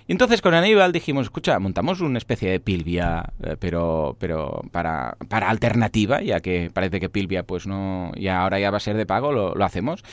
Y 0.09 0.11
entonces 0.11 0.41
con 0.41 0.55
Aníbal 0.55 0.91
dijimos, 0.91 1.27
escucha, 1.27 1.59
montamos 1.59 2.01
una 2.01 2.17
especie 2.17 2.49
de 2.49 2.59
Pilvia, 2.59 3.31
eh, 3.43 3.57
pero, 3.59 4.15
pero 4.19 4.61
para, 4.71 5.15
para 5.27 5.49
alternativa, 5.49 6.21
ya 6.21 6.39
que 6.39 6.71
parece 6.73 6.99
que 6.99 7.09
Pilvia 7.09 7.43
pues 7.43 7.67
no, 7.67 8.11
ya 8.15 8.41
ahora 8.41 8.59
ya 8.59 8.71
va 8.71 8.77
a 8.77 8.79
ser 8.79 8.97
de 8.97 9.05
pago, 9.05 9.31
lo, 9.31 9.63
hacemos. 9.63 10.03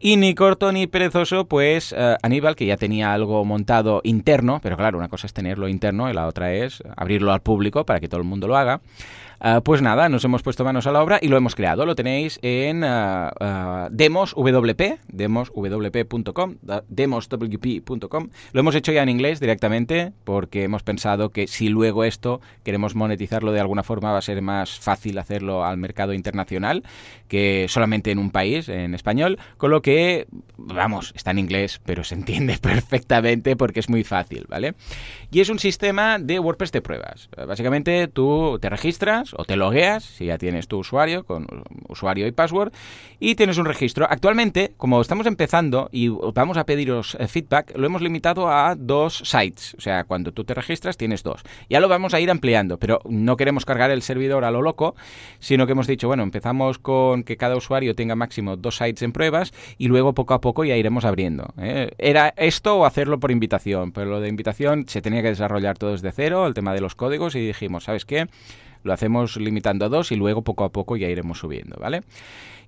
Y 0.00 0.16
ni 0.16 0.34
corto 0.34 0.72
ni 0.72 0.86
perezoso, 0.86 1.44
pues 1.44 1.92
uh, 1.92 2.16
Aníbal, 2.22 2.56
que 2.56 2.64
ya 2.64 2.76
tenía 2.76 3.12
algo 3.12 3.44
montado 3.44 4.00
interno, 4.04 4.58
pero 4.62 4.76
claro, 4.76 4.96
una 4.96 5.08
cosa 5.08 5.26
es 5.26 5.34
tenerlo 5.34 5.68
interno 5.68 6.10
y 6.10 6.14
la 6.14 6.26
otra 6.26 6.54
es 6.54 6.82
abrirlo 6.96 7.32
al 7.32 7.40
público 7.40 7.84
para 7.84 8.00
que 8.00 8.08
todo 8.08 8.22
el 8.22 8.26
mundo 8.26 8.48
lo 8.48 8.56
haga. 8.56 8.80
Ah, 9.44 9.60
pues 9.60 9.82
nada, 9.82 10.08
nos 10.08 10.24
hemos 10.24 10.40
puesto 10.44 10.62
manos 10.62 10.86
a 10.86 10.92
la 10.92 11.02
obra 11.02 11.18
y 11.20 11.26
lo 11.26 11.36
hemos 11.36 11.56
creado. 11.56 11.84
Lo 11.84 11.96
tenéis 11.96 12.38
en 12.42 12.84
uh, 12.84 13.26
uh, 13.40 13.88
demoswp, 13.90 15.00
demoswp.com, 15.08 16.54
demoswp.com. 16.88 18.28
Lo 18.52 18.60
hemos 18.60 18.74
hecho 18.76 18.92
ya 18.92 19.02
en 19.02 19.08
inglés 19.08 19.40
directamente 19.40 20.12
porque 20.22 20.62
hemos 20.62 20.84
pensado 20.84 21.30
que 21.30 21.48
si 21.48 21.68
luego 21.68 22.04
esto 22.04 22.40
queremos 22.62 22.94
monetizarlo 22.94 23.50
de 23.50 23.58
alguna 23.58 23.82
forma 23.82 24.12
va 24.12 24.18
a 24.18 24.22
ser 24.22 24.40
más 24.42 24.78
fácil 24.78 25.18
hacerlo 25.18 25.64
al 25.64 25.76
mercado 25.76 26.12
internacional 26.12 26.84
que 27.26 27.66
solamente 27.68 28.12
en 28.12 28.20
un 28.20 28.30
país, 28.30 28.68
en 28.68 28.94
español, 28.94 29.40
con 29.56 29.72
lo 29.72 29.82
que, 29.82 30.28
vamos, 30.56 31.12
está 31.16 31.32
en 31.32 31.40
inglés, 31.40 31.80
pero 31.84 32.04
se 32.04 32.14
entiende 32.14 32.58
perfectamente 32.62 33.56
porque 33.56 33.80
es 33.80 33.88
muy 33.88 34.04
fácil, 34.04 34.46
¿vale? 34.48 34.74
Y 35.32 35.40
es 35.40 35.48
un 35.48 35.58
sistema 35.58 36.20
de 36.20 36.38
WordPress 36.38 36.70
de 36.70 36.82
pruebas. 36.82 37.28
Básicamente 37.34 38.06
tú 38.06 38.58
te 38.60 38.68
registras 38.70 39.31
o 39.36 39.44
te 39.44 39.56
logueas, 39.56 40.04
si 40.04 40.26
ya 40.26 40.38
tienes 40.38 40.68
tu 40.68 40.78
usuario, 40.78 41.24
con 41.24 41.46
usuario 41.88 42.26
y 42.26 42.32
password, 42.32 42.72
y 43.18 43.34
tienes 43.34 43.58
un 43.58 43.66
registro. 43.66 44.06
Actualmente, 44.08 44.72
como 44.76 45.00
estamos 45.00 45.26
empezando 45.26 45.88
y 45.92 46.08
vamos 46.08 46.56
a 46.56 46.64
pediros 46.64 47.16
eh, 47.18 47.28
feedback, 47.28 47.76
lo 47.76 47.86
hemos 47.86 48.02
limitado 48.02 48.50
a 48.50 48.74
dos 48.76 49.22
sites. 49.24 49.74
O 49.78 49.80
sea, 49.80 50.04
cuando 50.04 50.32
tú 50.32 50.44
te 50.44 50.54
registras 50.54 50.96
tienes 50.96 51.22
dos. 51.22 51.42
Ya 51.68 51.80
lo 51.80 51.88
vamos 51.88 52.14
a 52.14 52.20
ir 52.20 52.30
ampliando, 52.30 52.78
pero 52.78 53.00
no 53.08 53.36
queremos 53.36 53.64
cargar 53.64 53.90
el 53.90 54.02
servidor 54.02 54.44
a 54.44 54.50
lo 54.50 54.62
loco, 54.62 54.94
sino 55.38 55.66
que 55.66 55.72
hemos 55.72 55.86
dicho, 55.86 56.08
bueno, 56.08 56.22
empezamos 56.22 56.78
con 56.78 57.22
que 57.24 57.36
cada 57.36 57.56
usuario 57.56 57.94
tenga 57.94 58.14
máximo 58.14 58.56
dos 58.56 58.76
sites 58.76 59.02
en 59.02 59.12
pruebas 59.12 59.52
y 59.78 59.88
luego 59.88 60.14
poco 60.14 60.34
a 60.34 60.40
poco 60.40 60.64
ya 60.64 60.76
iremos 60.76 61.04
abriendo. 61.04 61.52
¿eh? 61.58 61.90
Era 61.98 62.34
esto 62.36 62.78
o 62.78 62.84
hacerlo 62.84 63.20
por 63.20 63.30
invitación, 63.30 63.92
pero 63.92 64.10
lo 64.10 64.20
de 64.20 64.28
invitación 64.28 64.84
se 64.88 65.02
tenía 65.02 65.22
que 65.22 65.28
desarrollar 65.28 65.78
todo 65.78 65.92
desde 65.92 66.12
cero, 66.12 66.46
el 66.46 66.54
tema 66.54 66.74
de 66.74 66.80
los 66.80 66.94
códigos, 66.94 67.34
y 67.34 67.46
dijimos, 67.46 67.84
¿sabes 67.84 68.04
qué? 68.04 68.28
Lo 68.82 68.92
hacemos 68.92 69.36
limitando 69.36 69.84
a 69.84 69.88
dos 69.88 70.12
y 70.12 70.16
luego 70.16 70.42
poco 70.42 70.64
a 70.64 70.72
poco 70.72 70.96
ya 70.96 71.08
iremos 71.08 71.38
subiendo, 71.38 71.76
¿vale? 71.80 72.02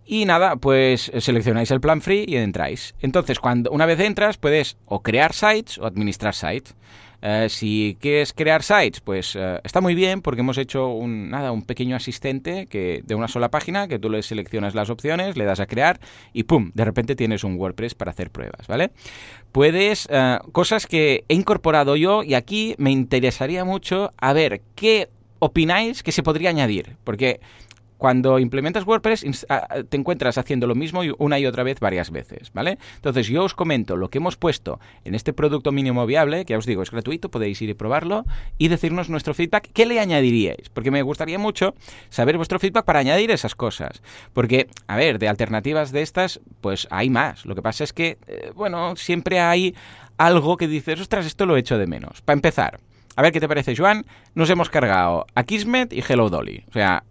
Y 0.06 0.26
nada, 0.26 0.56
pues 0.56 1.10
seleccionáis 1.18 1.70
el 1.70 1.80
plan 1.80 2.02
free 2.02 2.24
y 2.28 2.36
entráis. 2.36 2.94
Entonces, 3.00 3.38
cuando 3.38 3.70
una 3.70 3.86
vez 3.86 4.00
entras, 4.00 4.36
puedes 4.36 4.76
o 4.84 5.02
crear 5.02 5.32
sites 5.32 5.78
o 5.78 5.86
administrar 5.86 6.34
sites. 6.34 6.74
Eh, 7.26 7.48
si 7.48 7.96
quieres 8.00 8.34
crear 8.34 8.62
sites, 8.62 9.00
pues 9.00 9.34
eh, 9.34 9.58
está 9.64 9.80
muy 9.80 9.94
bien 9.94 10.20
porque 10.20 10.42
hemos 10.42 10.58
hecho 10.58 10.88
un, 10.88 11.30
nada, 11.30 11.52
un 11.52 11.62
pequeño 11.62 11.96
asistente 11.96 12.66
que, 12.66 13.00
de 13.02 13.14
una 13.14 13.28
sola 13.28 13.50
página 13.50 13.88
que 13.88 13.98
tú 13.98 14.10
le 14.10 14.22
seleccionas 14.22 14.74
las 14.74 14.90
opciones, 14.90 15.34
le 15.34 15.46
das 15.46 15.58
a 15.58 15.66
crear 15.66 16.00
y 16.34 16.42
¡pum! 16.42 16.70
De 16.74 16.84
repente 16.84 17.16
tienes 17.16 17.42
un 17.42 17.56
WordPress 17.56 17.94
para 17.94 18.10
hacer 18.10 18.30
pruebas, 18.30 18.66
¿vale? 18.66 18.90
Puedes, 19.52 20.06
eh, 20.10 20.38
cosas 20.52 20.86
que 20.86 21.24
he 21.26 21.34
incorporado 21.34 21.96
yo 21.96 22.22
y 22.22 22.34
aquí 22.34 22.74
me 22.76 22.90
interesaría 22.90 23.64
mucho 23.64 24.10
a 24.18 24.34
ver 24.34 24.60
qué 24.74 25.08
opináis 25.44 26.02
que 26.02 26.12
se 26.12 26.22
podría 26.22 26.48
añadir, 26.48 26.96
porque 27.04 27.40
cuando 27.98 28.38
implementas 28.38 28.86
WordPress 28.86 29.24
te 29.88 29.96
encuentras 29.96 30.36
haciendo 30.36 30.66
lo 30.66 30.74
mismo 30.74 31.02
una 31.18 31.38
y 31.38 31.46
otra 31.46 31.62
vez 31.62 31.80
varias 31.80 32.10
veces, 32.10 32.50
¿vale? 32.52 32.78
Entonces 32.96 33.28
yo 33.28 33.44
os 33.44 33.54
comento 33.54 33.96
lo 33.96 34.08
que 34.08 34.18
hemos 34.18 34.36
puesto 34.36 34.80
en 35.04 35.14
este 35.14 35.32
producto 35.32 35.70
mínimo 35.70 36.04
viable, 36.06 36.44
que 36.44 36.52
ya 36.52 36.58
os 36.58 36.66
digo, 36.66 36.82
es 36.82 36.90
gratuito, 36.90 37.30
podéis 37.30 37.60
ir 37.62 37.70
y 37.70 37.74
probarlo 37.74 38.24
y 38.58 38.68
decirnos 38.68 39.08
nuestro 39.08 39.32
feedback, 39.32 39.70
¿qué 39.72 39.86
le 39.86 40.00
añadiríais? 40.00 40.68
Porque 40.70 40.90
me 40.90 41.02
gustaría 41.02 41.38
mucho 41.38 41.74
saber 42.08 42.36
vuestro 42.36 42.58
feedback 42.58 42.84
para 42.84 43.00
añadir 43.00 43.30
esas 43.30 43.54
cosas. 43.54 44.02
Porque, 44.32 44.68
a 44.86 44.96
ver, 44.96 45.18
de 45.18 45.28
alternativas 45.28 45.92
de 45.92 46.02
estas, 46.02 46.40
pues 46.60 46.88
hay 46.90 47.10
más. 47.10 47.46
Lo 47.46 47.54
que 47.54 47.62
pasa 47.62 47.84
es 47.84 47.92
que, 47.92 48.18
eh, 48.26 48.50
bueno, 48.54 48.96
siempre 48.96 49.40
hay 49.40 49.74
algo 50.18 50.56
que 50.56 50.68
dices, 50.68 51.00
ostras, 51.00 51.26
esto 51.26 51.46
lo 51.46 51.56
he 51.56 51.60
hecho 51.60 51.78
de 51.78 51.86
menos. 51.86 52.22
Para 52.22 52.34
empezar, 52.34 52.80
a 53.16 53.22
ver 53.22 53.32
qué 53.32 53.40
te 53.40 53.48
parece, 53.48 53.76
Joan. 53.76 54.04
Nos 54.34 54.50
hemos 54.50 54.70
cargado 54.70 55.26
a 55.34 55.44
Kismet 55.44 55.92
y 55.92 56.02
Hello 56.06 56.28
Dolly. 56.30 56.64
O 56.68 56.72
sea, 56.72 57.04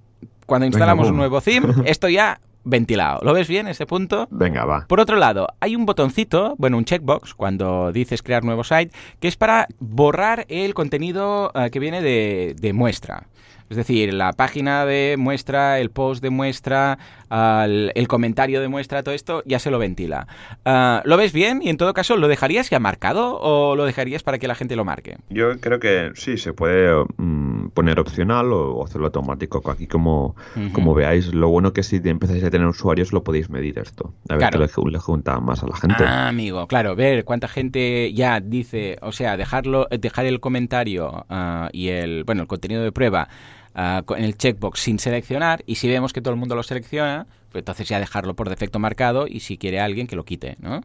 cuando 0.45 0.65
instalamos 0.65 1.09
un 1.09 1.17
nuevo 1.17 1.41
theme, 1.41 1.73
esto 1.85 2.09
ya 2.09 2.39
ventilado. 2.63 3.19
¿Lo 3.23 3.33
ves 3.33 3.47
bien 3.47 3.67
ese 3.67 3.85
punto? 3.85 4.27
Venga, 4.31 4.65
va. 4.65 4.85
Por 4.87 4.99
otro 4.99 5.17
lado, 5.17 5.47
hay 5.59 5.75
un 5.75 5.85
botoncito, 5.85 6.55
bueno, 6.57 6.77
un 6.77 6.85
checkbox, 6.85 7.33
cuando 7.33 7.91
dices 7.91 8.21
crear 8.21 8.43
nuevo 8.43 8.63
site, 8.63 8.91
que 9.19 9.27
es 9.27 9.35
para 9.35 9.67
borrar 9.79 10.45
el 10.49 10.73
contenido 10.73 11.51
uh, 11.53 11.69
que 11.69 11.79
viene 11.79 12.01
de, 12.01 12.55
de 12.59 12.73
muestra. 12.73 13.27
Es 13.69 13.77
decir, 13.77 14.13
la 14.13 14.33
página 14.33 14.85
de 14.85 15.15
muestra, 15.17 15.79
el 15.79 15.89
post 15.89 16.21
de 16.21 16.29
muestra, 16.29 16.97
uh, 17.31 17.65
el 17.93 18.07
comentario 18.07 18.61
de 18.61 18.67
muestra, 18.67 19.03
todo 19.03 19.15
esto 19.15 19.43
ya 19.45 19.59
se 19.59 19.71
lo 19.71 19.79
ventila. 19.79 20.27
Uh, 20.65 21.07
¿Lo 21.07 21.17
ves 21.17 21.33
bien? 21.33 21.61
Y 21.61 21.69
en 21.69 21.77
todo 21.77 21.93
caso, 21.93 22.17
¿lo 22.17 22.27
dejarías 22.27 22.69
ya 22.69 22.79
marcado 22.79 23.39
o 23.39 23.75
lo 23.75 23.85
dejarías 23.85 24.23
para 24.23 24.37
que 24.37 24.47
la 24.47 24.55
gente 24.55 24.75
lo 24.75 24.85
marque? 24.85 25.17
Yo 25.29 25.59
creo 25.59 25.79
que 25.79 26.11
sí, 26.15 26.37
se 26.37 26.53
puede 26.53 27.03
mm, 27.17 27.69
poner 27.69 27.99
opcional 27.99 28.51
o, 28.51 28.83
hacerlo 28.83 29.07
automático. 29.07 29.61
Aquí 29.69 29.87
como, 29.87 30.35
uh 30.55 30.59
-huh. 30.59 30.71
como 30.71 30.93
veáis, 30.93 31.33
lo 31.33 31.49
bueno 31.49 31.73
que 31.73 31.83
si 31.83 32.01
empezáis 32.03 32.43
a 32.43 32.49
tener 32.49 32.67
usuarios 32.67 33.13
lo 33.13 33.23
podéis 33.23 33.49
medir 33.49 33.79
esto. 33.79 34.13
A 34.29 34.33
ver 34.33 34.39
claro. 34.39 34.59
que 34.59 34.81
le, 34.83 34.91
le, 34.91 34.99
junta 34.99 35.39
más 35.39 35.63
a 35.63 35.67
la 35.67 35.75
gente. 35.75 36.03
Ah, 36.05 36.27
amigo, 36.27 36.67
claro, 36.67 36.95
ver 36.95 37.23
cuánta 37.23 37.47
gente 37.47 38.13
ya 38.13 38.39
dice, 38.39 38.97
o 39.01 39.11
sea, 39.11 39.37
dejarlo, 39.37 39.87
dejar 39.89 40.25
el 40.25 40.39
comentario 40.39 41.25
uh, 41.29 41.67
y 41.71 41.89
el, 41.89 42.23
bueno, 42.23 42.43
el 42.43 42.47
contenido 42.47 42.83
de 42.83 42.91
prueba 42.91 43.29
Uh, 43.75 44.13
en 44.13 44.23
el 44.23 44.37
checkbox 44.37 44.79
sin 44.79 44.99
seleccionar 44.99 45.63
y 45.65 45.75
si 45.75 45.87
vemos 45.87 46.13
que 46.13 46.21
todo 46.21 46.31
el 46.31 46.39
mundo 46.39 46.55
lo 46.55 46.61
selecciona, 46.61 47.25
pues 47.51 47.63
entonces 47.63 47.87
ya 47.87 47.99
dejarlo 47.99 48.35
por 48.35 48.47
defecto 48.49 48.77
marcado 48.77 49.25
y 49.27 49.39
si 49.39 49.57
quiere 49.57 49.79
alguien 49.79 50.05
que 50.05 50.15
lo 50.15 50.25
quite, 50.25 50.57
¿no? 50.59 50.81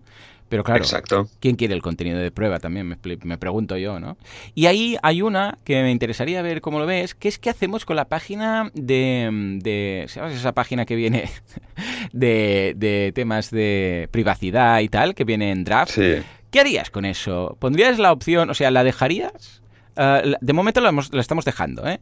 Pero 0.49 0.65
claro, 0.65 0.83
Exacto. 0.83 1.29
¿quién 1.41 1.57
quiere 1.57 1.75
el 1.75 1.83
contenido 1.83 2.19
de 2.19 2.31
prueba? 2.31 2.59
También 2.59 2.89
me, 2.89 2.97
me, 3.25 3.37
pregunto 3.37 3.77
yo, 3.77 4.01
¿no? 4.01 4.17
Y 4.55 4.65
ahí 4.65 4.97
hay 5.03 5.21
una 5.21 5.59
que 5.65 5.83
me 5.83 5.91
interesaría 5.91 6.41
ver 6.41 6.63
cómo 6.63 6.79
lo 6.79 6.87
ves, 6.87 7.15
que 7.15 7.29
es 7.29 7.39
qué 7.39 7.51
hacemos 7.51 7.85
con 7.85 7.97
la 7.97 8.07
página 8.07 8.71
de... 8.73 9.59
de 9.63 10.07
¿Sabes 10.09 10.37
esa 10.37 10.53
página 10.53 10.87
que 10.87 10.97
viene 10.97 11.29
de, 12.13 12.73
de 12.77 13.13
temas 13.15 13.51
de 13.51 14.09
privacidad 14.11 14.81
y 14.81 14.89
tal, 14.89 15.15
que 15.15 15.25
viene 15.25 15.51
en 15.51 15.65
draft? 15.65 15.93
Sí. 15.93 16.23
¿Qué 16.51 16.61
harías 16.61 16.91
con 16.91 17.05
eso? 17.05 17.59
¿Pondrías 17.61 17.99
la 17.99 18.13
opción, 18.13 18.49
o 18.49 18.55
sea, 18.55 18.71
la 18.71 18.85
dejarías? 18.85 19.61
Uh, 19.99 20.37
de 20.41 20.53
momento 20.53 20.81
la, 20.81 20.91
hemos, 20.91 21.13
la, 21.13 21.21
estamos 21.21 21.45
dejando, 21.45 21.85
¿eh? 21.89 21.99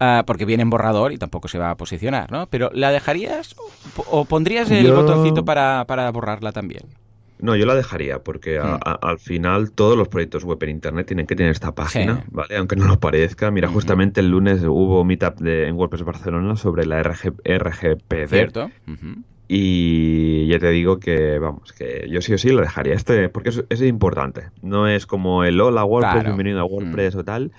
Uh, 0.00 0.22
porque 0.26 0.44
viene 0.44 0.62
en 0.62 0.70
borrador 0.70 1.12
y 1.12 1.16
tampoco 1.16 1.48
se 1.48 1.58
va 1.58 1.70
a 1.70 1.76
posicionar, 1.76 2.30
¿no? 2.30 2.46
Pero 2.48 2.70
¿la 2.74 2.90
dejarías 2.90 3.56
o, 3.96 4.20
o 4.20 4.24
pondrías 4.26 4.70
el 4.70 4.86
Yo... 4.86 4.94
botoncito 4.94 5.46
para, 5.46 5.86
para, 5.86 6.10
borrarla 6.10 6.52
también? 6.52 6.82
No, 7.40 7.56
yo 7.56 7.66
la 7.66 7.74
dejaría 7.74 8.18
porque 8.18 8.58
a, 8.58 8.78
a, 8.84 8.98
al 9.00 9.18
final 9.18 9.70
todos 9.70 9.96
los 9.96 10.08
proyectos 10.08 10.44
web 10.44 10.58
en 10.64 10.70
Internet 10.70 11.06
tienen 11.06 11.26
que 11.26 11.36
tener 11.36 11.52
esta 11.52 11.72
página, 11.72 12.16
sí. 12.16 12.22
¿vale? 12.32 12.56
Aunque 12.56 12.76
no 12.76 12.86
lo 12.86 13.00
parezca. 13.00 13.50
Mira, 13.50 13.68
justamente 13.68 14.20
el 14.20 14.28
lunes 14.28 14.62
hubo 14.64 15.04
meetup 15.04 15.38
de, 15.38 15.68
en 15.68 15.76
WordPress 15.76 16.02
Barcelona 16.02 16.56
sobre 16.56 16.84
la 16.84 17.02
RG, 17.02 17.34
RGPD. 17.44 18.28
Cierto. 18.28 18.64
Uh 18.86 18.90
-huh. 18.90 19.22
Y 19.50 20.46
ya 20.46 20.58
te 20.58 20.68
digo 20.70 21.00
que, 21.00 21.38
vamos, 21.38 21.72
que 21.72 22.06
yo 22.10 22.20
sí 22.20 22.34
o 22.34 22.38
sí 22.38 22.50
lo 22.50 22.60
dejaría. 22.60 22.92
Este, 22.94 23.28
porque 23.30 23.48
es, 23.48 23.64
es 23.70 23.80
importante. 23.82 24.50
No 24.60 24.86
es 24.86 25.06
como 25.06 25.42
el 25.44 25.58
hola 25.60 25.84
WordPress, 25.84 26.12
Claro. 26.12 26.28
bienvenido 26.28 26.60
a 26.60 26.64
WordPress 26.64 27.14
o 27.16 27.24
tal. 27.24 27.50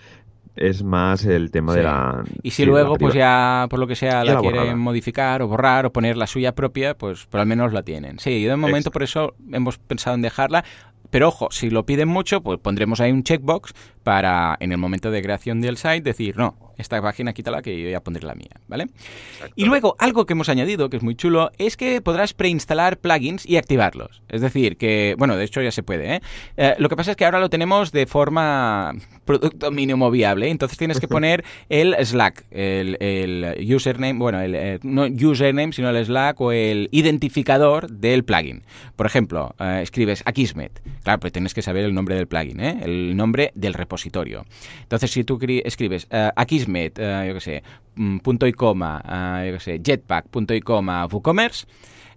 Es 0.56 0.84
más 0.84 1.26
el 1.26 1.52
tema 1.52 1.74
de 1.74 1.84
la. 1.84 2.24
Y 2.44 2.52
si 2.52 2.66
luego, 2.66 2.96
pues 2.98 3.14
ya, 3.14 3.66
por 3.70 3.80
lo 3.80 3.88
que 3.88 3.96
sea, 3.96 4.24
la 4.24 4.34
la 4.34 4.40
quieren 4.42 4.60
borrada. 4.60 4.76
modificar 4.76 5.42
o 5.42 5.48
borrar 5.48 5.86
o 5.86 5.92
poner 5.94 6.18
la 6.18 6.28
suya 6.28 6.54
propia, 6.54 6.96
pues, 6.98 7.28
pero 7.32 7.42
al 7.42 7.48
menos 7.48 7.72
la 7.74 7.82
tienen. 7.84 8.20
Sí, 8.20 8.42
yo 8.42 8.50
de 8.50 8.56
momento 8.58 8.78
Exacto. 8.90 8.92
por 8.92 9.04
eso 9.04 9.36
hemos 9.52 9.78
pensado 9.78 10.16
en 10.16 10.22
dejarla. 10.22 10.64
Pero 11.10 11.30
ojo, 11.30 11.48
si 11.50 11.70
lo 11.72 11.86
piden 11.86 12.08
mucho, 12.10 12.42
pues 12.42 12.60
pondremos 12.60 13.00
ahí 13.00 13.12
un 13.12 13.24
checkbox 13.24 13.74
para 14.04 14.56
en 14.60 14.72
el 14.74 14.78
momento 14.78 15.10
de 15.12 15.22
creación 15.24 15.60
del 15.62 15.78
site 15.78 16.02
decir, 16.02 16.38
no, 16.38 16.56
esta 16.80 17.02
página 17.02 17.34
quítala 17.34 17.62
que 17.62 17.80
yo 17.82 17.90
ya 17.90 18.00
pondré 18.02 18.26
la 18.26 18.36
mía, 18.36 18.60
¿vale? 18.68 18.84
Exacto. 18.84 19.54
Y 19.56 19.66
luego, 19.66 19.96
algo 20.00 20.26
que 20.26 20.34
hemos 20.34 20.50
añadido, 20.50 20.90
que 20.90 20.98
es 20.98 21.04
muy 21.04 21.16
chulo, 21.16 21.52
es 21.58 21.78
que 21.78 22.02
podrás 22.02 22.34
preinstalar 22.34 22.98
plugins 22.98 23.46
y 23.46 23.58
activarlos. 23.58 24.22
Es 24.30 24.42
decir, 24.42 24.78
que, 24.78 25.16
bueno, 25.18 25.36
de 25.36 25.44
hecho 25.44 25.62
ya 25.62 25.72
se 25.72 25.84
puede, 25.84 26.16
¿eh? 26.16 26.22
Eh, 26.58 26.76
lo 26.80 26.90
que 26.90 26.96
pasa 26.96 27.12
es 27.12 27.18
que 27.18 27.26
ahora 27.26 27.40
lo 27.40 27.50
tenemos 27.50 27.92
de 27.92 28.06
forma 28.06 28.94
producto 29.26 29.70
mínimo 29.72 30.10
viable, 30.10 30.50
entonces 30.50 30.78
tienes 30.78 31.00
que 31.00 31.08
poner 31.08 31.44
el 31.70 31.96
Slack, 32.04 32.46
el, 32.50 32.98
el 33.00 33.76
username, 33.76 34.18
bueno, 34.18 34.42
el, 34.42 34.56
eh, 34.56 34.80
no 34.82 35.04
username, 35.06 35.74
sino 35.74 35.90
el 35.90 36.04
Slack 36.04 36.42
o 36.42 36.52
el 36.52 36.90
identificador 36.92 37.90
del 37.92 38.24
plugin. 38.24 38.64
Por 38.96 39.06
ejemplo, 39.06 39.54
eh, 39.60 39.82
escribes 39.84 40.24
Akismet. 40.26 40.82
Claro, 41.04 41.20
pues 41.20 41.34
tienes 41.34 41.54
que 41.54 41.62
saber 41.62 41.84
el 41.84 41.94
nombre 41.94 42.16
del 42.16 42.28
plugin, 42.28 42.60
¿eh? 42.60 42.80
El 42.82 43.16
nombre 43.16 43.52
del 43.54 43.74
repositorio. 43.74 44.46
Entonces, 44.82 45.12
si 45.12 45.24
tú 45.24 45.38
cri- 45.38 45.62
escribes 45.64 46.08
eh, 46.10 46.32
Akismet, 46.70 47.00
eh, 47.00 47.26
yo 47.28 47.34
qué 47.36 47.40
sé, 47.40 47.64
mm, 47.96 48.18
punto 48.20 48.48
y 48.48 48.54
coma, 48.54 49.02
eh, 49.08 49.48
yo 49.48 49.54
qué 49.54 49.60
sé, 49.60 49.82
jetpack, 49.84 50.28
punto 50.30 50.54
y 50.54 50.62
coma, 50.62 51.06
WooCommerce, 51.06 51.66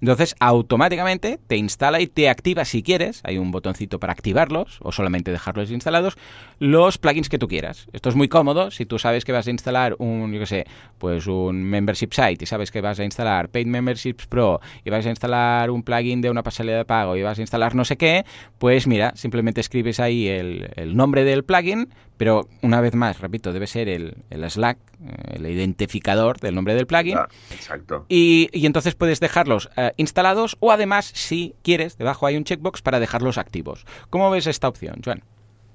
entonces 0.02 0.34
automáticamente 0.40 1.38
te 1.46 1.56
instala 1.56 2.00
y 2.00 2.08
te 2.08 2.28
activa 2.28 2.64
si 2.64 2.82
quieres, 2.82 3.20
hay 3.22 3.38
un 3.38 3.52
botoncito 3.52 4.00
para 4.00 4.12
activarlos 4.12 4.78
o 4.82 4.90
solamente 4.90 5.30
dejarlos 5.30 5.70
instalados, 5.70 6.18
los 6.58 6.98
plugins 6.98 7.28
que 7.28 7.38
tú 7.38 7.46
quieras. 7.46 7.86
Esto 7.92 8.08
es 8.08 8.16
muy 8.16 8.28
cómodo 8.28 8.72
si 8.72 8.84
tú 8.84 8.98
sabes 8.98 9.24
que 9.24 9.30
vas 9.30 9.46
a 9.46 9.50
instalar 9.50 9.94
un, 9.98 10.32
yo 10.32 10.40
qué 10.40 10.46
sé, 10.46 10.66
pues 10.98 11.28
un 11.28 11.62
membership 11.62 12.10
site 12.12 12.42
y 12.42 12.46
sabes 12.46 12.72
que 12.72 12.80
vas 12.80 12.98
a 12.98 13.04
instalar 13.04 13.48
Paid 13.48 13.66
Memberships 13.66 14.26
Pro 14.26 14.60
y 14.84 14.90
vas 14.90 15.06
a 15.06 15.10
instalar 15.10 15.70
un 15.70 15.84
plugin 15.84 16.20
de 16.20 16.30
una 16.30 16.42
pasarela 16.42 16.78
de 16.78 16.84
pago 16.84 17.16
y 17.16 17.22
vas 17.22 17.38
a 17.38 17.40
instalar 17.40 17.76
no 17.76 17.84
sé 17.84 17.96
qué, 17.96 18.24
pues 18.58 18.88
mira, 18.88 19.12
simplemente 19.14 19.60
escribes 19.60 20.00
ahí 20.00 20.26
el, 20.26 20.68
el 20.74 20.96
nombre 20.96 21.22
del 21.22 21.44
plugin, 21.44 21.88
pero 22.16 22.48
una 22.60 22.80
vez 22.80 22.94
más, 22.94 23.20
repito, 23.20 23.52
debe 23.52 23.66
ser 23.66 23.88
el, 23.88 24.16
el 24.30 24.48
Slack, 24.48 24.78
eh, 24.78 25.36
el 25.36 25.46
identificador 25.46 26.38
del 26.38 26.54
nombre 26.54 26.74
del 26.74 26.86
plugin. 26.86 27.16
Ah, 27.16 27.28
exacto. 27.50 28.06
Y, 28.08 28.48
y 28.52 28.66
entonces 28.66 28.94
puedes 28.94 29.18
dejarlos 29.18 29.70
eh, 29.76 29.91
instalados 29.96 30.56
o 30.60 30.72
además, 30.72 31.10
si 31.14 31.54
quieres, 31.62 31.98
debajo 31.98 32.26
hay 32.26 32.36
un 32.36 32.44
checkbox 32.44 32.82
para 32.82 33.00
dejarlos 33.00 33.38
activos. 33.38 33.86
¿Cómo 34.10 34.30
ves 34.30 34.46
esta 34.46 34.68
opción, 34.68 35.00
Joan? 35.04 35.22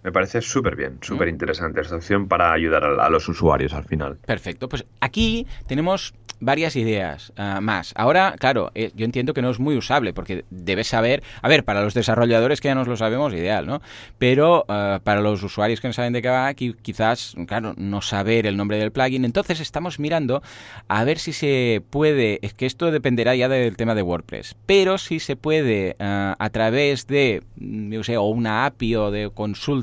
Me 0.04 0.12
parece 0.12 0.42
súper 0.42 0.76
bien, 0.76 1.00
súper 1.02 1.28
interesante 1.28 1.82
esta 1.82 1.96
opción 1.96 2.28
para 2.28 2.54
ayudar 2.54 2.84
a, 2.84 3.06
a 3.06 3.10
los 3.10 3.28
usuarios 3.28 3.74
al 3.74 3.86
final. 3.86 4.18
Perfecto. 4.26 4.70
Pues 4.70 4.86
aquí 5.00 5.48
tenemos 5.68 6.14
varias 6.40 6.76
ideas 6.76 7.34
ah, 7.38 7.60
más. 7.62 7.94
Ahora, 7.96 8.36
claro, 8.38 8.72
eh, 8.76 8.92
yo 8.96 9.06
entiendo 9.06 9.34
que 9.34 9.42
no 9.42 9.50
es 9.50 9.60
muy 9.60 9.76
usable 9.78 10.14
porque 10.14 10.46
debes 10.50 10.88
saber, 10.88 11.24
a 11.42 11.48
ver, 11.48 11.64
para 11.64 11.82
los 11.82 11.94
desarrolladores 11.94 12.62
que 12.62 12.68
ya 12.68 12.76
nos 12.76 12.88
lo 12.88 12.98
sabemos, 12.98 13.34
ideal, 13.34 13.66
¿no? 13.66 13.82
Pero 14.18 14.66
ah, 14.68 15.00
para 15.04 15.22
los 15.22 15.42
usuarios 15.44 15.82
que 15.82 15.88
no 15.88 15.94
saben 15.94 16.14
de 16.14 16.22
qué 16.22 16.30
va, 16.30 16.48
aquí, 16.48 16.76
quizás, 16.82 17.36
claro, 17.48 17.74
no 17.78 18.02
saber 18.02 18.46
el 18.46 18.58
nombre 18.58 18.78
del 18.78 18.92
plugin. 18.92 19.26
Entonces 19.26 19.60
estamos 19.60 20.00
mirando 20.00 20.42
a 20.88 21.04
ver 21.04 21.20
si 21.20 21.34
se 21.34 21.82
puede, 21.90 22.40
es 22.42 22.54
que 22.54 22.66
esto 22.66 22.92
dependerá 22.92 23.36
ya 23.36 23.50
del 23.50 23.76
tema 23.76 23.96
de 23.96 24.02
WordPress, 24.02 24.56
pero 24.66 24.98
si 24.98 25.20
se 25.20 25.36
puede 25.36 25.96
ah, 26.00 26.36
a 26.38 26.50
través 26.50 27.08
de, 27.08 27.44
mm, 27.56 27.92
yo 27.92 28.04
sé, 28.04 28.18
o 28.18 28.24
una 28.24 28.66
API 28.66 28.96
o 28.96 29.12
de 29.12 29.30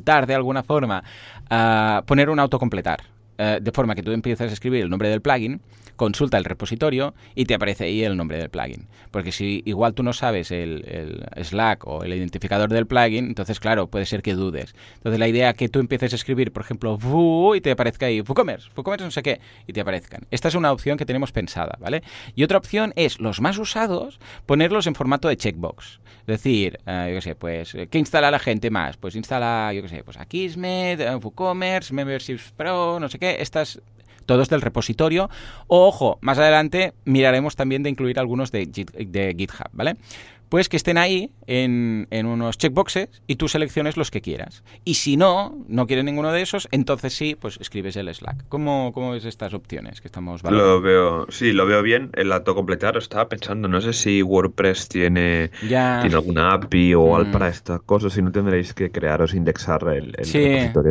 de 0.04 0.34
alguna 0.34 0.62
forma, 0.62 1.02
poner 2.06 2.30
un 2.30 2.38
autocompletar. 2.38 3.14
Uh, 3.36 3.60
de 3.60 3.72
forma 3.72 3.96
que 3.96 4.02
tú 4.04 4.12
empiezas 4.12 4.48
a 4.48 4.52
escribir 4.52 4.84
el 4.84 4.88
nombre 4.88 5.08
del 5.08 5.20
plugin 5.20 5.60
consulta 5.96 6.38
el 6.38 6.44
repositorio 6.44 7.14
y 7.34 7.44
te 7.44 7.54
aparece 7.54 7.84
ahí 7.84 8.02
el 8.02 8.16
nombre 8.16 8.38
del 8.38 8.50
plugin. 8.50 8.86
Porque 9.10 9.32
si 9.32 9.62
igual 9.64 9.94
tú 9.94 10.02
no 10.02 10.12
sabes 10.12 10.50
el, 10.50 11.24
Slack 11.42 11.86
o 11.86 12.04
el 12.04 12.12
identificador 12.14 12.70
del 12.70 12.86
plugin, 12.86 13.26
entonces 13.26 13.60
claro, 13.60 13.88
puede 13.88 14.06
ser 14.06 14.22
que 14.22 14.34
dudes. 14.34 14.74
Entonces 14.96 15.18
la 15.18 15.28
idea 15.28 15.50
es 15.50 15.56
que 15.56 15.68
tú 15.68 15.80
empieces 15.80 16.12
a 16.12 16.16
escribir, 16.16 16.52
por 16.52 16.62
ejemplo, 16.62 16.98
y 17.54 17.60
te 17.60 17.70
aparezca 17.70 18.06
ahí 18.06 18.20
WooCommerce, 18.20 18.70
WooCommerce 18.76 19.04
no 19.04 19.10
sé 19.10 19.22
qué, 19.22 19.40
y 19.66 19.72
te 19.72 19.80
aparezcan. 19.80 20.22
Esta 20.30 20.48
es 20.48 20.54
una 20.54 20.72
opción 20.72 20.96
que 20.96 21.06
tenemos 21.06 21.32
pensada, 21.32 21.76
¿vale? 21.80 22.02
Y 22.34 22.44
otra 22.44 22.58
opción 22.58 22.92
es 22.96 23.20
los 23.20 23.40
más 23.40 23.58
usados, 23.58 24.18
ponerlos 24.46 24.86
en 24.86 24.94
formato 24.94 25.28
de 25.28 25.36
checkbox. 25.36 26.00
Es 26.20 26.26
decir, 26.26 26.78
uh, 26.86 27.08
yo 27.08 27.14
qué 27.16 27.20
sé, 27.20 27.34
pues, 27.34 27.76
¿qué 27.90 27.98
instala 27.98 28.30
la 28.30 28.38
gente 28.38 28.70
más? 28.70 28.96
Pues 28.96 29.14
instala, 29.14 29.72
yo 29.74 29.82
qué 29.82 29.88
sé, 29.88 30.04
pues 30.04 30.16
Akismet, 30.16 31.00
uh, 31.00 31.18
WooCommerce, 31.18 31.92
Memberships 31.92 32.52
Pro, 32.56 32.98
no 32.98 33.08
sé 33.08 33.18
qué, 33.18 33.36
estas 33.40 33.80
todos 34.24 34.48
del 34.48 34.60
repositorio. 34.60 35.30
ojo, 35.66 36.18
más 36.20 36.38
adelante 36.38 36.94
miraremos 37.04 37.56
también 37.56 37.82
de 37.82 37.90
incluir 37.90 38.18
algunos 38.18 38.50
de, 38.52 38.66
de 38.66 39.34
GitHub, 39.36 39.68
¿vale? 39.72 39.96
Pues 40.54 40.68
que 40.68 40.76
estén 40.76 40.98
ahí 40.98 41.32
en, 41.48 42.06
unos 42.12 42.58
checkboxes 42.58 43.08
y 43.26 43.34
tú 43.34 43.48
selecciones 43.48 43.96
los 43.96 44.12
que 44.12 44.20
quieras. 44.20 44.62
Y 44.84 44.94
si 44.94 45.16
no, 45.16 45.64
no 45.66 45.88
quieres 45.88 46.04
ninguno 46.04 46.30
de 46.30 46.42
esos, 46.42 46.68
entonces 46.70 47.12
sí, 47.12 47.34
pues 47.34 47.58
escribes 47.60 47.96
el 47.96 48.14
Slack. 48.14 48.44
¿Cómo, 48.48 48.92
cómo 48.94 49.10
ves 49.10 49.24
estas 49.24 49.52
opciones 49.52 50.00
que 50.00 50.06
estamos 50.06 50.44
valorando? 50.44 50.74
Lo 50.74 50.80
veo, 50.80 51.26
sí, 51.28 51.52
lo 51.52 51.66
veo 51.66 51.82
bien. 51.82 52.10
El 52.14 52.30
autocompletar 52.30 52.96
estaba 52.96 53.28
pensando, 53.28 53.66
no 53.66 53.80
sé 53.80 53.92
si 53.92 54.22
WordPress 54.22 54.88
tiene, 54.88 55.50
tiene 55.58 56.14
alguna 56.14 56.52
API 56.52 56.94
o 56.94 57.16
algo 57.16 57.30
mm. 57.30 57.32
para 57.32 57.48
estas 57.48 57.80
cosas, 57.80 58.12
si 58.12 58.22
no 58.22 58.30
tendréis 58.30 58.74
que 58.74 58.92
crearos 58.92 59.34
indexar 59.34 59.82
el, 59.88 60.14
el 60.16 60.24
sí, 60.24 60.44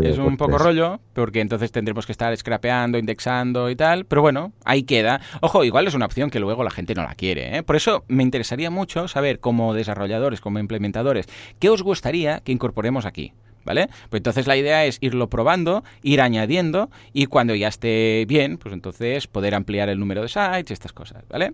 es 0.04 0.18
un 0.18 0.36
poco 0.36 0.58
rollo, 0.58 1.00
porque 1.14 1.40
entonces 1.40 1.72
tendremos 1.72 2.06
que 2.06 2.12
estar 2.12 2.36
scrapeando, 2.36 2.98
indexando 2.98 3.70
y 3.70 3.78
tal, 3.78 4.04
pero 4.04 4.22
bueno, 4.22 4.52
ahí 4.66 4.84
queda. 4.84 5.22
Ojo, 5.40 5.64
igual 5.64 5.88
es 5.88 5.94
una 5.94 6.06
opción 6.06 6.30
que 6.30 6.42
luego 6.42 6.66
la 6.66 6.72
gente 6.72 6.94
no 6.96 7.04
la 7.04 7.16
quiere, 7.16 7.60
¿eh? 7.60 7.64
Por 7.64 7.78
eso 7.78 8.04
me 8.10 8.24
interesaría 8.24 8.70
mucho 8.70 9.08
saber 9.08 9.40
cómo 9.40 9.53
como 9.54 9.76
desarrolladores, 9.76 10.42
como 10.42 10.58
implementadores, 10.58 11.28
¿qué 11.60 11.70
os 11.70 11.84
gustaría 11.84 12.40
que 12.40 12.52
incorporemos 12.52 13.06
aquí? 13.06 13.34
¿Vale? 13.66 13.88
Pues 14.10 14.20
entonces 14.20 14.48
la 14.48 14.58
idea 14.58 14.84
es 14.84 14.98
irlo 15.00 15.30
probando, 15.30 15.84
ir 16.02 16.22
añadiendo 16.22 16.90
y 17.14 17.28
cuando 17.28 17.54
ya 17.56 17.68
esté 17.70 18.26
bien, 18.28 18.58
pues 18.58 18.74
entonces 18.74 19.28
poder 19.28 19.54
ampliar 19.56 19.88
el 19.90 20.00
número 20.00 20.24
de 20.24 20.28
sites 20.28 20.72
y 20.72 20.74
estas 20.74 20.92
cosas, 20.92 21.24
¿vale? 21.30 21.54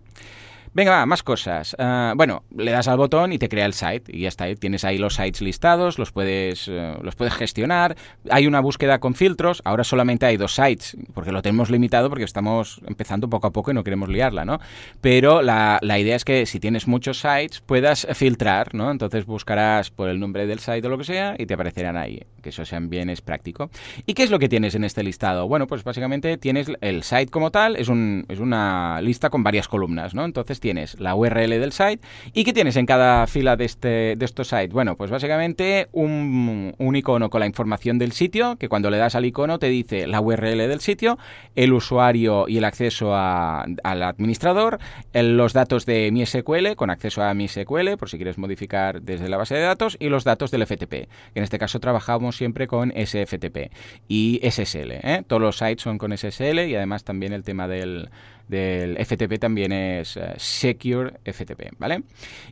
Venga, 0.74 0.92
va, 0.92 1.06
más 1.06 1.24
cosas. 1.24 1.76
Uh, 1.80 2.16
bueno, 2.16 2.44
le 2.56 2.72
das 2.72 2.88
al 2.88 2.98
botón 2.98 3.34
y 3.34 3.38
te 3.38 3.50
crea 3.50 3.66
el 3.66 3.74
site 3.74 4.04
y 4.16 4.22
ya 4.22 4.28
está. 4.28 4.54
Tienes 4.56 4.84
ahí 4.84 4.98
los 4.98 5.16
sites 5.16 5.42
listados, 5.42 5.98
los 5.98 6.12
puedes, 6.12 6.68
uh, 6.68 7.02
los 7.02 7.16
puedes 7.16 7.34
gestionar. 7.34 7.96
Hay 8.30 8.48
una 8.48 8.60
búsqueda 8.60 9.00
con 9.00 9.16
filtros. 9.16 9.62
Ahora 9.66 9.84
solamente 9.84 10.26
hay 10.26 10.38
dos 10.38 10.54
sites 10.54 10.96
porque 11.14 11.32
lo 11.32 11.42
tenemos 11.42 11.70
limitado 11.70 12.10
porque 12.10 12.24
estamos 12.24 12.82
empezando 12.88 13.30
poco 13.30 13.48
a 13.48 13.52
poco 13.52 13.72
y 13.72 13.74
no 13.74 13.84
queremos 13.84 14.10
liarla, 14.10 14.46
¿no? 14.46 14.60
Pero 15.02 15.42
la, 15.42 15.80
la 15.82 16.00
idea 16.00 16.16
es 16.16 16.26
que 16.26 16.46
si 16.46 16.60
tienes 16.60 16.88
muchos 16.88 17.20
sites 17.20 17.62
puedas 17.62 18.08
filtrar, 18.14 18.76
¿no? 18.76 18.92
Entonces 18.92 19.26
buscarás 19.26 19.90
por 19.90 20.10
el 20.10 20.20
nombre 20.20 20.46
del 20.46 20.60
site 20.60 20.86
o 20.86 20.90
lo 20.90 20.98
que 20.98 21.04
sea 21.04 21.36
y 21.38 21.46
te 21.46 21.56
aparecerán 21.56 21.98
ahí. 21.98 22.22
Que 22.42 22.50
eso 22.50 22.64
sean 22.64 22.90
bien 22.90 23.10
es 23.10 23.22
práctico. 23.22 23.70
¿Y 24.06 24.14
qué 24.14 24.24
es 24.24 24.32
lo 24.32 24.40
que 24.40 24.48
tienes 24.48 24.76
en 24.76 24.84
este 24.84 25.04
listado? 25.04 25.48
Bueno, 25.48 25.68
pues 25.68 25.84
básicamente 25.84 26.38
tienes 26.38 26.72
el 26.82 27.04
site 27.04 27.28
como 27.28 27.52
tal, 27.52 27.76
es, 27.76 27.90
un, 27.90 28.26
es 28.30 28.40
una 28.40 29.02
lista 29.02 29.30
con 29.30 29.44
varias 29.44 29.68
columnas, 29.68 30.14
¿no? 30.14 30.26
Entonces 30.26 30.59
tienes 30.60 31.00
la 31.00 31.16
URL 31.16 31.50
del 31.50 31.72
site. 31.72 32.00
¿Y 32.34 32.44
qué 32.44 32.54
tienes 32.54 32.76
en 32.76 32.86
cada 32.86 33.28
fila 33.28 33.56
de, 33.56 33.66
este, 33.66 34.16
de 34.16 34.26
estos 34.26 34.48
sites? 34.48 34.72
Bueno, 34.72 34.96
pues 34.96 35.12
básicamente 35.12 35.88
un, 35.92 36.74
un 36.78 36.96
icono 36.96 37.30
con 37.30 37.40
la 37.40 37.46
información 37.46 38.00
del 38.00 38.12
sitio, 38.12 38.56
que 38.58 38.70
cuando 38.70 38.90
le 38.90 38.98
das 38.98 39.16
al 39.16 39.26
icono 39.26 39.60
te 39.60 39.68
dice 39.68 40.08
la 40.08 40.22
URL 40.22 40.58
del 40.58 40.82
sitio, 40.82 41.18
el 41.56 41.74
usuario 41.74 42.48
y 42.48 42.58
el 42.58 42.66
acceso 42.66 43.16
al 43.16 44.04
administrador, 44.04 44.80
los 45.14 45.54
datos 45.54 45.86
de 45.86 46.12
MySQL 46.12 46.76
con 46.76 46.90
acceso 46.90 47.24
a 47.24 47.34
MySQL, 47.34 47.98
por 47.98 48.10
si 48.10 48.18
quieres 48.18 48.38
modificar 48.38 49.02
desde 49.02 49.30
la 49.30 49.38
base 49.38 49.56
de 49.56 49.62
datos, 49.62 49.98
y 50.00 50.10
los 50.10 50.24
datos 50.24 50.52
del 50.52 50.66
FTP. 50.66 51.10
En 51.36 51.44
este 51.44 51.60
caso 51.60 51.80
trabajamos 51.80 52.38
siempre 52.38 52.68
con 52.68 52.92
SFTP 52.92 53.72
y 54.08 54.40
SSL. 54.44 54.92
¿eh? 54.92 55.24
Todos 55.28 55.42
los 55.42 55.58
sites 55.58 55.82
son 55.82 55.98
con 55.98 56.16
SSL 56.16 56.60
y 56.68 56.76
además 56.76 57.04
también 57.04 57.34
el 57.34 57.44
tema 57.44 57.68
del 57.68 58.10
del 58.50 58.98
FTP 58.98 59.40
también 59.40 59.72
es 59.72 60.18
eh, 60.18 60.34
Secure 60.50 61.14
FTP, 61.26 61.78
¿vale? 61.78 62.04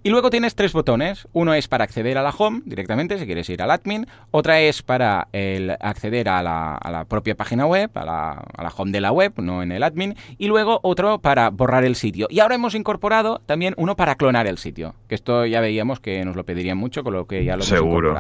Y 0.04 0.10
luego 0.10 0.30
tienes 0.30 0.56
tres 0.56 0.72
botones. 0.72 1.28
Uno 1.34 1.54
es 1.54 1.68
para 1.68 1.84
acceder 1.84 2.18
a 2.18 2.22
la 2.22 2.30
home 2.30 2.62
directamente, 2.66 3.18
si 3.18 3.26
quieres 3.26 3.50
ir 3.50 3.62
al 3.62 3.72
admin. 3.72 4.08
Otra 4.32 4.62
es 4.62 4.84
para 4.84 5.28
el 5.34 5.72
acceder 5.80 6.30
a 6.30 6.44
la, 6.44 7.06
propia 7.10 7.36
página 7.36 7.66
web, 7.66 7.90
a 7.96 8.06
la, 8.06 8.32
a 8.32 8.64
la, 8.64 8.70
home 8.70 8.92
de 8.92 9.02
la 9.02 9.12
web, 9.12 9.34
no 9.38 9.64
en 9.64 9.72
el 9.72 9.84
admin. 9.84 10.16
Y 10.38 10.48
luego 10.48 10.80
otro 10.84 11.20
para 11.20 11.50
borrar 11.50 11.84
el 11.84 11.96
sitio. 11.96 12.28
Y 12.30 12.40
ahora 12.40 12.56
hemos 12.56 12.76
incorporado 12.76 13.42
también 13.46 13.74
uno 13.78 13.96
para 13.96 14.16
clonar 14.16 14.48
el 14.48 14.58
sitio, 14.58 14.94
que 15.08 15.16
esto 15.16 15.46
ya 15.46 15.60
veíamos 15.60 16.00
que 16.00 16.24
nos 16.24 16.36
lo 16.36 16.46
pedirían 16.46 16.78
mucho, 16.78 17.04
con 17.04 17.14
lo 17.14 17.26
que 17.26 17.44
ya 17.44 17.58
lo 17.58 17.64
Seguro. 17.64 18.16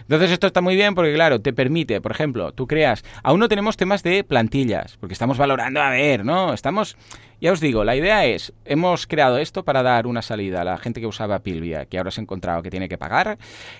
Entonces 0.00 0.30
esto 0.30 0.46
está 0.46 0.62
muy 0.62 0.74
bien 0.74 0.94
porque, 0.94 1.12
claro, 1.14 1.40
te 1.40 1.52
permite, 1.52 2.00
por 2.00 2.12
ejemplo, 2.12 2.52
tú 2.52 2.66
creas... 2.66 3.04
Aún 3.22 3.40
no 3.40 3.48
tenemos 3.48 3.76
temas 3.76 4.02
de 4.02 4.24
plantillas, 4.24 4.96
porque 4.98 5.12
estamos 5.12 5.38
valorando, 5.38 5.80
a 5.80 5.90
ver, 5.90 6.24
¿no? 6.24 6.54
Estamos 6.54 6.96
ya 7.42 7.50
os 7.50 7.58
digo, 7.58 7.82
la 7.82 7.96
idea 7.96 8.24
es, 8.24 8.52
hemos 8.64 9.08
creado 9.08 9.36
esto 9.38 9.64
para 9.64 9.82
dar 9.82 10.06
una 10.06 10.22
salida 10.22 10.60
a 10.60 10.64
la 10.64 10.78
gente 10.78 11.00
que 11.00 11.08
usaba 11.08 11.40
Pilvia, 11.40 11.86
que 11.86 11.98
ahora 11.98 12.12
se 12.12 12.20
ha 12.20 12.22
encontrado 12.22 12.62
que 12.62 12.70
tiene 12.70 12.88
que 12.88 12.98
pagar, 12.98 13.36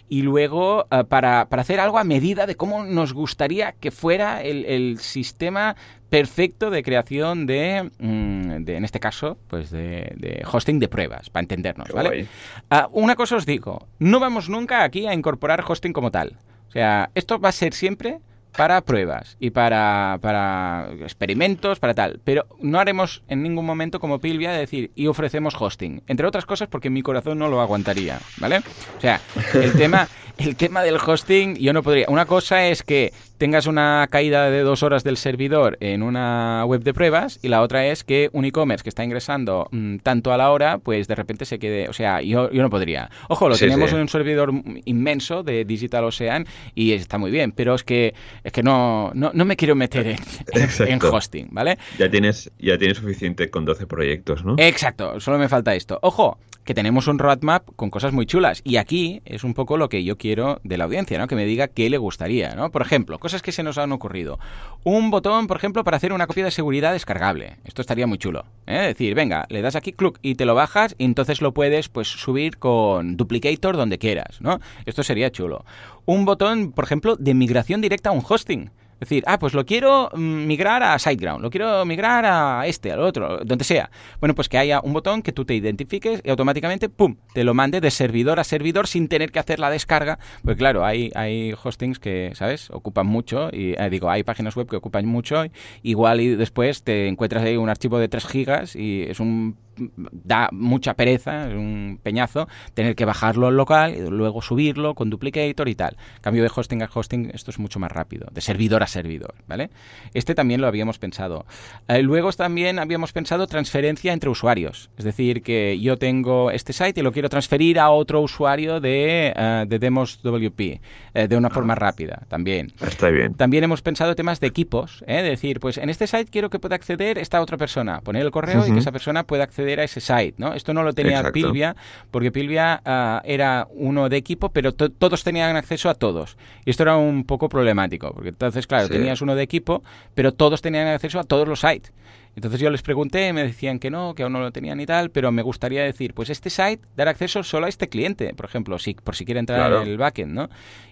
y 0.09 0.23
luego 0.23 0.87
uh, 0.91 1.05
para, 1.05 1.49
para, 1.49 1.63
hacer 1.63 1.79
algo 1.79 1.97
a 1.99 2.03
medida 2.03 2.47
de 2.47 2.57
cómo 2.57 2.83
nos 2.85 3.13
gustaría 3.13 3.71
que 3.79 3.93
fuera 3.93 4.43
el, 4.43 4.65
el 4.65 4.99
sistema 4.99 5.77
perfecto 6.11 6.71
de 6.71 6.83
creación 6.83 7.47
de, 7.47 7.89
mm, 8.01 8.65
de, 8.65 8.77
en 8.77 8.85
este 8.85 8.99
caso, 8.99 9.39
pues 9.47 9.71
de, 9.71 10.13
de, 10.17 10.45
hosting 10.45 10.81
de 10.81 10.89
pruebas, 10.89 11.31
para 11.31 11.43
entendernos, 11.43 11.87
¿vale? 11.93 12.27
Uh, 12.69 13.01
una 13.01 13.15
cosa 13.15 13.37
os 13.37 13.47
digo, 13.47 13.87
no 14.01 14.19
vamos 14.19 14.49
nunca 14.49 14.83
aquí 14.83 15.07
a 15.07 15.15
incorporar 15.15 15.63
hosting 15.65 15.93
como 15.93 16.11
tal. 16.11 16.37
O 16.69 16.73
sea, 16.73 17.11
esto 17.15 17.39
va 17.39 17.51
a 17.51 17.53
ser 17.53 17.75
siempre 17.75 18.19
para 18.57 18.81
pruebas 18.83 19.37
y 19.41 19.51
para, 19.51 20.19
para 20.21 20.89
experimentos, 21.01 21.79
para 21.79 21.95
tal. 21.95 22.21
Pero 22.25 22.47
no 22.61 22.79
haremos 22.79 23.23
en 23.29 23.43
ningún 23.43 23.67
momento 23.67 24.01
como 24.01 24.21
Pilvia 24.21 24.53
de 24.53 24.59
decir 24.59 24.91
y 24.95 25.07
ofrecemos 25.07 25.55
hosting. 25.59 26.03
Entre 26.07 26.27
otras 26.27 26.47
cosas 26.47 26.69
porque 26.69 26.91
mi 26.91 27.03
corazón 27.03 27.39
no 27.39 27.49
lo 27.49 27.61
aguantaría, 27.61 28.19
¿vale? 28.39 28.59
O 28.99 29.01
sea, 29.01 29.21
el 29.55 29.73
tema, 29.73 30.09
el 30.39 30.57
tema 30.57 30.83
del 30.83 30.97
hosting 30.97 31.57
yo 31.57 31.73
no 31.73 31.83
podría. 31.83 32.07
Una 32.09 32.27
cosa 32.27 32.69
es 32.69 32.83
que 32.83 33.13
tengas 33.39 33.67
una 33.67 34.07
caída 34.11 34.51
de 34.51 34.61
dos 34.61 34.83
horas 34.83 35.03
del 35.03 35.17
servidor 35.17 35.77
en 35.81 36.03
una 36.03 36.65
web 36.65 36.83
de 36.83 36.95
pruebas 36.95 37.41
y 37.43 37.49
la 37.49 37.63
otra 37.63 37.87
es 37.87 38.05
que 38.05 38.31
un 38.33 38.45
e-commerce 38.45 38.83
que 38.83 38.89
está 38.89 39.03
ingresando 39.05 39.69
mm, 39.73 39.97
tanto 39.99 40.33
a 40.33 40.37
la 40.37 40.51
hora, 40.53 40.79
pues 40.79 41.09
de 41.09 41.15
repente 41.15 41.45
se 41.45 41.59
quede, 41.59 41.89
o 41.89 41.93
sea, 41.93 42.23
yo, 42.23 42.51
yo 42.51 42.63
no 42.63 42.71
podría. 42.71 43.11
Ojo, 43.29 43.49
lo 43.49 43.57
tenemos 43.57 43.93
en 43.93 43.99
un 43.99 44.09
servidor 44.09 44.53
inmenso 44.85 45.43
de 45.43 45.65
Digital 45.65 46.05
Ocean 46.05 46.47
y 46.75 46.93
está 46.93 47.19
muy 47.19 47.31
bien, 47.31 47.53
pero 47.53 47.75
es 47.75 47.83
que 47.83 48.15
es 48.45 48.53
que 48.53 48.63
no, 48.63 49.11
no, 49.15 49.45
me 49.45 49.57
quiero 49.57 49.75
meter 49.75 50.07
en, 50.07 50.19
en, 50.89 51.03
hosting, 51.03 51.49
¿vale? 51.51 51.79
Ya 51.99 52.09
tienes, 52.09 52.51
ya 52.59 52.79
tienes 52.79 52.99
suficiente 52.99 53.51
con 53.51 53.65
12 53.65 53.87
proyectos, 53.87 54.45
¿no? 54.45 54.55
Exacto, 54.59 55.19
solo 55.21 55.39
me 55.39 55.49
falta 55.49 55.75
esto. 55.75 55.99
Ojo, 56.03 56.39
que 56.65 56.75
tenemos 56.75 57.09
un 57.09 57.19
roadmap 57.19 57.69
con 57.77 57.91
cosas 57.91 58.13
muy 58.13 58.27
chulas. 58.27 58.61
Y 58.65 58.77
aquí 58.77 59.23
es 59.25 59.45
un 59.45 59.55
poco 59.55 59.77
lo 59.77 59.89
que 59.89 60.05
yo 60.05 60.17
quiero 60.17 60.61
de 60.65 60.79
la 60.79 60.85
audiencia, 60.85 61.19
¿no? 61.19 61.27
Que 61.27 61.35
me 61.35 61.45
diga 61.45 61.69
qué 61.69 61.91
le 61.91 61.99
gustaría, 61.99 62.55
¿no? 62.55 62.71
Por 62.71 62.83
ejemplo, 62.83 63.19
cosas 63.19 63.43
que 63.43 63.53
se 63.53 63.63
nos 63.63 63.79
han 63.79 63.93
ocurrido. 63.93 64.39
Un 64.85 65.11
botón, 65.11 65.47
por 65.47 65.57
ejemplo, 65.57 65.85
para 65.85 65.97
hacer 65.97 66.13
una 66.13 66.27
copia 66.27 66.45
de 66.45 66.51
seguridad 66.51 66.93
descargable. 66.93 67.57
Esto 67.65 67.83
estaría 67.83 68.07
muy 68.07 68.19
chulo. 68.19 68.45
¿eh? 68.67 68.81
Es 68.83 68.87
decir, 68.89 69.15
venga, 69.15 69.47
le 69.49 69.63
das 69.63 69.77
aquí, 69.77 69.93
cluck, 69.93 70.19
y 70.23 70.35
te 70.35 70.45
lo 70.45 70.55
bajas, 70.55 70.95
y 70.99 71.05
entonces 71.05 71.41
lo 71.41 71.53
puedes, 71.53 71.89
pues, 71.89 72.09
subir 72.09 72.59
con 72.59 73.17
Duplicator 73.17 73.77
donde 73.77 73.99
quieras, 73.99 74.41
¿no? 74.41 74.61
Esto 74.87 75.03
sería 75.03 75.31
chulo. 75.31 75.65
Un 76.05 76.25
botón, 76.25 76.73
por 76.73 76.85
ejemplo, 76.85 77.17
de 77.17 77.35
migración 77.35 77.81
directa 77.81 78.11
a 78.11 78.13
un 78.13 78.23
hosting. 78.27 78.71
Decir, 79.03 79.25
ah, 79.27 79.39
pues 79.39 79.55
lo 79.55 79.65
quiero 79.65 80.11
mm, 80.15 80.47
migrar 80.47 80.83
a 80.83 80.99
SiteGround, 80.99 81.43
lo 81.43 81.51
quiero 81.51 81.85
migrar 81.85 82.25
a 82.25 82.67
este, 82.67 82.93
al 82.93 83.01
otro, 83.01 83.39
donde 83.45 83.65
sea. 83.65 83.91
Bueno, 84.21 84.35
pues 84.35 84.49
que 84.49 84.59
haya 84.59 84.81
un 84.83 84.93
botón 84.93 85.23
que 85.23 85.33
tú 85.33 85.45
te 85.45 85.55
identifiques 85.55 86.21
y 86.25 86.31
automáticamente, 86.31 86.89
¡pum!, 86.89 87.17
te 87.35 87.45
lo 87.45 87.55
mande 87.55 87.81
de 87.81 87.91
servidor 87.91 88.41
a 88.41 88.45
servidor 88.45 88.87
sin 88.87 89.09
tener 89.09 89.33
que 89.33 89.39
hacer 89.39 89.59
la 89.59 89.71
descarga. 89.71 90.19
Pues 90.45 90.57
claro, 90.57 90.85
hay, 90.85 91.11
hay 91.15 91.55
hostings 91.63 91.99
que, 91.99 92.33
¿sabes?, 92.35 92.71
ocupan 92.71 93.07
mucho, 93.07 93.51
y 93.53 93.75
eh, 93.79 93.89
digo, 93.91 94.11
hay 94.11 94.23
páginas 94.23 94.57
web 94.57 94.69
que 94.69 94.77
ocupan 94.77 95.07
mucho, 95.07 95.45
igual 95.83 96.21
y 96.21 96.35
después 96.35 96.83
te 96.83 97.09
encuentras 97.09 97.43
ahí 97.43 97.57
un 97.57 97.69
archivo 97.69 97.99
de 97.99 98.09
3 98.09 98.27
gigas 98.27 98.77
y 98.77 99.03
es 99.03 99.21
un 99.21 99.57
da 99.77 100.49
mucha 100.53 100.95
pereza, 100.95 101.49
es 101.49 101.55
un 101.55 101.99
peñazo, 102.03 102.49
tener 102.75 102.95
que 102.95 103.05
bajarlo 103.05 103.47
al 103.47 103.57
local 103.57 103.95
y 103.95 104.09
luego 104.09 104.43
subirlo 104.43 104.95
con 104.95 105.11
duplicator 105.11 105.69
y 105.69 105.75
tal. 105.75 105.97
Cambio 106.21 106.43
de 106.43 106.51
hosting 106.55 106.83
a 106.83 106.91
hosting, 106.93 107.31
esto 107.33 107.51
es 107.51 107.59
mucho 107.59 107.79
más 107.79 107.91
rápido, 107.91 108.29
de 108.33 108.41
servidor 108.41 108.83
a 108.83 108.87
servidor, 108.87 109.35
¿vale? 109.47 109.71
Este 110.15 110.35
también 110.35 110.61
lo 110.61 110.67
habíamos 110.67 110.99
pensado. 110.99 111.47
Eh, 111.89 112.03
luego 112.03 112.33
también 112.33 112.79
habíamos 112.79 113.13
pensado 113.13 113.47
transferencia 113.47 114.13
entre 114.13 114.31
usuarios, 114.31 114.91
es 114.97 115.05
decir, 115.05 115.43
que 115.43 115.79
yo 115.81 115.97
tengo 115.97 116.51
este 116.51 116.73
site 116.73 117.01
y 117.01 117.03
lo 117.03 117.13
quiero 117.13 117.29
transferir 117.29 117.79
a 117.79 117.91
otro 117.91 118.21
usuario 118.21 118.81
de, 118.81 119.35
uh, 119.37 119.69
de 119.69 119.79
Demos 119.79 120.21
WP 120.23 120.81
eh, 121.15 121.29
de 121.29 121.37
una 121.37 121.49
ah. 121.49 121.51
forma 121.51 121.75
rápida, 121.75 122.23
también. 122.29 122.73
Está 122.81 123.11
bien. 123.11 123.35
También 123.35 123.65
hemos 123.65 123.83
pensado 123.83 124.15
temas 124.15 124.41
de 124.41 124.47
equipos, 124.47 125.05
¿eh? 125.07 125.23
decir, 125.23 125.61
pues 125.61 125.79
en 125.79 125.91
este 125.91 126.07
site 126.07 126.31
quiero 126.31 126.51
que 126.51 126.59
pueda 126.59 126.77
acceder 126.77 127.19
esta 127.19 127.41
otra 127.41 127.57
persona, 127.57 128.01
poner 128.01 128.23
el 128.23 128.31
correo 128.31 128.67
y 128.67 128.73
que 128.73 128.79
esa 128.79 128.93
persona 128.93 129.25
pueda 129.25 129.45
acceder 129.45 129.62
a 129.81 129.85
ese 129.85 130.01
site, 130.01 130.35
¿no? 130.39 130.55
Esto 130.55 130.75
no 130.75 130.83
lo 130.83 130.93
tenía 130.93 131.31
Pilvia, 131.33 131.77
porque 132.11 132.33
Pilvia 132.33 132.81
ah, 132.85 133.23
era 133.25 133.67
uno 133.71 134.09
de 134.09 134.17
equipo, 134.17 134.51
pero 134.51 134.73
todos 134.73 135.25
tenían 135.25 135.57
acceso 135.57 135.89
a 135.89 135.95
todos. 135.95 136.37
Y 136.65 136.71
esto 136.71 136.83
era 136.83 136.97
un 136.97 137.25
poco 137.25 137.49
problemático, 137.49 138.13
porque 138.13 138.31
entonces, 138.31 138.67
claro, 138.67 138.89
tenías 138.89 139.21
uno 139.21 139.35
de 139.35 139.43
equipo, 139.43 139.83
pero 140.15 140.33
todos 140.33 140.63
tenían 140.63 140.89
acceso 140.89 141.21
a 141.21 141.25
todos 141.25 141.49
los 141.49 141.61
sites. 141.61 141.93
Entonces 142.35 142.61
yo 142.61 142.71
les 142.71 142.83
pregunté, 142.83 143.33
me 143.33 143.43
decían 143.43 143.79
que 143.79 143.91
no, 143.91 144.15
que 144.15 144.23
aún 144.23 144.33
no 144.33 144.41
lo 144.41 144.51
tenían 144.53 144.81
y 144.81 144.87
tal, 144.87 145.11
pero 145.11 145.31
me 145.33 145.43
gustaría 145.43 145.83
decir, 145.83 146.15
pues 146.15 146.31
este 146.31 146.49
site 146.49 146.81
dar 146.97 147.09
acceso 147.09 147.43
solo 147.43 147.67
a 147.67 147.69
este 147.69 147.89
cliente, 147.89 148.33
por 148.35 148.47
ejemplo, 148.47 148.79
si, 148.79 148.95
por 148.95 149.17
si 149.17 149.25
quiere 149.25 149.41
entrar 149.41 149.71
en 149.73 149.89
el 149.89 149.99
backend, 149.99 150.33
¿no? 150.33 150.49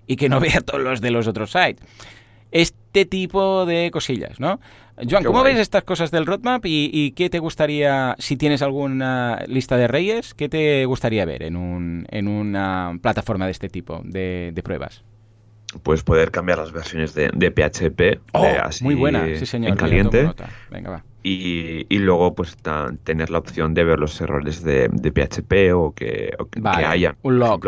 Y 0.06 0.16
que 0.16 0.28
no 0.28 0.38
vea 0.40 0.60
todos 0.60 0.82
los 0.82 1.00
de 1.00 1.10
los 1.10 1.26
otros 1.26 1.52
sites. 1.52 1.80
Este 2.50 3.06
tipo 3.06 3.64
de 3.64 3.90
cosillas, 3.90 4.38
¿no? 4.40 4.60
Joan, 5.08 5.24
¿cómo 5.24 5.42
ves 5.42 5.58
estas 5.58 5.84
cosas 5.84 6.10
del 6.10 6.26
roadmap 6.26 6.64
y, 6.64 7.12
qué 7.12 7.30
te 7.30 7.38
gustaría, 7.38 8.16
si 8.18 8.36
tienes 8.36 8.62
alguna 8.62 9.42
lista 9.46 9.76
de 9.76 9.88
reyes, 9.88 10.34
qué 10.34 10.48
te 10.48 10.84
gustaría 10.86 11.24
ver 11.24 11.42
en, 11.42 11.56
un, 11.56 12.06
en 12.10 12.28
una 12.28 12.98
plataforma 13.00 13.46
de 13.46 13.52
este 13.52 13.68
tipo 13.68 14.02
de, 14.04 14.58
pruebas? 14.64 15.02
Pues 15.82 16.02
poder 16.02 16.30
cambiar 16.30 16.58
las 16.58 16.72
versiones 16.72 17.14
de, 17.14 17.30
PHP 17.30 18.20
oh, 18.32 18.46
muy 18.82 18.94
buena, 18.96 19.24
sí 19.36 19.46
señor, 19.46 19.70
en 19.70 19.76
caliente. 19.76 20.30
Venga, 20.70 20.90
va. 20.90 21.04
Y, 21.22 21.86
y, 21.94 21.98
luego 21.98 22.34
pues 22.34 22.56
tener 23.04 23.28
la 23.28 23.38
opción 23.38 23.74
de 23.74 23.84
ver 23.84 23.98
los 23.98 24.18
errores 24.22 24.64
de, 24.64 24.88
PHP 24.88 25.74
o 25.74 25.92
que, 25.92 26.34
haya 26.64 27.14
un 27.22 27.38
log, 27.38 27.62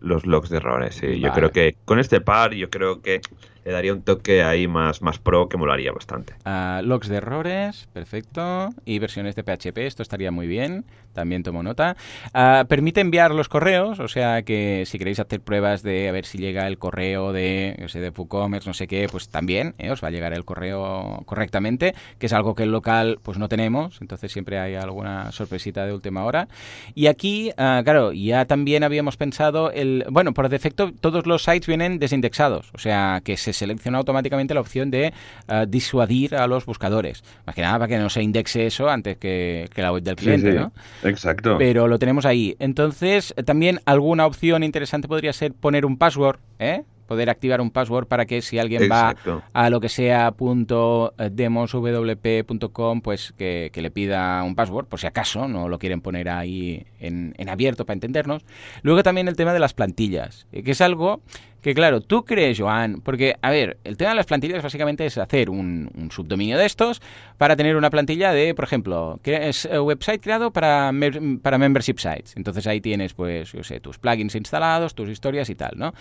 los, 0.00 0.26
logs 0.26 0.48
de 0.48 0.56
errores. 0.56 1.00
Yo 1.02 1.32
creo 1.32 1.50
que 1.50 1.76
con 1.84 1.98
este 1.98 2.20
par, 2.20 2.54
yo 2.54 2.70
creo 2.70 3.02
que 3.02 3.20
le 3.64 3.72
daría 3.72 3.92
un 3.92 4.02
toque 4.02 4.42
ahí 4.42 4.68
más, 4.68 5.02
más 5.02 5.18
pro 5.18 5.48
que 5.48 5.56
molaría 5.56 5.92
bastante. 5.92 6.34
Uh, 6.44 6.82
logs 6.82 7.08
de 7.08 7.16
errores, 7.16 7.88
perfecto. 7.92 8.70
Y 8.84 8.98
versiones 8.98 9.34
de 9.34 9.42
PHP, 9.42 9.78
esto 9.78 10.02
estaría 10.02 10.30
muy 10.30 10.46
bien. 10.46 10.84
También 11.14 11.42
tomo 11.42 11.62
nota. 11.62 11.96
Uh, 12.34 12.66
permite 12.66 13.00
enviar 13.00 13.30
los 13.30 13.48
correos, 13.48 14.00
o 14.00 14.08
sea 14.08 14.42
que 14.42 14.82
si 14.84 14.98
queréis 14.98 15.20
hacer 15.20 15.40
pruebas 15.40 15.82
de 15.82 16.08
a 16.08 16.12
ver 16.12 16.26
si 16.26 16.38
llega 16.38 16.66
el 16.66 16.76
correo 16.76 17.32
de, 17.32 17.76
no 17.78 17.88
sé, 17.88 18.00
de 18.00 18.10
WooCommerce, 18.10 18.68
no 18.68 18.74
sé 18.74 18.86
qué, 18.88 19.08
pues 19.10 19.28
también 19.28 19.74
eh, 19.78 19.90
os 19.90 20.02
va 20.02 20.08
a 20.08 20.10
llegar 20.10 20.32
el 20.32 20.44
correo 20.44 21.22
correctamente, 21.24 21.94
que 22.18 22.26
es 22.26 22.32
algo 22.32 22.54
que 22.54 22.64
el 22.64 22.72
local 22.72 23.20
pues 23.22 23.38
no 23.38 23.48
tenemos, 23.48 24.00
entonces 24.00 24.32
siempre 24.32 24.58
hay 24.58 24.74
alguna 24.74 25.30
sorpresita 25.32 25.86
de 25.86 25.92
última 25.92 26.24
hora. 26.24 26.48
Y 26.94 27.06
aquí, 27.06 27.50
uh, 27.50 27.84
claro, 27.84 28.12
ya 28.12 28.44
también 28.44 28.82
habíamos 28.82 29.16
pensado 29.16 29.70
el, 29.70 30.04
bueno, 30.10 30.34
por 30.34 30.48
defecto 30.48 30.92
todos 30.92 31.26
los 31.26 31.44
sites 31.44 31.68
vienen 31.68 32.00
desindexados, 32.00 32.70
o 32.74 32.78
sea 32.78 33.22
que 33.24 33.36
se 33.36 33.52
selecciona 33.54 33.98
automáticamente 33.98 34.54
la 34.54 34.60
opción 34.60 34.90
de 34.90 35.12
uh, 35.48 35.66
disuadir 35.66 36.34
a 36.34 36.46
los 36.46 36.66
buscadores. 36.66 37.24
Más 37.46 37.54
que 37.54 37.62
nada 37.62 37.78
para 37.78 37.88
que 37.88 37.98
no 37.98 38.10
se 38.10 38.22
indexe 38.22 38.66
eso 38.66 38.88
antes 38.88 39.16
que, 39.16 39.68
la 39.76 39.92
web 39.92 40.02
del 40.02 40.16
cliente, 40.16 40.52
¿no? 40.52 40.72
Exacto. 41.02 41.56
Pero 41.58 41.88
lo 41.88 41.98
tenemos 41.98 42.26
ahí. 42.26 42.56
Entonces, 42.58 43.34
también 43.44 43.80
alguna 43.84 44.26
opción 44.26 44.62
interesante 44.62 45.08
podría 45.08 45.32
ser 45.32 45.52
poner 45.52 45.86
un 45.86 45.96
password, 45.96 46.38
¿eh? 46.58 46.82
Poder 47.06 47.30
activar 47.30 47.60
un 47.60 47.70
password 47.70 48.06
para 48.06 48.26
que 48.26 48.42
si 48.42 48.58
alguien 48.58 48.90
va 48.90 49.14
a 49.52 49.70
lo 49.70 49.80
que 49.80 49.88
sea 49.88 50.30
punto 50.32 51.14
demoswp.com 51.30 53.00
pues 53.00 53.32
que, 53.36 53.70
le 53.74 53.90
pida 53.90 54.42
un 54.42 54.54
password 54.54 54.86
por 54.86 55.00
si 55.00 55.06
acaso 55.06 55.48
no 55.48 55.68
lo 55.68 55.78
quieren 55.78 56.00
poner 56.00 56.28
ahí 56.28 56.86
en, 57.00 57.34
abierto 57.48 57.84
para 57.84 57.94
entendernos 57.94 58.42
luego 58.82 59.02
también 59.02 59.28
el 59.28 59.36
tema 59.36 59.52
de 59.52 59.58
las 59.58 59.74
plantillas 59.74 60.46
eh, 60.52 60.62
que 60.62 60.72
es 60.72 60.80
algo 60.80 61.20
que 61.64 61.74
claro, 61.74 62.02
tú 62.02 62.26
crees, 62.26 62.60
Joan, 62.60 63.00
porque, 63.00 63.36
a 63.40 63.50
ver, 63.50 63.78
el 63.84 63.96
tema 63.96 64.10
de 64.10 64.16
las 64.16 64.26
plantillas 64.26 64.62
básicamente 64.62 65.06
es 65.06 65.16
hacer 65.16 65.48
un, 65.48 66.10
subdominio 66.10 66.58
de 66.58 66.66
estos 66.66 67.00
para 67.38 67.56
tener 67.56 67.76
una 67.76 67.88
plantilla 67.88 68.34
de, 68.34 68.54
por 68.54 68.66
ejemplo, 68.66 69.18
que 69.22 69.48
es 69.48 69.64
un 69.64 69.78
website 69.78 70.20
creado 70.20 70.52
para, 70.52 70.92
para 71.40 71.56
membership 71.56 71.96
sites. 71.96 72.36
Entonces 72.36 72.66
ahí 72.66 72.82
tienes, 72.82 73.14
pues, 73.14 73.52
yo 73.52 73.64
sé, 73.64 73.80
tus 73.80 73.96
plugins 73.96 74.34
instalados, 74.34 74.94
tus 74.94 75.08
historias 75.08 75.48
y 75.48 75.54
tal, 75.54 75.72
¿no? 75.76 75.94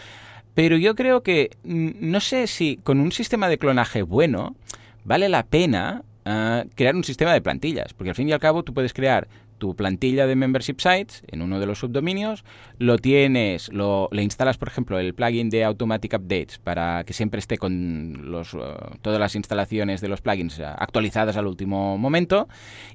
Pero 0.53 0.77
yo 0.77 0.95
creo 0.95 1.23
que 1.23 1.51
mm, 1.63 1.89
no 1.99 2.19
sé 2.19 2.47
si 2.47 2.77
con 2.77 2.99
un 2.99 3.11
sistema 3.11 3.49
de 3.49 3.57
clonaje 3.57 4.03
bueno 4.03 4.55
vale 5.03 5.29
la 5.29 5.43
pena 5.43 6.03
ah, 6.25 6.63
crear 6.75 6.95
un 6.95 7.03
sistema 7.03 7.33
de 7.33 7.41
plantillas, 7.41 7.93
porque 7.93 8.09
al 8.09 8.15
fin 8.15 8.29
y 8.29 8.33
al 8.33 8.39
cabo 8.39 8.63
tú 8.63 8.73
puedes 8.73 8.93
crear 8.93 9.27
tu 9.57 9.75
plantilla 9.75 10.27
de 10.27 10.35
membership 10.35 10.75
sites 10.79 11.23
en 11.27 11.41
uno 11.41 11.59
de 11.59 11.65
los 11.65 11.79
subdominios, 11.79 12.43
lo 12.79 12.97
tienes, 12.97 13.71
lo, 13.71 14.09
le 14.11 14.21
instalas, 14.21 14.57
por 14.57 14.67
ejemplo, 14.67 14.99
el 14.99 15.13
plugin 15.13 15.49
de 15.49 15.63
Automatic 15.63 16.15
Updates 16.15 16.57
para 16.57 17.05
que 17.05 17.13
siempre 17.13 17.39
esté 17.39 17.57
con 17.57 18.31
los, 18.31 18.55
ah, 18.55 18.91
todas 19.01 19.19
las 19.19 19.35
instalaciones 19.35 20.01
de 20.01 20.09
los 20.09 20.21
plugins 20.21 20.59
actualizadas 20.59 21.37
al 21.37 21.47
último 21.47 21.97
momento, 21.97 22.47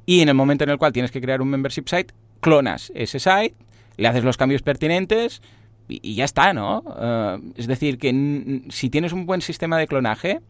y 0.04 0.20
en 0.20 0.28
el 0.28 0.34
momento 0.34 0.64
en 0.64 0.70
el 0.70 0.78
cual 0.78 0.92
tienes 0.92 1.10
que 1.10 1.20
crear 1.20 1.40
un 1.40 1.48
membership 1.48 1.84
site, 1.86 2.12
clonas 2.40 2.92
ese 2.94 3.18
site, 3.18 3.54
le 3.96 4.08
haces 4.08 4.24
los 4.24 4.36
cambios 4.36 4.62
pertinentes, 4.62 5.40
y, 5.88 6.14
ya 6.14 6.24
está, 6.24 6.52
¿no? 6.52 6.84
Eh, 7.00 7.38
es 7.56 7.66
decir, 7.66 7.98
que 7.98 8.62
si 8.68 8.90
tienes 8.90 9.12
un 9.12 9.26
buen 9.26 9.40
sistema 9.40 9.78
de 9.78 9.86
clonaje, 9.86 10.40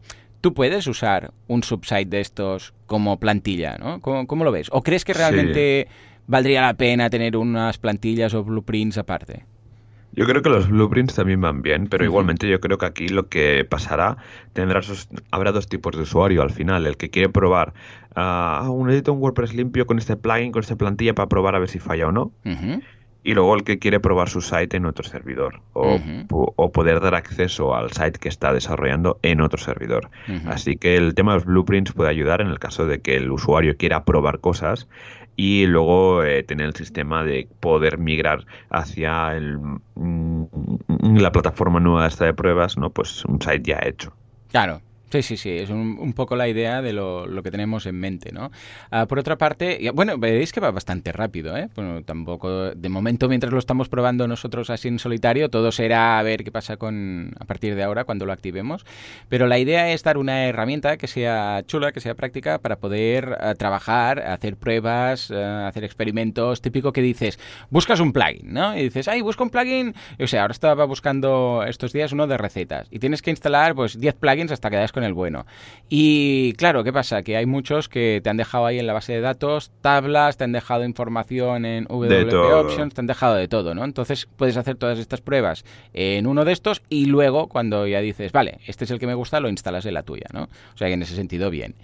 tú 0.41 0.53
puedes 0.53 0.87
usar 0.87 1.31
un 1.47 1.63
subsite 1.63 2.05
de 2.05 2.21
estos 2.21 2.73
como 2.85 3.19
plantilla, 3.19 3.77
¿no? 3.77 4.01
¿Cómo, 4.01 4.43
lo 4.43 4.51
ves? 4.51 4.69
¿O 4.71 4.81
crees 4.81 5.05
que 5.05 5.13
realmente 5.13 5.87
valdría 6.27 6.61
la 6.61 6.73
pena 6.73 7.09
tener 7.09 7.37
unas 7.37 7.77
plantillas 7.77 8.33
o 8.33 8.43
blueprints 8.43 8.97
aparte? 8.97 9.45
Yo 10.11 10.25
creo 10.25 10.41
que 10.41 10.49
los 10.49 10.67
blueprints 10.67 11.13
también 11.13 11.39
van 11.39 11.61
bien, 11.61 11.87
pero 11.87 12.03
igualmente 12.03 12.49
yo 12.49 12.59
creo 12.59 12.79
que 12.79 12.85
aquí 12.85 13.07
lo 13.09 13.29
que 13.29 13.63
pasará, 13.63 14.17
tendrá 14.53 14.81
habrá 15.29 15.51
dos 15.51 15.69
tipos 15.69 15.95
de 15.95 16.01
usuario 16.01 16.41
al 16.41 16.49
final. 16.49 16.87
El 16.87 16.97
que 16.97 17.09
quiere 17.09 17.29
probar, 17.29 17.73
uh, 18.15 18.69
un 18.71 18.89
edito 18.89 19.13
un 19.13 19.21
WordPress 19.21 19.53
limpio 19.53 19.85
con 19.85 19.99
este 19.99 20.17
plugin, 20.17 20.51
con 20.51 20.61
esta 20.61 20.75
plantilla 20.75 21.13
para 21.13 21.29
probar 21.29 21.55
a 21.55 21.59
ver 21.59 21.69
si 21.69 21.79
falla 21.79 22.07
o 22.07 22.11
no 22.11 22.31
y 23.23 23.33
luego 23.33 23.55
el 23.55 23.63
que 23.63 23.79
quiere 23.79 23.99
probar 23.99 24.29
su 24.29 24.41
site 24.41 24.77
en 24.77 24.85
otro 24.85 25.03
servidor 25.03 25.61
o, 25.73 25.99
poder 26.71 26.99
dar 27.01 27.15
acceso 27.15 27.75
al 27.75 27.91
site 27.91 28.19
que 28.19 28.29
está 28.29 28.53
desarrollando 28.53 29.19
en 29.23 29.41
otro 29.41 29.57
servidor. 29.57 30.09
Así 30.45 30.77
que 30.77 30.95
el 30.95 31.13
tema 31.15 31.33
de 31.33 31.39
los 31.39 31.45
blueprints 31.45 31.91
puede 31.93 32.09
ayudar 32.09 32.41
en 32.41 32.47
el 32.47 32.59
caso 32.59 32.85
de 32.85 33.01
que 33.01 33.17
el 33.17 33.31
usuario 33.31 33.75
quiera 33.75 34.05
probar 34.05 34.39
cosas 34.39 34.87
y 35.35 35.65
luego 35.65 36.23
eh, 36.23 36.43
tener 36.43 36.67
el 36.67 36.75
sistema 36.75 37.23
de 37.23 37.47
poder 37.59 37.97
migrar 37.97 38.45
hacia 38.69 39.35
el, 39.35 39.57
mm, 39.95 41.17
la 41.17 41.31
plataforma 41.31 41.79
nueva 41.79 42.07
esta 42.07 42.25
de 42.25 42.33
pruebas, 42.33 42.77
¿no? 42.77 42.89
Pues 42.89 43.23
un 43.25 43.41
site 43.41 43.61
ya 43.63 43.79
hecho. 43.81 44.13
Claro, 44.49 44.81
Sí, 45.11 45.23
sí, 45.23 45.37
sí, 45.37 45.49
es 45.49 45.71
un, 45.71 46.13
poco 46.13 46.35
la 46.35 46.47
idea 46.47 46.83
de 46.83 46.93
lo, 46.93 47.25
que 47.41 47.49
tenemos 47.49 47.87
en 47.87 47.95
mente, 47.95 48.31
¿no? 48.31 48.51
Ah, 48.91 49.07
por 49.07 49.17
otra 49.17 49.37
parte, 49.37 49.89
bueno, 49.93 50.17
veréis 50.19 50.51
que 50.51 50.59
va 50.59 50.69
bastante 50.69 51.11
rápido, 51.11 51.57
¿eh? 51.57 51.67
Tampoco, 52.05 52.71
de 52.71 52.89
momento, 52.89 53.27
mientras 53.27 53.51
lo 53.51 53.57
estamos 53.57 53.89
probando 53.89 54.27
nosotros 54.27 54.69
así 54.69 54.87
en 54.87 54.99
solitario, 54.99 55.49
todo 55.49 55.71
será 55.71 56.19
a 56.19 56.23
ver 56.23 56.43
qué 56.43 56.51
pasa 56.51 56.77
con 56.77 57.33
a 57.39 57.45
partir 57.45 57.73
de 57.73 57.83
ahora 57.83 58.03
cuando 58.03 58.27
lo 58.27 58.33
activemos, 58.33 58.85
pero 59.29 59.47
la 59.47 59.57
idea 59.57 59.91
es 59.91 60.03
dar 60.03 60.17
una 60.17 60.45
herramienta 60.45 60.97
que 60.97 61.07
sea 61.07 61.63
chula, 61.65 61.91
que 61.91 62.01
sea 62.01 62.13
práctica 62.13 62.59
para 62.59 62.77
poder 62.77 63.35
ah, 63.39 63.55
trabajar, 63.55 64.19
hacer 64.19 64.57
pruebas, 64.57 65.31
ah, 65.31 65.67
hacer 65.67 65.83
experimentos, 65.83 66.61
típico 66.61 66.93
que 66.93 67.01
dices, 67.01 67.39
buscas 67.71 67.99
un 67.99 68.13
plugin, 68.13 68.53
¿no? 68.53 68.77
Y 68.77 68.83
dices, 68.83 69.07
ay, 69.07 69.21
busco 69.21 69.43
un 69.43 69.49
plugin, 69.49 69.95
o 70.19 70.27
sea, 70.27 70.41
ahora 70.41 70.51
estaba 70.51 70.85
buscando 70.85 71.63
estos 71.67 71.93
días 71.93 72.11
uno 72.11 72.27
de 72.27 72.37
recetas 72.37 72.87
y 72.91 72.99
tienes 72.99 73.23
que 73.23 73.31
instalar 73.31 73.73
pues 73.73 73.99
10 73.99 74.15
plugins 74.15 74.51
hasta 74.51 74.69
que 74.69 74.75
das 74.75 74.91
con 74.91 74.98
con 74.99 75.05
el 75.05 75.13
bueno. 75.13 75.45
Y 75.91 76.53
claro, 76.53 76.83
¿qué 76.83 76.93
pasa? 76.93 77.23
Que 77.23 77.35
hay 77.35 77.45
muchos 77.45 77.89
que 77.89 78.21
te 78.23 78.29
han 78.29 78.37
dejado 78.37 78.65
ahí 78.65 78.77
en 78.77 78.85
la 78.85 78.93
base 78.93 79.13
de 79.13 79.21
datos 79.21 79.71
tablas, 79.81 80.37
te 80.37 80.43
han 80.43 80.51
dejado 80.51 80.83
información 80.83 81.65
en 81.65 81.85
WP 81.85 82.33
Options, 82.33 82.93
te 82.93 83.01
han 83.01 83.07
dejado 83.07 83.35
de 83.35 83.47
todo, 83.47 83.73
¿no? 83.73 83.83
Entonces 83.83 84.27
puedes 84.35 84.57
hacer 84.57 84.75
todas 84.75 84.99
estas 84.99 85.21
pruebas 85.21 85.65
en 85.93 86.27
uno 86.27 86.45
de 86.45 86.51
estos 86.51 86.83
y 86.89 87.05
luego 87.05 87.47
cuando 87.47 87.87
ya 87.87 88.01
dices, 88.01 88.31
vale, 88.31 88.59
este 88.67 88.83
es 88.83 88.91
el 88.91 88.99
que 88.99 89.07
me 89.07 89.15
gusta, 89.15 89.39
lo 89.39 89.49
instalas 89.49 89.85
en 89.85 89.95
la 89.95 90.03
tuya, 90.03 90.27
¿no? 90.31 90.43
O 90.43 90.77
sea 90.77 90.87
que 90.87 90.93
en 90.93 91.01
ese 91.01 91.15
sentido 91.15 91.49
bien. 91.49 91.75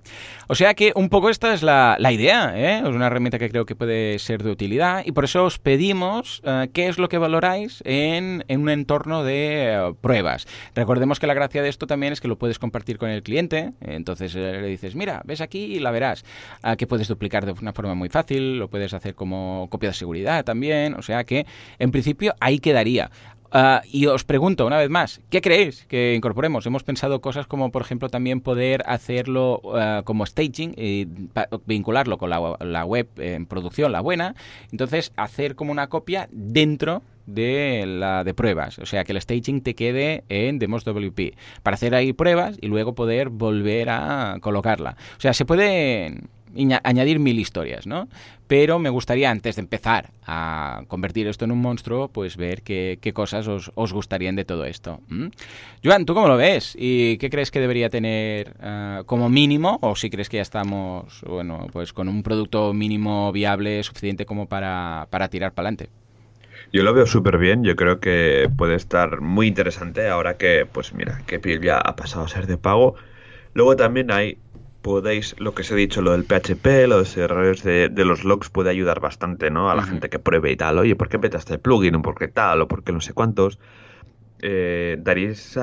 O 0.49 0.57
sea 0.57 0.75
que 0.75 0.93
un 0.97 1.09
poco 1.09 1.31
esta 1.31 1.55
es 1.55 1.63
la, 1.63 1.97
idea, 2.11 2.53
¿eh? 2.57 2.79
Es 2.81 2.89
una 2.89 3.07
herramienta 3.07 3.39
que 3.39 3.49
creo 3.49 3.65
que 3.65 3.77
puede 3.77 4.19
ser 4.19 4.43
de 4.43 4.51
utilidad 4.51 5.05
y 5.07 5.13
por 5.13 5.25
eso 5.25 5.45
os 5.45 5.61
pedimos 5.61 6.43
eh, 6.45 6.69
qué 6.73 6.89
es 6.89 6.99
lo 6.99 7.09
que 7.09 7.17
valoráis 7.17 7.81
en, 7.87 8.45
un 8.49 8.69
entorno 8.69 9.23
de 9.23 9.73
eh, 9.73 9.95
pruebas. 10.01 10.47
Recordemos 10.75 11.21
que 11.21 11.29
la 11.29 11.35
gracia 11.35 11.63
de 11.63 11.69
esto 11.69 11.87
también 11.87 12.13
es 12.13 12.21
que 12.21 12.29
lo 12.29 12.37
puedes 12.37 12.59
compartir 12.59 12.99
con 12.99 13.09
el 13.09 13.23
cliente, 13.23 13.71
entonces 13.81 14.35
eh, 14.35 14.59
le 14.61 14.67
dices, 14.67 14.97
mira, 14.97 15.23
ves 15.25 15.41
aquí 15.41 15.77
y 15.77 15.79
la 15.79 15.93
verás, 15.93 16.25
ah, 16.63 16.77
que 16.77 16.89
puedes 16.89 17.07
duplicar 17.07 17.47
de 17.47 17.53
una 17.53 17.73
forma 17.73 17.95
muy 17.95 18.09
fácil, 18.09 18.59
lo 18.59 18.69
puedes 18.69 18.93
hacer 18.95 19.15
como 19.15 19.69
copia 19.71 19.91
de 19.91 19.95
seguridad 19.95 20.45
también, 20.45 20.95
o 20.95 21.03
sea 21.03 21.23
que 21.23 21.47
en 21.79 21.93
principio 21.93 22.35
ahí 22.41 22.59
quedaría. 22.59 23.13
Ah, 23.55 23.83
y 23.85 24.07
os 24.07 24.25
pregunto 24.25 24.65
una 24.67 24.79
vez 24.79 24.89
más, 24.89 25.21
¿qué 25.29 25.43
creéis 25.43 25.85
que 25.85 26.15
incorporemos? 26.15 26.65
Hemos 26.65 26.85
pensado 26.85 27.21
cosas 27.21 27.47
como, 27.47 27.71
por 27.71 27.83
ejemplo, 27.83 28.09
también 28.09 28.41
poder 28.41 28.83
hacerlo 28.87 29.61
ah, 29.75 30.01
como 30.07 30.25
staging 30.25 30.73
y 30.75 31.07
vincularlo 31.67 32.17
con 32.17 32.31
la, 32.31 32.85
web 32.87 33.09
en 33.19 33.45
producción, 33.45 33.93
la 33.93 34.01
buena. 34.01 34.35
Entonces, 34.71 35.13
hacer 35.17 35.55
como 35.55 35.71
una 35.71 35.89
copia 35.89 36.31
dentro 36.33 37.03
de 37.27 37.85
la 37.87 38.25
de 38.25 38.35
pruebas, 38.35 38.79
o 38.79 38.87
sea 38.87 39.05
que 39.05 39.13
el 39.13 39.21
staging 39.21 39.63
te 39.63 39.75
quede 39.75 40.25
en 40.29 40.59
Demos 40.59 40.85
WP 40.85 41.35
para 41.63 41.75
hacer 41.75 41.95
ahí 41.95 42.13
pruebas 42.13 42.57
y 42.61 42.69
luego 42.69 42.95
poder 42.95 43.29
volver 43.29 43.91
a 43.91 44.39
colocarla. 44.41 44.97
O 45.17 45.21
sea, 45.21 45.33
se 45.33 45.45
puede 45.45 46.23
añadir 46.85 47.19
mil 47.19 47.39
historias, 47.39 47.87
¿no? 47.87 48.09
Pero 48.47 48.79
me 48.79 48.91
gustaría, 48.91 49.31
antes 49.31 49.57
de 49.57 49.63
empezar 49.63 50.11
a 50.27 50.83
convertir 50.89 51.27
esto 51.27 51.45
en 51.45 51.53
un 51.53 51.61
monstruo, 51.61 52.09
pues 52.09 52.37
ver 52.37 52.63
qué, 52.63 53.13
cosas 53.15 53.49
os, 53.49 53.73
os, 53.75 53.93
gustarían 53.93 54.37
de 54.37 54.45
todo 54.45 54.65
esto. 54.65 55.01
Joan, 55.83 56.05
¿tú 56.05 56.15
cómo 56.15 56.29
lo 56.29 56.37
ves? 56.37 56.77
¿Y 56.79 57.17
qué 57.17 57.31
crees 57.31 57.51
que 57.51 57.61
debería 57.61 57.89
tener 57.89 58.55
ah, 58.61 59.03
como 59.07 59.31
mínimo? 59.31 59.79
O 59.81 59.97
si 59.97 60.11
crees 60.11 60.29
que 60.29 60.37
ya 60.37 60.43
estamos, 60.43 61.23
bueno, 61.27 61.67
pues 61.73 61.93
con 61.93 62.09
un 62.09 62.23
producto 62.23 62.75
mínimo 62.75 63.33
viable 63.33 63.83
suficiente 63.83 64.27
como 64.27 64.47
para, 64.47 65.07
para 65.11 65.29
tirar 65.29 65.53
para 65.53 65.69
adelante. 65.69 66.02
Yo 66.73 66.83
lo 66.83 66.95
veo 66.95 67.05
súper 67.05 67.37
bien, 67.37 67.65
yo 67.65 67.77
creo 67.77 68.01
que 68.01 68.51
puede 68.57 68.77
estar 68.77 69.21
muy 69.21 69.47
interesante 69.47 70.09
ahora 70.09 70.39
que, 70.39 70.67
pues 70.67 70.95
mira, 70.95 71.21
que 71.27 71.39
Pil 71.39 71.61
ya 71.61 71.79
ha 71.79 71.97
pasado 71.97 72.25
a 72.25 72.29
ser 72.29 72.47
de 72.47 72.57
pago. 72.57 72.95
Luego 73.53 73.77
también 73.77 74.11
hay 74.11 74.39
podéis, 74.83 75.37
lo 75.39 75.55
que 75.55 75.63
os 75.63 75.71
he 75.71 75.75
dicho, 75.77 76.03
lo 76.03 76.13
del 76.13 76.25
PHP, 76.25 76.87
los 76.89 77.17
errores 77.17 77.63
de, 77.63 77.91
los 78.05 78.25
logs 78.25 78.51
puede 78.51 78.71
ayudar 78.71 79.01
bastante, 79.01 79.51
¿no? 79.51 79.71
A 79.71 79.75
la 79.75 79.85
gente 79.85 80.11
que 80.11 80.19
pruebe 80.19 80.51
y 80.51 80.57
tal. 80.57 80.79
Oye, 80.79 80.97
¿por 80.97 81.09
qué 81.09 81.19
petaste 81.19 81.55
el 81.55 81.61
plugin? 81.61 81.95
¿O 81.95 82.03
por 82.03 82.19
qué 82.19 82.29
tal? 82.29 82.63
¿O 82.63 82.69
por 82.69 82.83
qué 82.83 82.93
no 82.93 83.01
sé 83.01 83.13
cuántos? 83.13 83.59
Eh, 84.43 84.97
¿daréis 84.99 85.57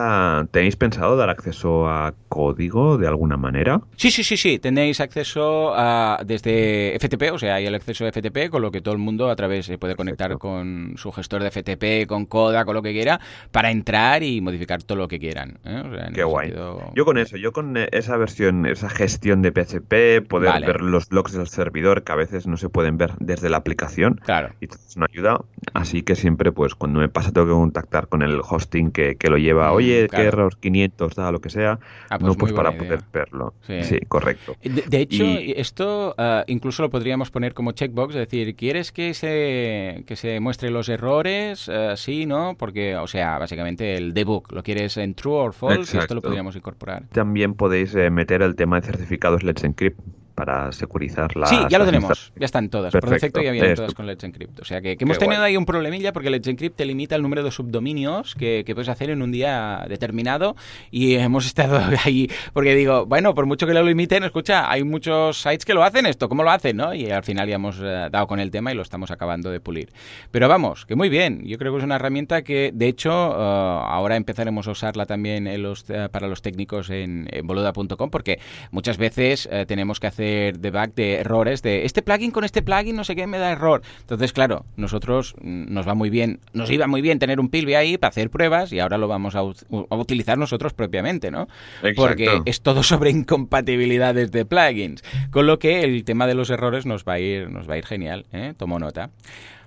¿tenéis 0.52 0.76
pensado 0.78 1.18
dar 1.18 1.30
acceso 1.30 1.90
a 1.90 2.14
código 2.30 2.98
de 2.98 3.08
alguna 3.08 3.36
manera? 3.36 3.82
Sí, 3.98 4.10
sí, 4.10 4.24
sí, 4.24 4.38
sí. 4.38 4.58
Tenéis 4.58 5.02
acceso 5.02 5.74
a, 5.76 6.22
desde 6.26 6.98
FTP, 6.98 7.34
o 7.34 7.40
sea, 7.40 7.56
hay 7.56 7.66
el 7.66 7.76
acceso 7.76 8.06
a 8.06 8.12
FTP, 8.12 8.50
con 8.50 8.62
lo 8.62 8.72
que 8.72 8.82
todo 8.82 8.94
el 8.94 9.00
mundo 9.00 9.30
a 9.30 9.36
través 9.36 9.66
se 9.66 9.78
puede 9.78 9.96
conectar 9.96 10.38
con 10.38 10.94
su 10.96 11.12
gestor 11.12 11.44
de 11.44 11.52
FTP, 11.52 12.08
con 12.08 12.26
Coda, 12.26 12.64
con 12.64 12.74
lo 12.74 12.82
que 12.82 12.94
quiera, 12.94 13.20
para 13.52 13.70
entrar 13.70 14.24
y 14.24 14.40
modificar 14.40 14.82
todo 14.82 14.98
lo 14.98 15.08
que 15.08 15.20
quieran. 15.20 15.60
¿eh? 15.66 16.12
Qué 16.14 16.24
guay. 16.24 16.54
Yo 16.96 17.04
con 17.04 17.18
eso, 17.18 17.36
yo 17.36 17.52
con 17.52 17.76
esa 17.78 18.16
versión, 18.16 18.66
esa 18.66 18.90
gestión 18.90 19.42
de 19.42 19.52
PHP, 19.52 20.28
poder 20.28 20.66
ver 20.66 20.82
los 20.82 21.12
logs 21.12 21.34
del 21.34 21.48
servidor 21.48 22.04
que 22.04 22.14
a 22.14 22.16
veces 22.16 22.48
no 22.48 22.56
se 22.56 22.70
pueden 22.70 22.98
ver 22.98 23.14
desde 23.20 23.50
la 23.50 23.58
aplicación. 23.58 24.22
Claro. 24.24 24.54
Y 24.62 24.66
es 24.66 24.96
una 24.96 25.08
ayuda. 25.12 25.42
Así 25.74 26.04
que 26.04 26.16
siempre, 26.16 26.52
pues, 26.52 26.76
cuando 26.76 27.00
me 27.00 27.10
pasa, 27.10 27.32
tengo 27.32 27.48
que 27.48 27.54
contactar 27.54 28.08
con 28.08 28.22
el 28.22 28.40
host 28.48 28.69
que, 28.70 29.18
lo 29.30 29.38
lleva, 29.38 29.72
mm, 29.72 29.76
oye, 29.76 30.08
qué 30.10 30.22
error 30.24 30.58
500, 30.60 31.16
da, 31.16 31.32
lo 31.32 31.42
que 31.42 31.50
sea, 31.50 31.80
ah, 32.10 32.20
pues 32.20 32.24
no 32.24 32.36
pues 32.36 32.54
para 32.54 32.78
poder 32.78 33.02
verlo. 33.12 33.54
Sí, 33.62 34.00
correcto. 34.08 34.56
De, 34.64 35.00
hecho, 35.00 35.24
esto 35.24 36.16
ah, 36.18 36.44
incluso 36.48 36.84
lo 36.84 36.90
podríamos 36.90 37.32
poner 37.32 37.54
como 37.54 37.72
checkbox, 37.72 38.16
es 38.16 38.22
decir, 38.22 38.56
¿quieres 38.56 38.92
que 38.92 39.14
se, 39.14 40.04
que 40.06 40.16
se 40.16 40.40
muestre 40.40 40.70
los 40.70 40.90
errores? 40.90 41.68
Uh, 41.68 41.96
sí, 41.96 42.26
¿no? 42.26 42.56
Porque, 42.58 42.96
o 42.96 43.08
sea, 43.08 43.38
básicamente 43.38 43.96
el 43.96 44.14
debug, 44.14 44.52
¿lo 44.52 44.64
quieres 44.64 44.98
en 44.98 45.14
true 45.14 45.34
or 45.34 45.54
false? 45.54 45.98
Esto 45.98 46.16
lo 46.16 46.22
podríamos 46.22 46.56
incorporar. 46.56 47.04
También 47.12 47.54
podéis 47.54 47.96
eh, 47.96 48.10
meter 48.10 48.42
el 48.42 48.56
tema 48.56 48.80
de 48.80 48.88
certificados 48.88 49.44
Let's 49.44 49.64
Encrypt 49.64 50.00
para 50.40 50.72
securizar 50.72 51.36
la. 51.36 51.48
Sí, 51.48 51.58
ya 51.70 51.78
lo 51.78 51.86
tenemos. 51.86 52.32
Ya 52.38 52.46
están 52.46 52.70
todas. 52.70 52.94
Por 52.94 53.10
defecto 53.10 53.42
ya 53.42 53.52
vienen 53.52 53.76
todas 53.76 53.94
con 53.94 54.08
Let's 54.08 54.24
Encrypt. 54.24 54.62
O 54.62 54.64
sea 54.64 54.80
que, 54.80 54.96
hemos 54.98 55.20
tenido 55.20 55.44
ahí 55.44 55.58
un 55.58 55.66
problemilla 55.66 56.14
porque 56.14 56.30
Let's 56.30 56.48
Encrypt 56.48 56.78
te 56.78 56.86
limita 56.86 57.18
el 57.18 57.22
número 57.22 57.44
de 57.44 57.52
subdominios 57.52 58.36
que, 58.36 58.64
puedes 58.74 58.88
hacer 58.88 59.10
en 59.10 59.22
un 59.22 59.34
día 59.34 59.86
determinado 59.90 60.56
y 60.92 61.16
hemos 61.16 61.46
estado 61.46 61.78
ahí 62.06 62.32
porque 62.54 62.74
digo, 62.74 63.06
bueno, 63.06 63.36
por 63.36 63.48
mucho 63.48 63.68
que 63.68 63.74
lo 63.74 63.84
limiten, 63.84 64.24
escucha, 64.24 64.72
hay 64.72 64.86
muchos 64.86 65.42
sites 65.42 65.66
que 65.66 65.74
lo 65.74 65.84
hacen 65.84 66.06
esto, 66.06 66.30
¿cómo 66.30 66.44
lo 66.44 66.52
hacen? 66.52 66.78
¿no? 66.78 66.94
Y 66.94 67.12
al 67.12 67.24
final 67.24 67.50
ya 67.50 67.56
hemos 67.56 67.78
eh, 67.82 68.08
dado 68.10 68.28
con 68.28 68.40
el 68.40 68.50
tema 68.50 68.72
y 68.72 68.76
lo 68.76 68.82
estamos 68.82 69.12
acabando 69.12 69.52
de 69.52 69.60
pulir. 69.60 69.90
Pero 70.32 70.48
vamos, 70.48 70.86
que 70.86 70.96
muy 70.96 71.10
bien. 71.10 71.44
Yo 71.46 71.58
creo 71.58 71.74
que 71.74 71.80
es 71.80 71.84
una 71.84 71.96
herramienta 71.96 72.44
que, 72.44 72.72
de 72.74 72.88
hecho, 72.88 73.10
eh, 73.12 73.36
ahora 73.36 74.16
empezaremos 74.16 74.70
a 74.70 74.72
usarla 74.72 75.06
también 75.06 75.48
en 75.48 75.62
los, 75.64 75.84
eh, 75.90 76.08
para 76.10 76.30
los 76.30 76.42
técnicos 76.42 76.90
en, 76.92 77.28
en 77.30 77.46
boluda.com 77.46 78.10
porque 78.10 78.40
muchas 78.72 78.98
veces 78.98 79.50
tenemos 79.68 80.00
que 80.00 80.08
hacer 80.08 80.29
debug 80.58 80.94
de 80.96 81.16
errores, 81.16 81.62
de 81.62 81.86
este 81.86 82.02
plugin 82.02 82.32
con 82.32 82.44
este 82.44 82.62
plugin 82.62 82.96
no 82.96 83.04
sé 83.04 83.16
qué 83.16 83.28
me 83.28 83.38
da 83.38 83.52
error. 83.52 83.82
Entonces, 84.02 84.34
claro, 84.34 84.66
nosotros 84.78 85.36
nos 85.42 85.88
va 85.88 85.94
muy 85.94 86.10
bien, 86.10 86.40
nos 86.54 86.70
iba 86.70 86.88
muy 86.88 87.02
bien 87.02 87.20
tener 87.20 87.40
un 87.40 87.50
Pilvi 87.50 87.76
ahí 87.76 87.98
para 87.98 88.10
hacer 88.10 88.30
pruebas 88.30 88.72
y 88.72 88.80
ahora 88.80 88.98
lo 88.98 89.08
vamos 89.08 89.36
a, 89.36 89.44
utilizar 89.44 90.38
nosotros 90.38 90.74
propiamente, 90.74 91.32
¿no? 91.32 91.48
Porque 91.96 92.42
es 92.46 92.62
todo 92.62 92.84
sobre 92.84 93.10
incompatibilidades 93.12 94.32
de 94.32 94.46
plugins. 94.46 95.04
Con 95.32 95.48
lo 95.48 95.60
que 95.60 95.84
el 95.84 96.04
tema 96.04 96.28
de 96.28 96.36
los 96.36 96.50
errores 96.50 96.86
nos 96.86 97.04
va 97.04 97.14
a 97.14 97.20
ir, 97.20 97.50
nos 97.50 97.70
va 97.70 97.76
a 97.76 97.78
ir 97.78 97.86
genial, 97.86 98.26
¿eh? 98.32 98.54
Tomo 98.58 98.80
nota. 98.80 99.10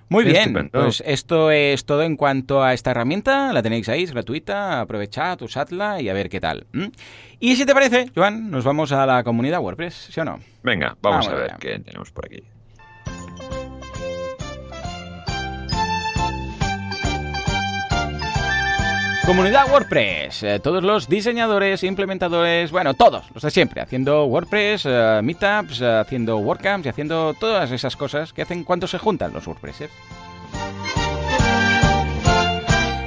Muy 0.09 0.23
bien, 0.23 0.69
pues 0.71 1.03
esto 1.05 1.51
es 1.51 1.85
todo 1.85 2.03
en 2.03 2.17
cuanto 2.17 2.63
a 2.63 2.73
esta 2.73 2.91
herramienta. 2.91 3.51
La 3.53 3.63
tenéis 3.63 3.89
ahí, 3.89 4.03
es 4.03 4.11
gratuita. 4.11 4.81
Aprovechad, 4.81 5.41
usadla 5.41 6.01
y 6.01 6.09
a 6.09 6.13
ver 6.13 6.29
qué 6.29 6.39
tal. 6.39 6.67
Y 7.39 7.55
si 7.55 7.65
te 7.65 7.73
parece, 7.73 8.09
Joan, 8.15 8.51
nos 8.51 8.63
vamos 8.63 8.91
a 8.91 9.05
la 9.05 9.23
comunidad 9.23 9.59
WordPress, 9.59 10.09
¿sí 10.11 10.19
o 10.19 10.25
no? 10.25 10.39
Venga, 10.63 10.95
vamos, 11.01 11.27
a 11.27 11.33
ver 11.33 11.55
qué 11.59 11.79
tenemos 11.79 12.11
por 12.11 12.25
aquí. 12.25 12.43
Comunidad 19.25 19.71
WordPress, 19.71 20.43
eh, 20.43 20.59
todos 20.59 20.83
los 20.83 21.07
diseñadores, 21.07 21.81
implementadores, 21.83 22.71
bueno, 22.71 22.93
todos, 22.93 23.23
los 23.33 23.41
de 23.41 23.51
siempre, 23.51 23.81
haciendo 23.81 24.25
WordPress, 24.25 24.85
eh, 24.85 25.21
meetups, 25.23 25.79
eh, 25.79 25.99
haciendo 26.01 26.39
WordCamps 26.39 26.85
y 26.85 26.89
haciendo 26.89 27.33
todas 27.33 27.71
esas 27.71 27.95
cosas 27.95 28.33
que 28.33 28.41
hacen 28.41 28.65
cuando 28.65 28.85
se 28.85 28.97
juntan 28.97 29.31
los 29.31 29.47
WordPressers. 29.47 29.93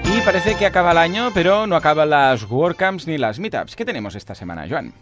Y 0.05 0.21
parece 0.23 0.55
que 0.55 0.65
acaba 0.65 0.93
el 0.93 0.99
año, 0.99 1.33
pero 1.35 1.67
no 1.67 1.77
acaban 1.77 2.09
las 2.09 2.51
WordCamps 2.51 3.07
ni 3.07 3.19
las 3.19 3.39
meetups. 3.39 3.77
¿Qué 3.77 3.85
tenemos 3.85 4.15
esta 4.15 4.35
semana, 4.35 4.67
Joan? 4.67 4.95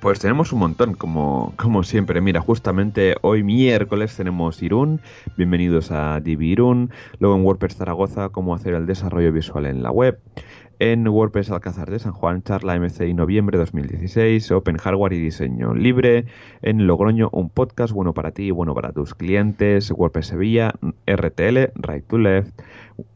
Pues 0.00 0.18
tenemos 0.18 0.50
un 0.54 0.60
montón, 0.60 0.94
como, 0.94 1.52
como 1.56 1.82
siempre. 1.82 2.22
Mira, 2.22 2.40
justamente 2.40 3.16
hoy 3.20 3.42
miércoles 3.42 4.16
tenemos 4.16 4.62
Irún. 4.62 5.02
Bienvenidos 5.36 5.90
a 5.90 6.20
Divi 6.20 6.52
Irún. 6.52 6.90
Luego 7.18 7.36
en 7.36 7.44
WordPress 7.44 7.76
Zaragoza, 7.76 8.30
cómo 8.30 8.54
hacer 8.54 8.72
el 8.72 8.86
desarrollo 8.86 9.30
visual 9.30 9.66
en 9.66 9.82
la 9.82 9.90
web. 9.90 10.18
en 10.78 11.06
WordPress 11.06 11.50
Alcázar 11.50 11.90
de 11.90 11.98
San 11.98 12.12
Juan, 12.12 12.42
charla 12.42 12.80
MCI 12.80 13.12
noviembre 13.12 13.58
2016, 13.58 14.50
Open 14.52 14.78
Hardware 14.78 15.12
y 15.12 15.20
diseño 15.20 15.74
libre, 15.74 16.24
en 16.62 16.86
Logroño 16.86 17.28
un 17.32 17.50
podcast 17.50 17.92
bueno 17.92 18.14
para 18.14 18.30
ti 18.30 18.44
y 18.44 18.50
bueno 18.50 18.74
para 18.74 18.90
tus 18.90 19.14
clientes, 19.14 19.90
WordPress 19.90 20.28
Sevilla, 20.28 20.72
RTL, 21.06 21.72
Right 21.74 22.06
to 22.06 22.16
Left, 22.16 22.58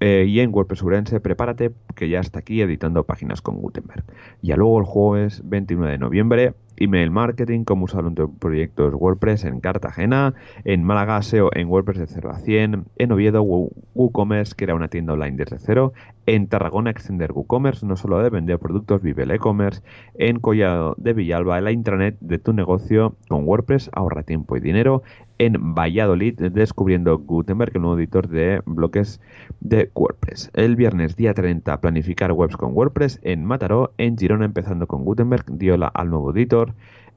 eh, 0.00 0.26
y 0.28 0.40
en 0.40 0.52
WordPress 0.52 0.82
Urense, 0.82 1.20
prepárate 1.20 1.72
que 1.94 2.10
ya 2.10 2.20
está 2.20 2.40
aquí 2.40 2.60
editando 2.60 3.04
páginas 3.04 3.40
con 3.40 3.56
Gutenberg. 3.56 4.04
Ya 4.42 4.56
luego 4.56 4.78
el 4.78 4.84
jueves 4.84 5.40
29 5.44 5.92
de 5.92 5.98
noviembre, 5.98 6.54
email 6.76 7.10
marketing, 7.10 7.64
cómo 7.64 7.84
usar 7.84 8.04
un 8.04 8.14
proyectos 8.38 8.94
WordPress 8.94 9.44
en 9.44 9.60
Cartagena, 9.60 10.34
en 10.64 10.84
Málaga 10.84 11.22
SEO 11.22 11.50
en 11.54 11.68
WordPress 11.68 11.98
de 11.98 12.06
0 12.06 12.30
a 12.30 12.38
100, 12.38 12.84
en 12.96 13.12
Oviedo 13.12 13.42
WooCommerce, 13.42 14.54
que 14.56 14.64
era 14.64 14.74
una 14.74 14.88
tienda 14.88 15.12
online 15.12 15.36
desde 15.36 15.58
cero, 15.58 15.92
en 16.26 16.48
Tarragona 16.48 16.90
extender 16.90 17.32
WooCommerce, 17.32 17.86
no 17.86 17.96
solo 17.96 18.18
de 18.22 18.30
vender 18.30 18.58
productos, 18.58 19.02
vive 19.02 19.24
el 19.24 19.30
e-commerce, 19.30 19.82
en 20.14 20.40
Collado 20.40 20.94
de 20.98 21.12
Villalba, 21.12 21.60
la 21.60 21.72
intranet 21.72 22.16
de 22.20 22.38
tu 22.38 22.52
negocio 22.52 23.16
con 23.28 23.46
WordPress, 23.46 23.90
ahorra 23.92 24.22
tiempo 24.22 24.56
y 24.56 24.60
dinero, 24.60 25.02
en 25.38 25.74
Valladolid 25.74 26.40
descubriendo 26.40 27.18
Gutenberg, 27.18 27.72
el 27.74 27.82
nuevo 27.82 27.98
editor 27.98 28.28
de 28.28 28.62
bloques 28.66 29.20
de 29.60 29.90
WordPress. 29.94 30.50
El 30.54 30.76
viernes 30.76 31.16
día 31.16 31.34
30 31.34 31.80
planificar 31.80 32.32
webs 32.32 32.56
con 32.56 32.72
WordPress 32.74 33.20
en 33.22 33.44
Mataró, 33.44 33.92
en 33.98 34.16
Girona 34.16 34.44
empezando 34.44 34.86
con 34.86 35.04
Gutenberg, 35.04 35.44
diola 35.58 35.88
al 35.88 36.10
nuevo 36.10 36.32
editor. 36.32 36.74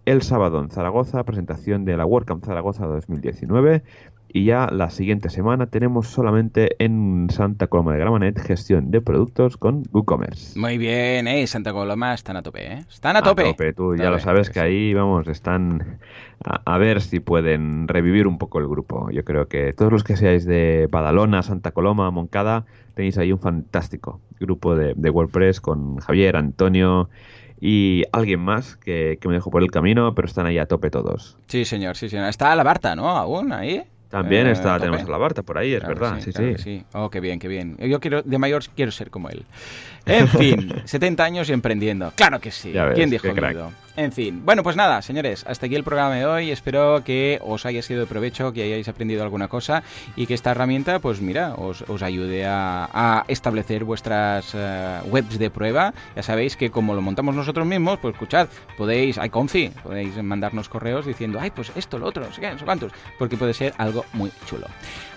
El 0.07 0.21
sábado 0.21 0.61
en 0.61 0.69
Zaragoza, 0.69 1.25
presentación 1.25 1.83
de 1.83 1.97
la 1.97 2.05
WordCamp 2.05 2.45
Zaragoza 2.45 2.85
2019. 2.85 3.83
Y 4.29 4.45
ya 4.45 4.69
la 4.71 4.89
siguiente 4.89 5.29
semana 5.29 5.65
tenemos 5.65 6.07
solamente 6.07 6.81
en 6.81 7.27
Santa 7.29 7.67
Coloma 7.67 7.91
de 7.91 7.99
Gramanet 7.99 8.39
gestión 8.39 8.89
de 8.89 9.01
productos 9.01 9.57
con 9.57 9.83
WooCommerce. 9.91 10.57
Muy 10.57 10.77
bien, 10.77 11.27
eh, 11.27 11.45
Santa 11.45 11.73
Coloma 11.73 12.13
están 12.13 12.37
a 12.37 12.41
tope, 12.41 12.71
¿eh? 12.71 12.85
Están 12.89 13.17
a 13.17 13.21
tope. 13.21 13.49
A 13.49 13.51
tope, 13.51 13.73
tú 13.73 13.97
ya 13.97 14.09
lo 14.09 14.19
sabes 14.19 14.49
que 14.49 14.61
ahí, 14.61 14.93
vamos, 14.93 15.27
están 15.27 15.99
a, 16.39 16.77
ver 16.77 17.01
si 17.01 17.19
pueden 17.19 17.89
revivir 17.89 18.27
un 18.27 18.37
poco 18.37 18.59
el 18.59 18.67
grupo. 18.69 19.11
Yo 19.11 19.25
creo 19.25 19.49
que 19.49 19.73
todos 19.73 19.91
los 19.91 20.05
que 20.05 20.15
seáis 20.15 20.45
de 20.45 20.87
Badalona, 20.89 21.43
Santa 21.43 21.71
Coloma, 21.71 22.09
Moncada, 22.11 22.63
tenéis 22.93 23.17
ahí 23.17 23.33
un 23.33 23.39
fantástico 23.39 24.21
grupo 24.39 24.73
de, 24.77 25.09
WordPress 25.09 25.59
con 25.59 25.97
Javier, 25.97 26.37
Antonio 26.37 27.09
y 27.59 28.03
alguien 28.11 28.39
más 28.39 28.75
que, 28.77 29.17
que, 29.19 29.27
me 29.27 29.35
dejó 29.35 29.49
por 29.49 29.63
el 29.63 29.71
camino, 29.71 30.13
pero 30.13 30.27
están 30.27 30.45
ahí 30.45 30.57
a 30.57 30.65
tope 30.65 30.89
todos. 30.89 31.37
Sí, 31.47 31.65
señor, 31.65 31.97
sí, 31.97 32.09
señor. 32.09 32.29
Está 32.29 32.55
la 32.55 32.63
Barta, 32.63 32.95
¿no? 32.95 33.09
Aún 33.09 33.51
ahí. 33.51 33.83
También 34.09 34.47
eh, 34.47 34.51
está, 34.51 34.79
tenemos 34.79 35.01
a 35.01 35.07
la 35.07 35.17
Barta 35.17 35.43
por 35.43 35.57
ahí, 35.57 35.73
es 35.73 35.85
verdad. 35.85 36.19
Sí, 36.19 36.31
sí, 36.31 36.55
sí. 36.57 36.85
Oh, 36.93 37.09
qué 37.09 37.19
bien, 37.19 37.39
qué 37.39 37.47
bien. 37.47 37.75
Yo 37.77 37.99
quiero, 37.99 38.21
de 38.21 38.37
mayor 38.37 38.63
quiero 38.75 38.91
ser 38.91 39.09
como 39.09 39.29
él. 39.29 39.45
En 40.05 40.27
fin, 40.29 40.73
70 40.85 41.23
años 41.23 41.49
y 41.49 41.53
emprendiendo. 41.53 42.13
Claro 42.15 42.39
que 42.39 42.51
sí. 42.51 42.73
¿Quién 42.95 43.09
dijo 43.09 43.33
miedo? 43.33 43.71
En 43.97 44.11
fin, 44.11 44.45
bueno, 44.45 44.61
pues 44.61 44.75
nada, 44.75 45.01
señores, 45.01 45.43
hasta 45.47 45.65
aquí 45.65 45.73
el 45.73 45.83
programa 45.83 46.13
de 46.13 46.25
hoy. 46.27 46.51
Espero 46.51 47.03
que 47.03 47.39
os 47.43 47.65
haya 47.65 47.81
sido 47.81 48.01
de 48.01 48.05
provecho, 48.05 48.53
que 48.53 48.61
hayáis 48.61 48.87
aprendido 48.87 49.23
alguna 49.23 49.47
cosa 49.47 49.81
y 50.15 50.27
que 50.27 50.35
esta 50.35 50.51
herramienta, 50.51 50.99
pues 50.99 51.19
mira, 51.19 51.55
os, 51.55 51.83
ayude 52.03 52.45
a, 52.45 53.25
establecer 53.27 53.85
vuestras 53.85 54.51
eh, 54.53 54.99
webs 55.09 55.39
de 55.39 55.49
prueba. 55.49 55.95
Ya 56.15 56.21
sabéis 56.21 56.55
que 56.55 56.69
como 56.69 56.93
lo 56.93 57.01
montamos 57.01 57.33
nosotros 57.33 57.65
mismos, 57.65 57.97
pues 57.97 58.13
escuchad, 58.13 58.49
podéis, 58.77 59.17
hay 59.17 59.31
confi, 59.31 59.71
podéis 59.81 60.15
mandarnos 60.21 60.69
correos 60.69 61.07
diciendo, 61.07 61.39
ay, 61.41 61.49
pues 61.49 61.71
esto, 61.75 61.97
lo 61.97 62.05
otro, 62.05 62.23
no 62.23 62.31
sé 62.31 62.39
qué, 62.39 62.51
no 62.51 62.59
sé 62.59 62.65
cuántos, 62.65 62.91
porque 63.17 63.35
puede 63.35 63.55
ser 63.55 63.73
algo 63.79 64.05
muy 64.13 64.31
chulo. 64.45 64.67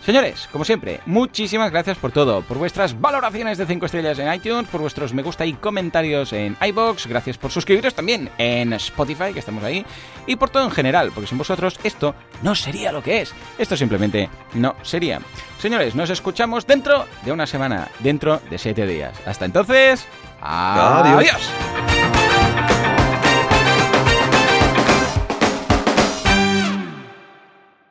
Señores, 0.05 0.49
como 0.51 0.65
siempre, 0.65 1.01
muchísimas 1.05 1.71
gracias 1.71 1.99
por 1.99 2.11
todo, 2.11 2.43
por 2.43 2.57
vuestras 2.57 2.99
valoraciones 2.99 3.59
de 3.59 3.67
5 3.67 3.87
estrellas 3.87 4.19
en 4.19 4.33
iTunes, 4.33 4.69
por 4.69 4.81
vuestros 4.81 5.13
me 5.13 5.23
gusta 5.23 5.45
y 5.45 5.53
comentarios 5.53 6.33
en 6.33 6.57
iBox, 6.61 7.07
gracias 7.07 7.37
por 7.37 7.51
suscribiros 7.51 7.95
también 7.95 8.31
en 8.39 8.73
Spotify, 8.73 9.33
que 9.33 9.41
estamos 9.41 9.63
ahí, 9.63 9.85
y 10.27 10.37
por 10.37 10.49
todo 10.49 10.65
en 10.65 10.71
general, 10.71 11.13
porque 11.15 11.29
sin 11.29 11.39
vosotros 11.39 11.79
esto 11.85 12.15
no 12.43 12.55
sería 12.55 12.93
lo 12.93 13.03
que 13.03 13.21
es. 13.21 13.35
Esto 13.59 13.77
simplemente 13.77 14.31
no 14.55 14.75
sería. 14.83 15.21
Señores, 15.59 15.95
nos 15.95 16.09
escuchamos 16.09 16.67
dentro 16.67 17.07
de 17.23 17.33
una 17.33 17.47
semana, 17.47 17.89
dentro 17.99 18.41
de 18.49 18.57
7 18.57 18.87
días. 18.87 19.15
Hasta 19.27 19.45
entonces, 19.45 20.07
adiós. 20.41 21.51